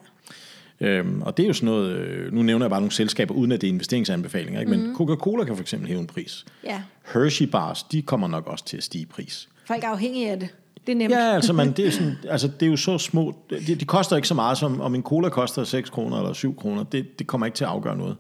Øhm, 0.82 1.22
og 1.22 1.38
det 1.38 1.44
er 1.44 1.48
jo 1.48 1.54
sådan 1.54 1.66
noget, 1.66 1.92
øh, 1.92 2.34
nu 2.34 2.42
nævner 2.42 2.66
jeg 2.66 2.70
bare 2.70 2.82
nogle 2.82 2.92
selskaber, 2.92 3.36
uden 3.36 3.52
at 3.52 3.62
det 3.62 3.68
er 3.68 3.72
investeringsanbefalinger, 3.72 4.60
ikke? 4.60 4.72
men 4.72 4.96
Coca-Cola 4.96 5.44
kan 5.44 5.56
for 5.56 5.62
eksempel 5.62 5.88
hæve 5.88 6.00
en 6.00 6.08
pris. 6.08 6.46
Ja. 6.64 6.82
Hershey 7.14 7.46
Bars, 7.46 7.84
de 7.84 8.02
kommer 8.02 8.28
nok 8.28 8.48
også 8.48 8.66
til 8.66 8.78
at 8.78 8.84
stige 8.84 9.02
i 9.02 9.06
pris. 9.06 9.50
Folk 9.66 9.84
er 9.84 9.88
afhængige 9.88 10.32
af 10.32 10.40
det. 10.40 10.50
Det 10.88 10.92
er 10.92 10.98
nemt. 10.98 11.14
Ja, 11.14 11.36
altså, 11.36 11.54
man, 11.54 11.72
det, 11.72 11.88
er 11.88 11.92
sådan, 11.92 12.18
altså, 12.30 12.48
det 12.48 12.66
er 12.66 12.70
jo 12.70 12.78
så 12.78 12.98
små, 12.98 13.36
de, 13.50 13.76
de 13.76 13.86
koster 13.86 14.16
ikke 14.16 14.28
så 14.28 14.34
meget, 14.34 14.58
som 14.58 14.82
om 14.82 14.96
en 14.96 15.04
cola 15.04 15.30
koster 15.30 15.64
6 15.64 15.90
kroner 15.90 16.18
eller 16.18 16.34
7 16.34 16.56
kroner, 16.56 16.84
det, 16.84 17.20
det 17.20 17.28
kommer 17.28 17.46
ikke 17.46 17.56
til 17.56 17.64
at 17.64 17.70
afgøre 17.70 17.98
noget. 17.98 18.18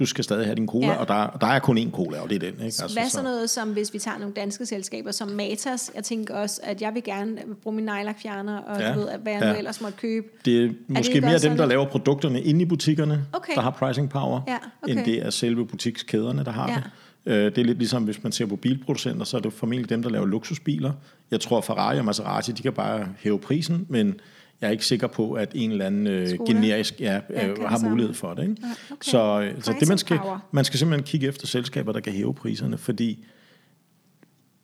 Du 0.00 0.06
skal 0.06 0.24
stadig 0.24 0.44
have 0.44 0.54
din 0.54 0.66
cola, 0.66 0.86
Ja. 0.86 0.94
og 0.94 1.08
der, 1.08 1.36
der 1.40 1.46
er 1.46 1.58
kun 1.58 1.78
én 1.78 1.90
cola, 1.90 2.20
og 2.20 2.30
det 2.30 2.36
er 2.36 2.40
den. 2.40 2.48
Ikke? 2.52 2.64
Altså, 2.64 2.90
Hvad 3.00 3.08
så 3.10 3.22
noget 3.22 3.50
som, 3.50 3.68
hvis 3.72 3.92
vi 3.94 3.98
tager 3.98 4.18
nogle 4.18 4.34
danske 4.34 4.66
selskaber 4.66 5.10
som 5.10 5.28
Matas? 5.28 5.90
Jeg 5.94 6.04
tænker 6.04 6.34
også, 6.34 6.60
at 6.64 6.82
jeg 6.82 6.94
vil 6.94 7.04
gerne 7.04 7.36
bruge 7.62 7.76
min 7.76 7.84
nejlakfjerner, 7.84 8.56
og 8.58 8.80
ja. 8.80 8.94
Ved, 8.94 9.08
hvad 9.22 9.32
jeg 9.32 9.42
Ja. 9.42 9.52
nu 9.52 9.58
ellers 9.58 9.80
måtte 9.80 9.98
købe. 9.98 10.26
Det 10.44 10.64
er 10.64 10.70
måske 10.88 11.08
ikke 11.14 11.20
mere 11.26 11.34
også 11.34 11.48
dem, 11.48 11.56
der 11.56 11.66
laver 11.66 11.86
produkterne 11.86 12.42
inde 12.42 12.62
i 12.62 12.64
butikkerne, 12.64 13.24
Okay. 13.32 13.54
der 13.54 13.60
har 13.60 13.70
pricing 13.70 14.10
power, 14.10 14.40
Ja, 14.48 14.56
okay. 14.82 14.92
end 14.96 15.04
det 15.04 15.26
er 15.26 15.30
selve 15.30 15.66
butikskæderne, 15.66 16.44
der 16.44 16.50
har 16.52 16.68
Ja. 16.70 16.74
det. 16.74 16.84
Øh, 17.26 17.44
Det 17.44 17.58
er 17.58 17.64
lidt 17.64 17.78
ligesom, 17.78 18.02
hvis 18.04 18.22
man 18.22 18.32
ser 18.32 18.46
på 18.46 18.56
bilproducenter, 18.56 19.24
så 19.24 19.36
er 19.36 19.40
det 19.40 19.52
formentlig 19.52 19.90
dem, 19.90 20.02
der 20.02 20.10
laver 20.10 20.26
luksusbiler. 20.26 20.92
Jeg 21.30 21.40
tror, 21.40 21.60
Ferrari 21.60 21.98
og 21.98 22.04
Maserati, 22.04 22.52
de 22.52 22.62
kan 22.62 22.72
bare 22.72 23.06
hæve 23.18 23.38
prisen, 23.38 23.86
men 23.88 24.20
jeg 24.60 24.66
er 24.66 24.70
ikke 24.70 24.86
sikker 24.86 25.06
på, 25.06 25.32
at 25.32 25.52
en 25.54 25.70
eller 25.70 25.86
anden 25.86 26.06
øh, 26.06 26.28
generisk 26.46 27.00
ja, 27.00 27.20
Ja, 27.30 27.48
øh, 27.48 27.58
har 27.58 27.88
mulighed 27.88 28.14
for 28.14 28.34
det. 28.34 28.42
Ikke? 28.42 28.56
Ja, 28.62 28.66
okay. 28.90 29.10
Så, 29.10 29.40
øh, 29.40 29.62
så 29.62 29.74
det, 29.80 29.88
man 29.88 29.98
skal, 29.98 30.18
power. 30.18 30.38
man 30.52 30.64
skal 30.64 30.78
simpelthen 30.78 31.04
kigge 31.04 31.28
efter 31.28 31.46
selskaber, 31.46 31.92
der 31.92 32.00
kan 32.00 32.12
hæve 32.12 32.34
priserne, 32.34 32.78
fordi 32.78 33.24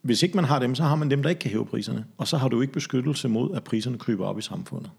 hvis 0.01 0.23
ikke 0.23 0.35
man 0.35 0.45
har 0.45 0.59
dem, 0.59 0.75
så 0.75 0.83
har 0.83 0.95
man 0.95 1.11
dem, 1.11 1.23
der 1.23 1.29
ikke 1.29 1.39
kan 1.39 1.51
hæve 1.51 1.65
priserne. 1.65 2.05
Og 2.17 2.27
så 2.27 2.37
har 2.37 2.47
du 2.47 2.61
ikke 2.61 2.73
beskyttelse 2.73 3.27
mod, 3.27 3.55
at 3.55 3.63
priserne 3.63 3.97
kryber 3.97 4.25
op 4.25 4.39
i 4.39 4.41
samfundet. 4.41 4.91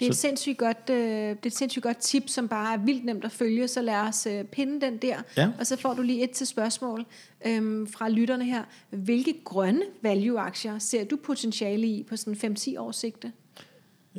Det 0.00 0.06
er, 0.06 0.10
et 0.10 0.16
sindssygt 0.16 0.58
godt, 0.58 0.90
øh, 0.90 0.96
det 0.96 1.28
er 1.42 1.46
et 1.46 1.56
sindssygt 1.56 1.82
godt 1.82 1.98
tip, 1.98 2.22
som 2.26 2.48
bare 2.48 2.74
er 2.74 2.78
vildt 2.78 3.04
nemt 3.04 3.24
at 3.24 3.32
følge, 3.32 3.68
så 3.68 3.82
lad 3.82 3.94
os 3.94 4.26
øh, 4.26 4.44
pinde 4.44 4.80
den 4.80 4.96
der. 4.96 5.16
Ja. 5.36 5.48
Og 5.58 5.66
så 5.66 5.76
får 5.76 5.94
du 5.94 6.02
lige 6.02 6.24
et 6.24 6.30
til 6.30 6.46
spørgsmål 6.46 7.04
øhm, 7.46 7.86
fra 7.86 8.08
lytterne 8.08 8.44
her. 8.44 8.62
Hvilke 8.90 9.34
grønne 9.44 9.82
value-aktier 10.02 10.78
ser 10.78 11.04
du 11.04 11.16
potentiale 11.16 11.86
i 11.86 12.02
på 12.02 12.16
sådan 12.16 12.54
5-10 12.58 12.78
års 12.78 12.96
sigte? 12.96 13.32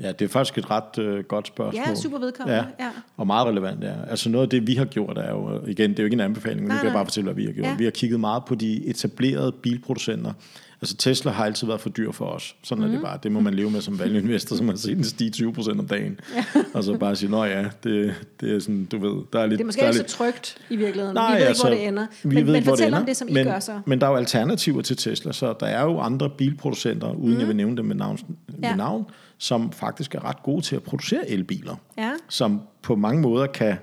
Ja, 0.01 0.11
det 0.11 0.25
er 0.25 0.29
faktisk 0.29 0.57
et 0.57 0.69
ret 0.71 0.97
øh, 0.99 1.23
godt 1.23 1.47
spørgsmål. 1.47 1.83
Ja, 1.87 1.95
super 1.95 2.19
vedkommende, 2.19 2.65
ja. 2.79 2.89
Og 3.17 3.27
meget 3.27 3.47
relevant, 3.47 3.83
ja. 3.83 3.93
Altså 4.09 4.29
noget 4.29 4.45
af 4.45 4.49
det, 4.49 4.67
vi 4.67 4.75
har 4.75 4.85
gjort, 4.85 5.17
er 5.17 5.29
jo, 5.29 5.61
igen, 5.67 5.89
det 5.89 5.99
er 5.99 6.03
jo 6.03 6.05
ikke 6.05 6.13
en 6.13 6.19
anbefaling, 6.19 6.61
men 6.61 6.67
Nej, 6.67 6.75
nu 6.75 6.79
kan 6.79 6.85
jeg 6.85 6.93
nej. 6.93 6.99
bare 6.99 7.05
fortælle, 7.05 7.25
hvad 7.25 7.35
vi 7.35 7.45
har 7.45 7.53
gjort. 7.53 7.65
Ja. 7.65 7.71
Ja. 7.71 7.77
Vi 7.77 7.83
har 7.83 7.91
kigget 7.91 8.19
meget 8.19 8.45
på 8.45 8.55
de 8.55 8.87
etablerede 8.87 9.51
bilproducenter. 9.51 10.33
Altså 10.81 10.97
Tesla 10.97 11.31
har 11.31 11.45
altid 11.45 11.67
været 11.67 11.81
for 11.81 11.89
dyr 11.89 12.11
for 12.11 12.25
os. 12.25 12.55
Sådan 12.63 12.83
mm. 12.83 12.89
er 12.89 12.93
det 12.93 13.01
bare. 13.01 13.19
Det 13.23 13.31
må 13.31 13.39
man 13.39 13.53
leve 13.53 13.71
med 13.71 13.81
som 13.81 13.99
value 13.99 14.21
investor, 14.21 14.55
som 14.55 14.67
har 14.67 14.75
set 14.75 14.95
den 14.95 15.03
stige 15.03 15.29
20 15.29 15.53
procent 15.53 15.79
om 15.79 15.87
dagen. 15.87 16.19
Ja. 16.35 16.45
og 16.73 16.83
så 16.83 16.97
bare 16.97 17.15
sige, 17.15 17.31
nå 17.31 17.43
ja, 17.43 17.65
det, 17.83 18.15
det 18.41 18.55
er 18.55 18.59
sådan, 18.59 18.85
du 18.85 18.97
ved, 18.97 19.23
der 19.33 19.39
er 19.39 19.45
lidt... 19.45 19.57
Det 19.57 19.63
er 19.63 19.65
måske 19.65 19.81
der 19.81 19.87
ikke 19.87 19.99
er 19.99 20.07
så 20.07 20.17
trygt 20.17 20.57
i 20.69 20.75
virkeligheden. 20.75 21.15
Nej, 21.15 21.35
vi 21.35 21.39
ved 21.41 21.47
altså, 21.47 21.67
ikke, 21.67 21.75
hvor 21.75 21.83
det 21.83 21.87
ender. 21.87 22.07
Vi 22.23 22.35
men 22.35 22.47
ved 22.47 22.53
men 22.53 22.63
fortæl 22.63 22.83
det 22.83 22.87
ender, 22.87 22.99
om 22.99 23.05
det, 23.05 23.17
som 23.17 23.27
men, 23.31 23.47
I 23.47 23.49
gør 23.49 23.59
så. 23.59 23.79
Men 23.85 24.01
der 24.01 24.07
er 24.07 24.11
jo 24.11 24.17
alternativer 24.17 24.81
til 24.81 24.97
Tesla, 24.97 25.31
så 25.31 25.53
der 25.59 25.65
er 25.65 25.83
jo 25.83 25.99
andre 25.99 26.29
bilproducenter, 26.29 27.13
uden 27.13 27.33
mm. 27.33 27.39
jeg 27.39 27.47
vil 27.47 27.55
nævne 27.55 27.77
dem 27.77 27.85
med 27.85 27.95
navn, 27.95 28.19
med 28.47 28.69
Ja. 28.69 28.75
navn, 28.75 29.05
som 29.41 29.71
faktisk 29.71 30.15
er 30.15 30.25
ret 30.25 30.43
gode 30.43 30.61
til 30.61 30.75
at 30.75 30.83
producere 30.83 31.29
elbiler 31.29 31.75
Ja. 31.97 32.11
som 32.29 32.61
på 32.81 32.95
mange 32.95 33.21
måder 33.21 33.47
kan 33.47 33.75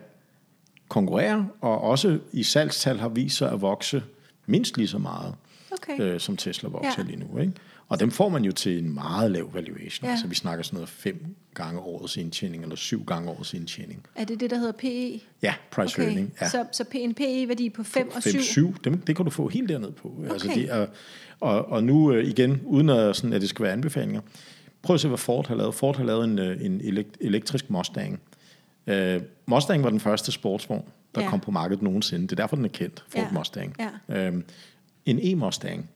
konkurrere, 0.88 1.48
og 1.60 1.80
også 1.80 2.18
i 2.32 2.42
salgstal 2.42 2.98
har 2.98 3.08
vist 3.08 3.36
sig 3.36 3.52
at 3.52 3.60
vokse 3.60 4.02
mindst 4.46 4.76
lige 4.76 4.88
så 4.88 4.98
meget, 4.98 5.34
Okay. 5.72 6.00
øh, 6.00 6.20
som 6.20 6.36
Tesla 6.36 6.68
vokser 6.68 6.90
Ja. 6.98 7.02
lige 7.02 7.16
nu. 7.16 7.38
Ikke? 7.38 7.52
Og 7.88 8.00
dem 8.00 8.10
får 8.10 8.28
man 8.28 8.44
jo 8.44 8.52
til 8.52 8.78
en 8.84 8.94
meget 8.94 9.30
lav 9.30 9.54
valuation. 9.54 10.06
Ja. 10.06 10.10
Altså 10.10 10.26
vi 10.26 10.34
snakker 10.34 10.62
sådan 10.64 10.76
noget 10.76 10.88
fem 10.88 11.36
gange 11.54 11.80
årets 11.80 12.16
indtjening, 12.16 12.62
eller 12.62 12.76
syv 12.76 13.04
gange 13.04 13.30
årets 13.30 13.54
indtjening. 13.54 14.06
Er 14.16 14.24
det 14.24 14.40
det, 14.40 14.50
der 14.50 14.56
hedder 14.58 14.72
PE? 14.72 15.20
Ja, 15.42 15.54
price 15.70 15.94
okay. 15.96 16.06
earning. 16.08 16.32
Ja. 16.40 16.48
Så, 16.48 16.64
så 16.72 16.84
en 16.92 17.14
PE-værdi 17.14 17.70
på 17.70 17.82
5 17.82 18.10
og 18.16 18.22
7? 18.22 18.68
5-7, 18.70 18.74
dem, 18.84 18.98
det 19.00 19.16
kan 19.16 19.24
du 19.24 19.30
få 19.30 19.48
helt 19.48 19.68
derned 19.68 19.92
på. 19.92 20.14
Okay. 20.18 20.30
Altså 20.32 20.48
Okay. 20.48 20.60
det 20.60 20.70
er, 20.72 20.86
og, 21.40 21.68
og 21.68 21.84
nu 21.84 22.12
øh, 22.12 22.24
igen, 22.28 22.60
uden 22.64 22.88
at, 22.88 23.16
sådan, 23.16 23.32
at 23.32 23.40
det 23.40 23.48
skal 23.48 23.62
være 23.62 23.72
anbefalinger, 23.72 24.20
prøv 24.82 24.94
at 24.94 25.00
se, 25.00 25.08
hvad 25.08 25.18
Ford 25.18 25.48
har 25.48 25.54
lavet. 25.54 25.74
Ford 25.74 25.96
har 25.96 26.04
lavet 26.04 26.24
en, 26.24 26.38
øh, 26.38 26.64
en 26.64 26.80
elekt- 26.80 27.16
elektrisk 27.20 27.70
Mustang. 27.70 28.20
Uh, 28.86 28.94
Mustang 29.46 29.82
var 29.84 29.90
den 29.90 30.00
første 30.00 30.32
sportsvogn, 30.32 30.84
der 31.14 31.22
Ja. 31.22 31.28
kom 31.30 31.40
på 31.40 31.50
markedet 31.50 31.82
nogensinde. 31.82 32.22
Det 32.22 32.32
er 32.32 32.36
derfor, 32.36 32.56
den 32.56 32.64
er 32.64 32.68
kendt, 32.68 33.04
Ford 33.08 33.22
Ja. 33.22 33.38
Mustang. 33.38 33.76
Ja. 34.08 34.28
Um, 34.28 34.44
en 35.06 35.18
e-Mustang 35.18 35.90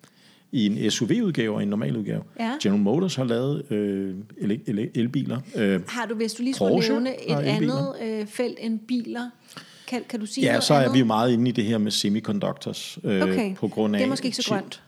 i 0.52 0.66
en 0.66 0.90
SUV-udgave 0.90 1.54
og 1.54 1.62
en 1.62 1.68
normal 1.68 1.96
udgave. 1.96 2.22
Ja. 2.40 2.52
General 2.62 2.80
Motors 2.82 3.14
har 3.14 3.24
lavet 3.24 3.72
øh, 3.72 4.14
ele- 4.38 4.70
ele- 4.70 4.90
elbiler. 4.94 5.40
Øh, 5.56 5.80
Har 5.88 6.06
du, 6.06 6.14
hvis 6.14 6.32
du 6.32 6.42
lige 6.42 6.54
skulle 6.54 6.70
Porsche 6.72 6.92
nævne 6.92 7.10
et 7.30 7.34
andet 7.36 7.94
øh, 8.02 8.26
felt 8.26 8.58
end 8.60 8.78
biler, 8.78 9.30
kan, 9.86 10.02
kan 10.08 10.20
du 10.20 10.26
sige 10.26 10.44
ja, 10.44 10.50
noget 10.52 10.64
så 10.64 10.74
er 10.74 10.78
andet? 10.78 10.94
vi 10.94 10.98
jo 10.98 11.04
meget 11.04 11.32
inde 11.32 11.48
i 11.48 11.52
det 11.52 11.64
her 11.64 11.78
med 11.78 11.90
semiconductors. 11.90 12.98
Øh, 13.04 13.22
Okay, 13.22 13.54
på 13.54 13.68
grund 13.68 13.94
af 13.94 13.98
det 13.98 14.04
er 14.04 14.08
måske 14.08 14.26
ikke 14.26 14.36
så 14.36 14.48
grønt. 14.48 14.82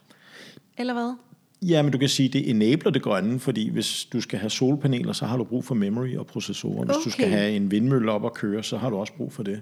Eller 0.79 0.93
hvad? 0.95 1.15
Ja, 1.63 1.83
men 1.83 1.93
du 1.93 1.99
kan 1.99 2.09
sige, 2.09 2.29
det 2.29 2.51
enabler 2.51 2.91
det 2.91 3.03
grønne, 3.03 3.41
fordi 3.41 3.71
hvis 3.71 4.05
du 4.13 4.21
skal 4.21 4.39
have 4.39 4.51
solpaneler, 4.51 5.13
så 5.13 5.27
har 5.27 5.37
du 5.37 5.45
brug 5.45 5.65
for 5.65 5.75
memory 5.75 6.17
og 6.17 6.27
processorer. 6.27 6.85
Hvis 6.85 6.97
du 7.05 7.11
skal 7.11 7.25
Okay. 7.25 7.37
have 7.39 7.51
en 7.57 7.71
vindmølle 7.71 8.13
op 8.13 8.25
at 8.27 8.35
køre, 8.35 8.63
så 8.63 8.77
har 8.77 8.91
du 8.91 8.97
også 8.97 9.13
brug 9.13 9.33
for 9.33 9.43
det. 9.43 9.61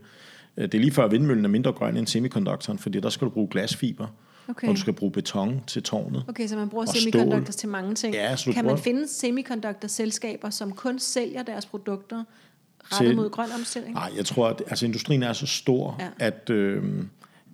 Øh, 0.57 0.65
Det 0.65 0.75
er 0.75 0.79
lige 0.79 0.91
før, 0.93 1.05
at 1.05 1.11
vindmøllen 1.13 1.45
er 1.45 1.49
mindre 1.49 1.73
grøn 1.73 1.97
end 1.97 2.07
semikonduktoren, 2.07 2.79
fordi 2.79 3.01
der 3.01 3.09
skal 3.09 3.25
du 3.25 3.31
bruge 3.31 3.49
glasfiber, 3.51 4.07
Okay. 4.49 4.69
og 4.69 4.75
du 4.75 4.81
skal 4.81 4.93
bruge 4.93 5.13
beton 5.13 5.61
til 5.67 5.83
tårnet. 5.83 6.25
Okay, 6.29 6.47
så 6.47 6.57
man 6.57 6.69
bruger 6.69 6.87
Og 6.87 6.95
semiconductors 6.95 7.55
stål. 7.55 7.59
til 7.61 7.69
mange 7.69 7.95
ting. 7.95 8.15
Ja, 8.15 8.37
så 8.37 8.45
kan 8.45 8.55
man 8.55 8.65
bruger- 8.65 8.77
finde 8.83 9.09
semiconductor-selskaber, 9.09 10.51
som 10.51 10.73
kun 10.73 10.99
sælger 10.99 11.43
deres 11.43 11.67
produkter 11.67 12.25
rettet 12.85 13.09
Til- 13.09 13.17
mod 13.17 13.31
grøn 13.31 13.49
omstilling? 13.59 13.95
Nej, 13.95 14.11
jeg 14.17 14.25
tror, 14.25 14.49
at 14.49 14.63
altså, 14.67 14.87
industrien 14.87 15.23
er 15.23 15.33
så 15.33 15.47
stor, 15.47 15.97
ja. 16.01 16.27
at, 16.27 16.51
øh, 16.51 16.83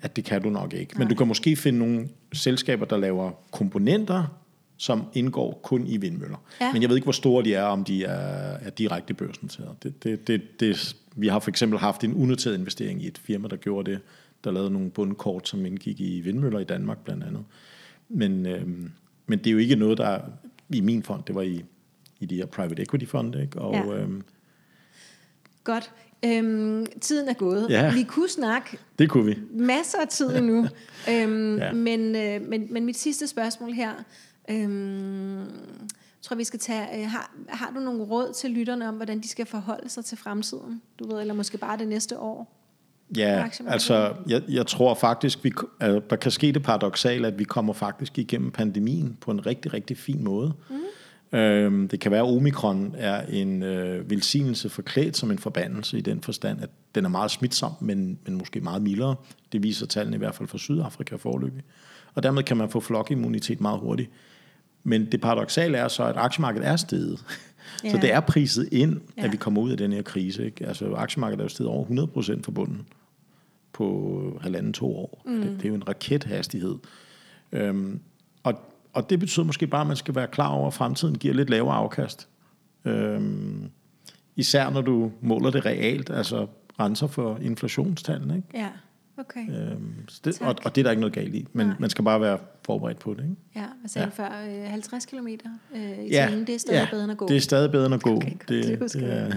at 0.03 0.17
det 0.17 0.25
kan 0.25 0.43
du 0.43 0.51
nok 0.51 0.73
ikke. 0.75 0.99
Men 0.99 1.09
du 1.09 1.15
kan 1.15 1.27
måske 1.27 1.57
finde 1.57 1.79
nogle 1.79 2.09
selskaber, 2.33 2.87
der 2.87 2.97
laver 2.97 3.31
komponenter, 3.51 4.25
som 4.77 5.03
indgår 5.15 5.61
kun 5.63 5.87
i 5.87 5.97
vindmøller. 5.97 6.37
Ja. 6.61 6.73
Men 6.73 6.83
jeg 6.83 6.89
ved 6.89 6.97
ikke, 6.97 7.05
hvor 7.07 7.13
store 7.13 7.45
de 7.45 7.55
er, 7.55 7.63
om 7.65 7.85
de 7.85 8.05
er, 8.05 8.11
er 8.61 8.71
direkte 8.71 9.15
børsnoteret. 9.15 9.83
Det, 9.83 10.05
det, 10.05 10.27
det, 10.29 10.61
det, 10.61 10.97
vi 11.17 11.29
har 11.29 11.39
for 11.39 11.51
eksempel 11.51 11.79
haft 11.79 12.05
en 12.05 12.15
unoteret 12.15 12.59
investering 12.59 13.03
i 13.03 13.07
et 13.07 13.19
firma, 13.19 13.49
der 13.49 13.57
gjorde 13.57 13.91
det, 13.91 14.01
der 14.45 14.51
lavede 14.51 14.71
nogle 14.71 14.91
bundkort, 14.91 15.49
som 15.49 15.67
indgik 15.67 16.01
i 16.01 16.21
vindmøller 16.21 16.59
i 16.59 16.65
Danmark 16.65 16.99
blandt 17.05 17.25
andet. 17.25 17.45
Men, 18.09 18.47
øh, 18.47 18.67
men 19.27 19.39
det 19.39 19.47
er 19.47 19.51
jo 19.53 19.59
ikke 19.59 19.77
noget, 19.77 19.99
der 19.99 20.07
er 20.07 20.21
i 20.71 20.81
min 20.81 21.03
fond, 21.03 21.23
det 21.27 21.35
var 21.35 21.43
i, 21.43 21.65
i 22.21 22.27
de 22.27 22.37
her 22.37 22.47
private 22.47 22.83
equity 22.83 23.05
fonde, 23.07 23.43
ikke? 23.43 23.59
Og, 23.59 23.75
Ja. 23.75 23.95
ja. 23.95 24.03
øh, 24.03 24.09
Godt. 25.65 25.91
Øhm, 26.25 26.87
tiden 27.01 27.29
er 27.29 27.35
gået. 27.35 27.67
Ja. 27.71 27.93
Vi 27.95 28.03
kunne 28.03 28.29
snakke 28.29 28.79
det 28.99 29.11
kunne 29.11 29.25
vi. 29.25 29.39
masser 29.51 29.99
af 30.01 30.09
tid 30.09 30.37
endnu. 30.37 30.67
øhm, 31.13 31.59
ja. 31.59 31.73
Men, 31.73 32.17
øh, 32.17 32.49
men, 32.49 32.67
men 32.71 32.85
mit 32.85 32.99
sidste 32.99 33.27
spørgsmål 33.27 33.73
her, 33.73 33.93
øhm, 34.51 35.45
tror 36.23 36.37
vi 36.37 36.45
skal 36.45 36.61
tage, 36.61 37.01
øh, 37.01 37.11
har, 37.11 37.35
har 37.49 37.73
du 37.75 37.81
nogle 37.81 38.03
råd 38.03 38.33
til 38.33 38.51
lytterne 38.51 38.89
om, 38.89 38.95
hvordan 38.95 39.21
de 39.21 39.29
skal 39.29 39.47
forholde 39.47 39.89
sig 39.89 40.05
til 40.05 40.19
fremtiden? 40.19 40.83
Du 40.99 41.09
ved, 41.09 41.21
eller 41.21 41.35
måske 41.35 41.59
bare 41.59 41.79
det 41.79 41.89
næste 41.89 42.19
år? 42.19 42.53
Ja, 43.17 43.49
altså 43.67 44.15
jeg, 44.29 44.43
jeg 44.49 44.67
tror 44.67 44.95
faktisk, 44.95 45.45
vi, 45.45 45.53
altså, 45.81 46.01
der 46.11 46.17
kan 46.17 46.31
ske 46.31 46.53
det 46.53 46.63
paradoxale, 46.63 47.27
at 47.27 47.39
vi 47.39 47.45
kommer 47.45 47.73
faktisk 47.73 48.19
igennem 48.19 48.51
pandemien 48.51 49.17
på 49.21 49.31
en 49.31 49.47
rigtig, 49.47 49.73
rigtig 49.73 49.99
fin 49.99 50.25
måde. 50.25 50.53
Mm. 50.71 50.77
Øhm, 51.33 51.89
det 51.89 52.01
kan 52.01 52.11
være, 52.11 52.21
at 52.21 52.37
omikron 52.37 52.95
er 52.99 53.27
en 53.27 53.62
øh, 53.62 54.11
velsignelse 54.11 54.69
forklædt 54.69 55.17
som 55.17 55.31
en 55.31 55.39
forbandelse 55.39 55.99
i 55.99 56.01
den 56.01 56.21
forstand, 56.21 56.62
at 56.62 56.71
den 56.95 57.05
er 57.05 57.09
meget 57.09 57.31
smitsom, 57.31 57.73
men, 57.81 58.19
men 58.27 58.35
måske 58.35 58.61
meget 58.61 58.83
mildere. 58.83 59.15
Det 59.53 59.62
viser 59.62 59.87
tallene 59.87 60.17
i 60.17 60.19
hvert 60.19 60.35
fald 60.35 60.49
fra 60.49 60.59
Sydafrika 60.59 61.17
forløbig. 61.17 61.62
Og 62.15 62.23
dermed 62.23 62.43
kan 62.43 62.57
man 62.57 62.69
få 62.71 62.81
flokimmunitet 62.81 63.61
meget 63.61 63.81
hurtigt. 63.81 64.11
Men 64.85 65.12
det 65.12 65.21
paradoxale 65.21 65.79
er 65.79 65.89
så, 65.89 66.05
at 66.05 66.17
aktiemarkedet 66.17 66.69
er 66.69 66.77
steget. 66.77 67.19
Ja. 67.85 67.91
Så 67.91 67.97
det 67.97 68.12
er 68.12 68.21
priset 68.21 68.69
ind, 68.73 69.01
at 69.17 69.25
Ja. 69.25 69.31
vi 69.31 69.37
kommer 69.37 69.62
ud 69.62 69.71
af 69.71 69.77
den 69.77 69.93
her 69.93 70.03
krise. 70.03 70.45
Ikke? 70.47 70.67
Altså 70.67 70.95
aktiemarkedet 70.95 71.41
er 71.41 71.45
jo 71.45 71.49
steget 71.49 71.71
over 71.71 71.85
100% 72.39 72.43
for 72.43 72.53
bunden 72.53 72.87
på 73.73 74.39
halvanden, 74.43 74.73
to 74.73 74.97
år. 74.97 75.23
Mm. 75.27 75.41
Det, 75.41 75.51
det 75.57 75.65
er 75.65 75.69
jo 75.69 75.75
en 75.75 75.89
rakethastighed. 75.89 76.75
Øhm, 77.53 78.01
og, 78.43 78.55
og 78.97 79.11
det 79.11 79.21
betyder 79.21 79.47
måske 79.47 79.67
bare, 79.67 79.81
at 79.81 79.87
man 79.87 79.97
skal 79.97 80.15
være 80.15 80.27
klar 80.27 80.49
over, 80.49 80.67
at 80.67 80.75
fremtiden 80.75 81.19
giver 81.19 81.35
lidt 81.35 81.51
lavere 81.51 81.75
afkast. 81.77 82.29
Øhm, 82.85 83.71
især 84.37 84.71
når 84.71 84.81
du 84.81 85.13
måler 85.21 85.51
det 85.51 85.67
realt, 85.67 86.11
altså 86.11 86.47
renser 86.81 87.07
for 87.07 87.39
inflationstallene. 87.43 88.37
Ikke? 88.37 88.49
Ja, 88.55 88.69
okay. 89.19 89.41
Øhm, 89.71 89.95
det, 90.25 90.35
Tak. 90.35 90.49
og, 90.49 90.55
og 90.65 90.75
det 90.75 90.81
er 90.81 90.83
der 90.83 90.91
ikke 90.91 91.01
noget 91.01 91.13
galt 91.15 91.35
i, 91.35 91.47
men 91.53 91.67
Nej. 91.67 91.77
man 91.79 91.91
skal 91.91 92.05
bare 92.05 92.21
være 92.21 92.39
forberedt 92.67 92.99
på 92.99 93.15
det. 93.15 93.23
Ikke? 93.23 93.37
Ja, 93.57 93.65
hvad 93.81 93.89
sagde 93.89 94.11
Ja. 94.19 94.25
ja. 94.25 94.57
før? 94.59 94.65
Øh, 94.65 94.71
50 94.71 95.07
km 95.07 95.27
øh, 95.27 95.99
i 96.05 96.09
Ja, 96.11 96.27
timen, 96.31 96.47
det 96.47 96.55
er 96.55 96.59
stadig 96.59 96.79
ja, 96.81 96.87
bedre 96.91 97.03
end 97.05 97.13
at 97.13 97.19
gå. 97.19 97.29
Det 97.29 97.37
er 97.37 97.41
stadig 97.41 97.71
bedre 97.71 97.87
end 97.87 97.95
at 97.95 98.03
gå. 98.03 98.17
Okay, 98.17 98.31
godt, 98.31 98.49
det 98.49 98.65
det, 98.81 98.93
det, 98.93 99.13
er, 99.13 99.33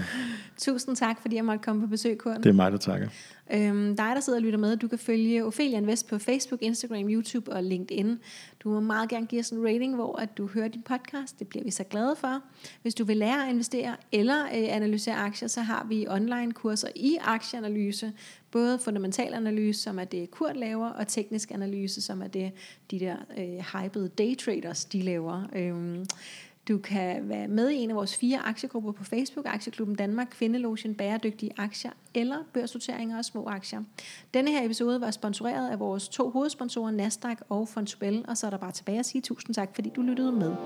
Tusind 0.60 0.96
tak, 0.96 1.20
fordi 1.20 1.36
jeg 1.36 1.44
måtte 1.44 1.62
komme 1.64 1.80
på 1.80 1.86
besøg, 1.86 2.18
Kurt. 2.18 2.36
det 2.36 2.46
er 2.46 2.52
mig, 2.52 2.72
der 2.72 2.78
takker. 2.78 3.08
Øhm, 3.52 3.96
dig, 3.96 4.12
der 4.14 4.20
sidder 4.20 4.38
og 4.38 4.42
lytter 4.42 4.58
med, 4.58 4.76
du 4.76 4.88
kan 4.88 4.98
følge 4.98 5.44
Ophelia 5.44 5.78
Invest 5.78 6.08
på 6.08 6.18
Facebook, 6.18 6.62
Instagram, 6.62 7.08
YouTube 7.08 7.52
og 7.52 7.62
LinkedIn. 7.62 8.18
Du 8.64 8.68
må 8.68 8.80
meget 8.80 9.08
gerne 9.08 9.26
give 9.26 9.40
os 9.40 9.50
en 9.50 9.64
rating, 9.64 9.94
hvor 9.94 10.16
at 10.16 10.38
du 10.38 10.46
hører 10.46 10.68
din 10.68 10.82
podcast. 10.82 11.38
Det 11.38 11.48
bliver 11.48 11.64
vi 11.64 11.70
så 11.70 11.84
glade 11.84 12.16
for. 12.16 12.42
Hvis 12.82 12.94
du 12.94 13.04
vil 13.04 13.16
lære 13.16 13.46
at 13.46 13.52
investere 13.52 13.96
eller 14.12 14.44
øh, 14.44 14.76
analysere 14.76 15.14
aktier, 15.14 15.48
så 15.48 15.60
har 15.60 15.86
vi 15.88 16.06
online 16.08 16.52
kurser 16.52 16.88
i 16.96 17.16
aktieanalyse. 17.20 18.12
Både 18.50 18.78
fundamental 18.78 19.34
analyse, 19.34 19.82
som 19.82 19.98
er 19.98 20.04
det 20.04 20.30
Kurt 20.30 20.56
laver, 20.56 20.88
og 20.88 21.08
teknisk 21.08 21.50
analyse, 21.50 22.02
som 22.02 22.22
er 22.22 22.26
det 22.26 22.52
de 22.90 23.00
der 23.00 23.16
øh, 23.38 23.82
hypede 23.82 24.08
daytraders, 24.08 24.84
de 24.84 25.02
laver. 25.02 25.42
Øhm, 25.56 26.06
du 26.68 26.78
kan 26.78 27.28
være 27.28 27.48
med 27.48 27.70
i 27.70 27.76
en 27.76 27.90
af 27.90 27.96
vores 27.96 28.16
fire 28.16 28.38
aktiegrupper 28.38 28.92
på 28.92 29.04
Facebook, 29.04 29.46
Aktieklubben 29.48 29.96
Danmark, 29.96 30.28
Kvindelogen, 30.30 30.94
Bæredygtige 30.94 31.50
Aktier 31.56 31.90
eller 32.14 32.36
Børsnoteringer 32.52 33.18
og 33.18 33.24
Små 33.24 33.46
Aktier. 33.48 33.82
Denne 34.34 34.50
her 34.50 34.64
episode 34.64 35.00
var 35.00 35.10
sponsoreret 35.10 35.70
af 35.70 35.78
vores 35.80 36.08
to 36.08 36.30
hovedsponsorer, 36.30 36.90
Nasdaq 36.90 37.38
og 37.48 37.68
Fontobel, 37.68 38.24
og 38.28 38.36
så 38.36 38.46
er 38.46 38.50
der 38.50 38.58
bare 38.58 38.72
tilbage 38.72 38.98
at 38.98 39.06
sige 39.06 39.22
tusind 39.22 39.54
tak, 39.54 39.74
fordi 39.74 39.92
du 39.96 40.02
lyttede 40.02 40.32
med. 40.32 40.56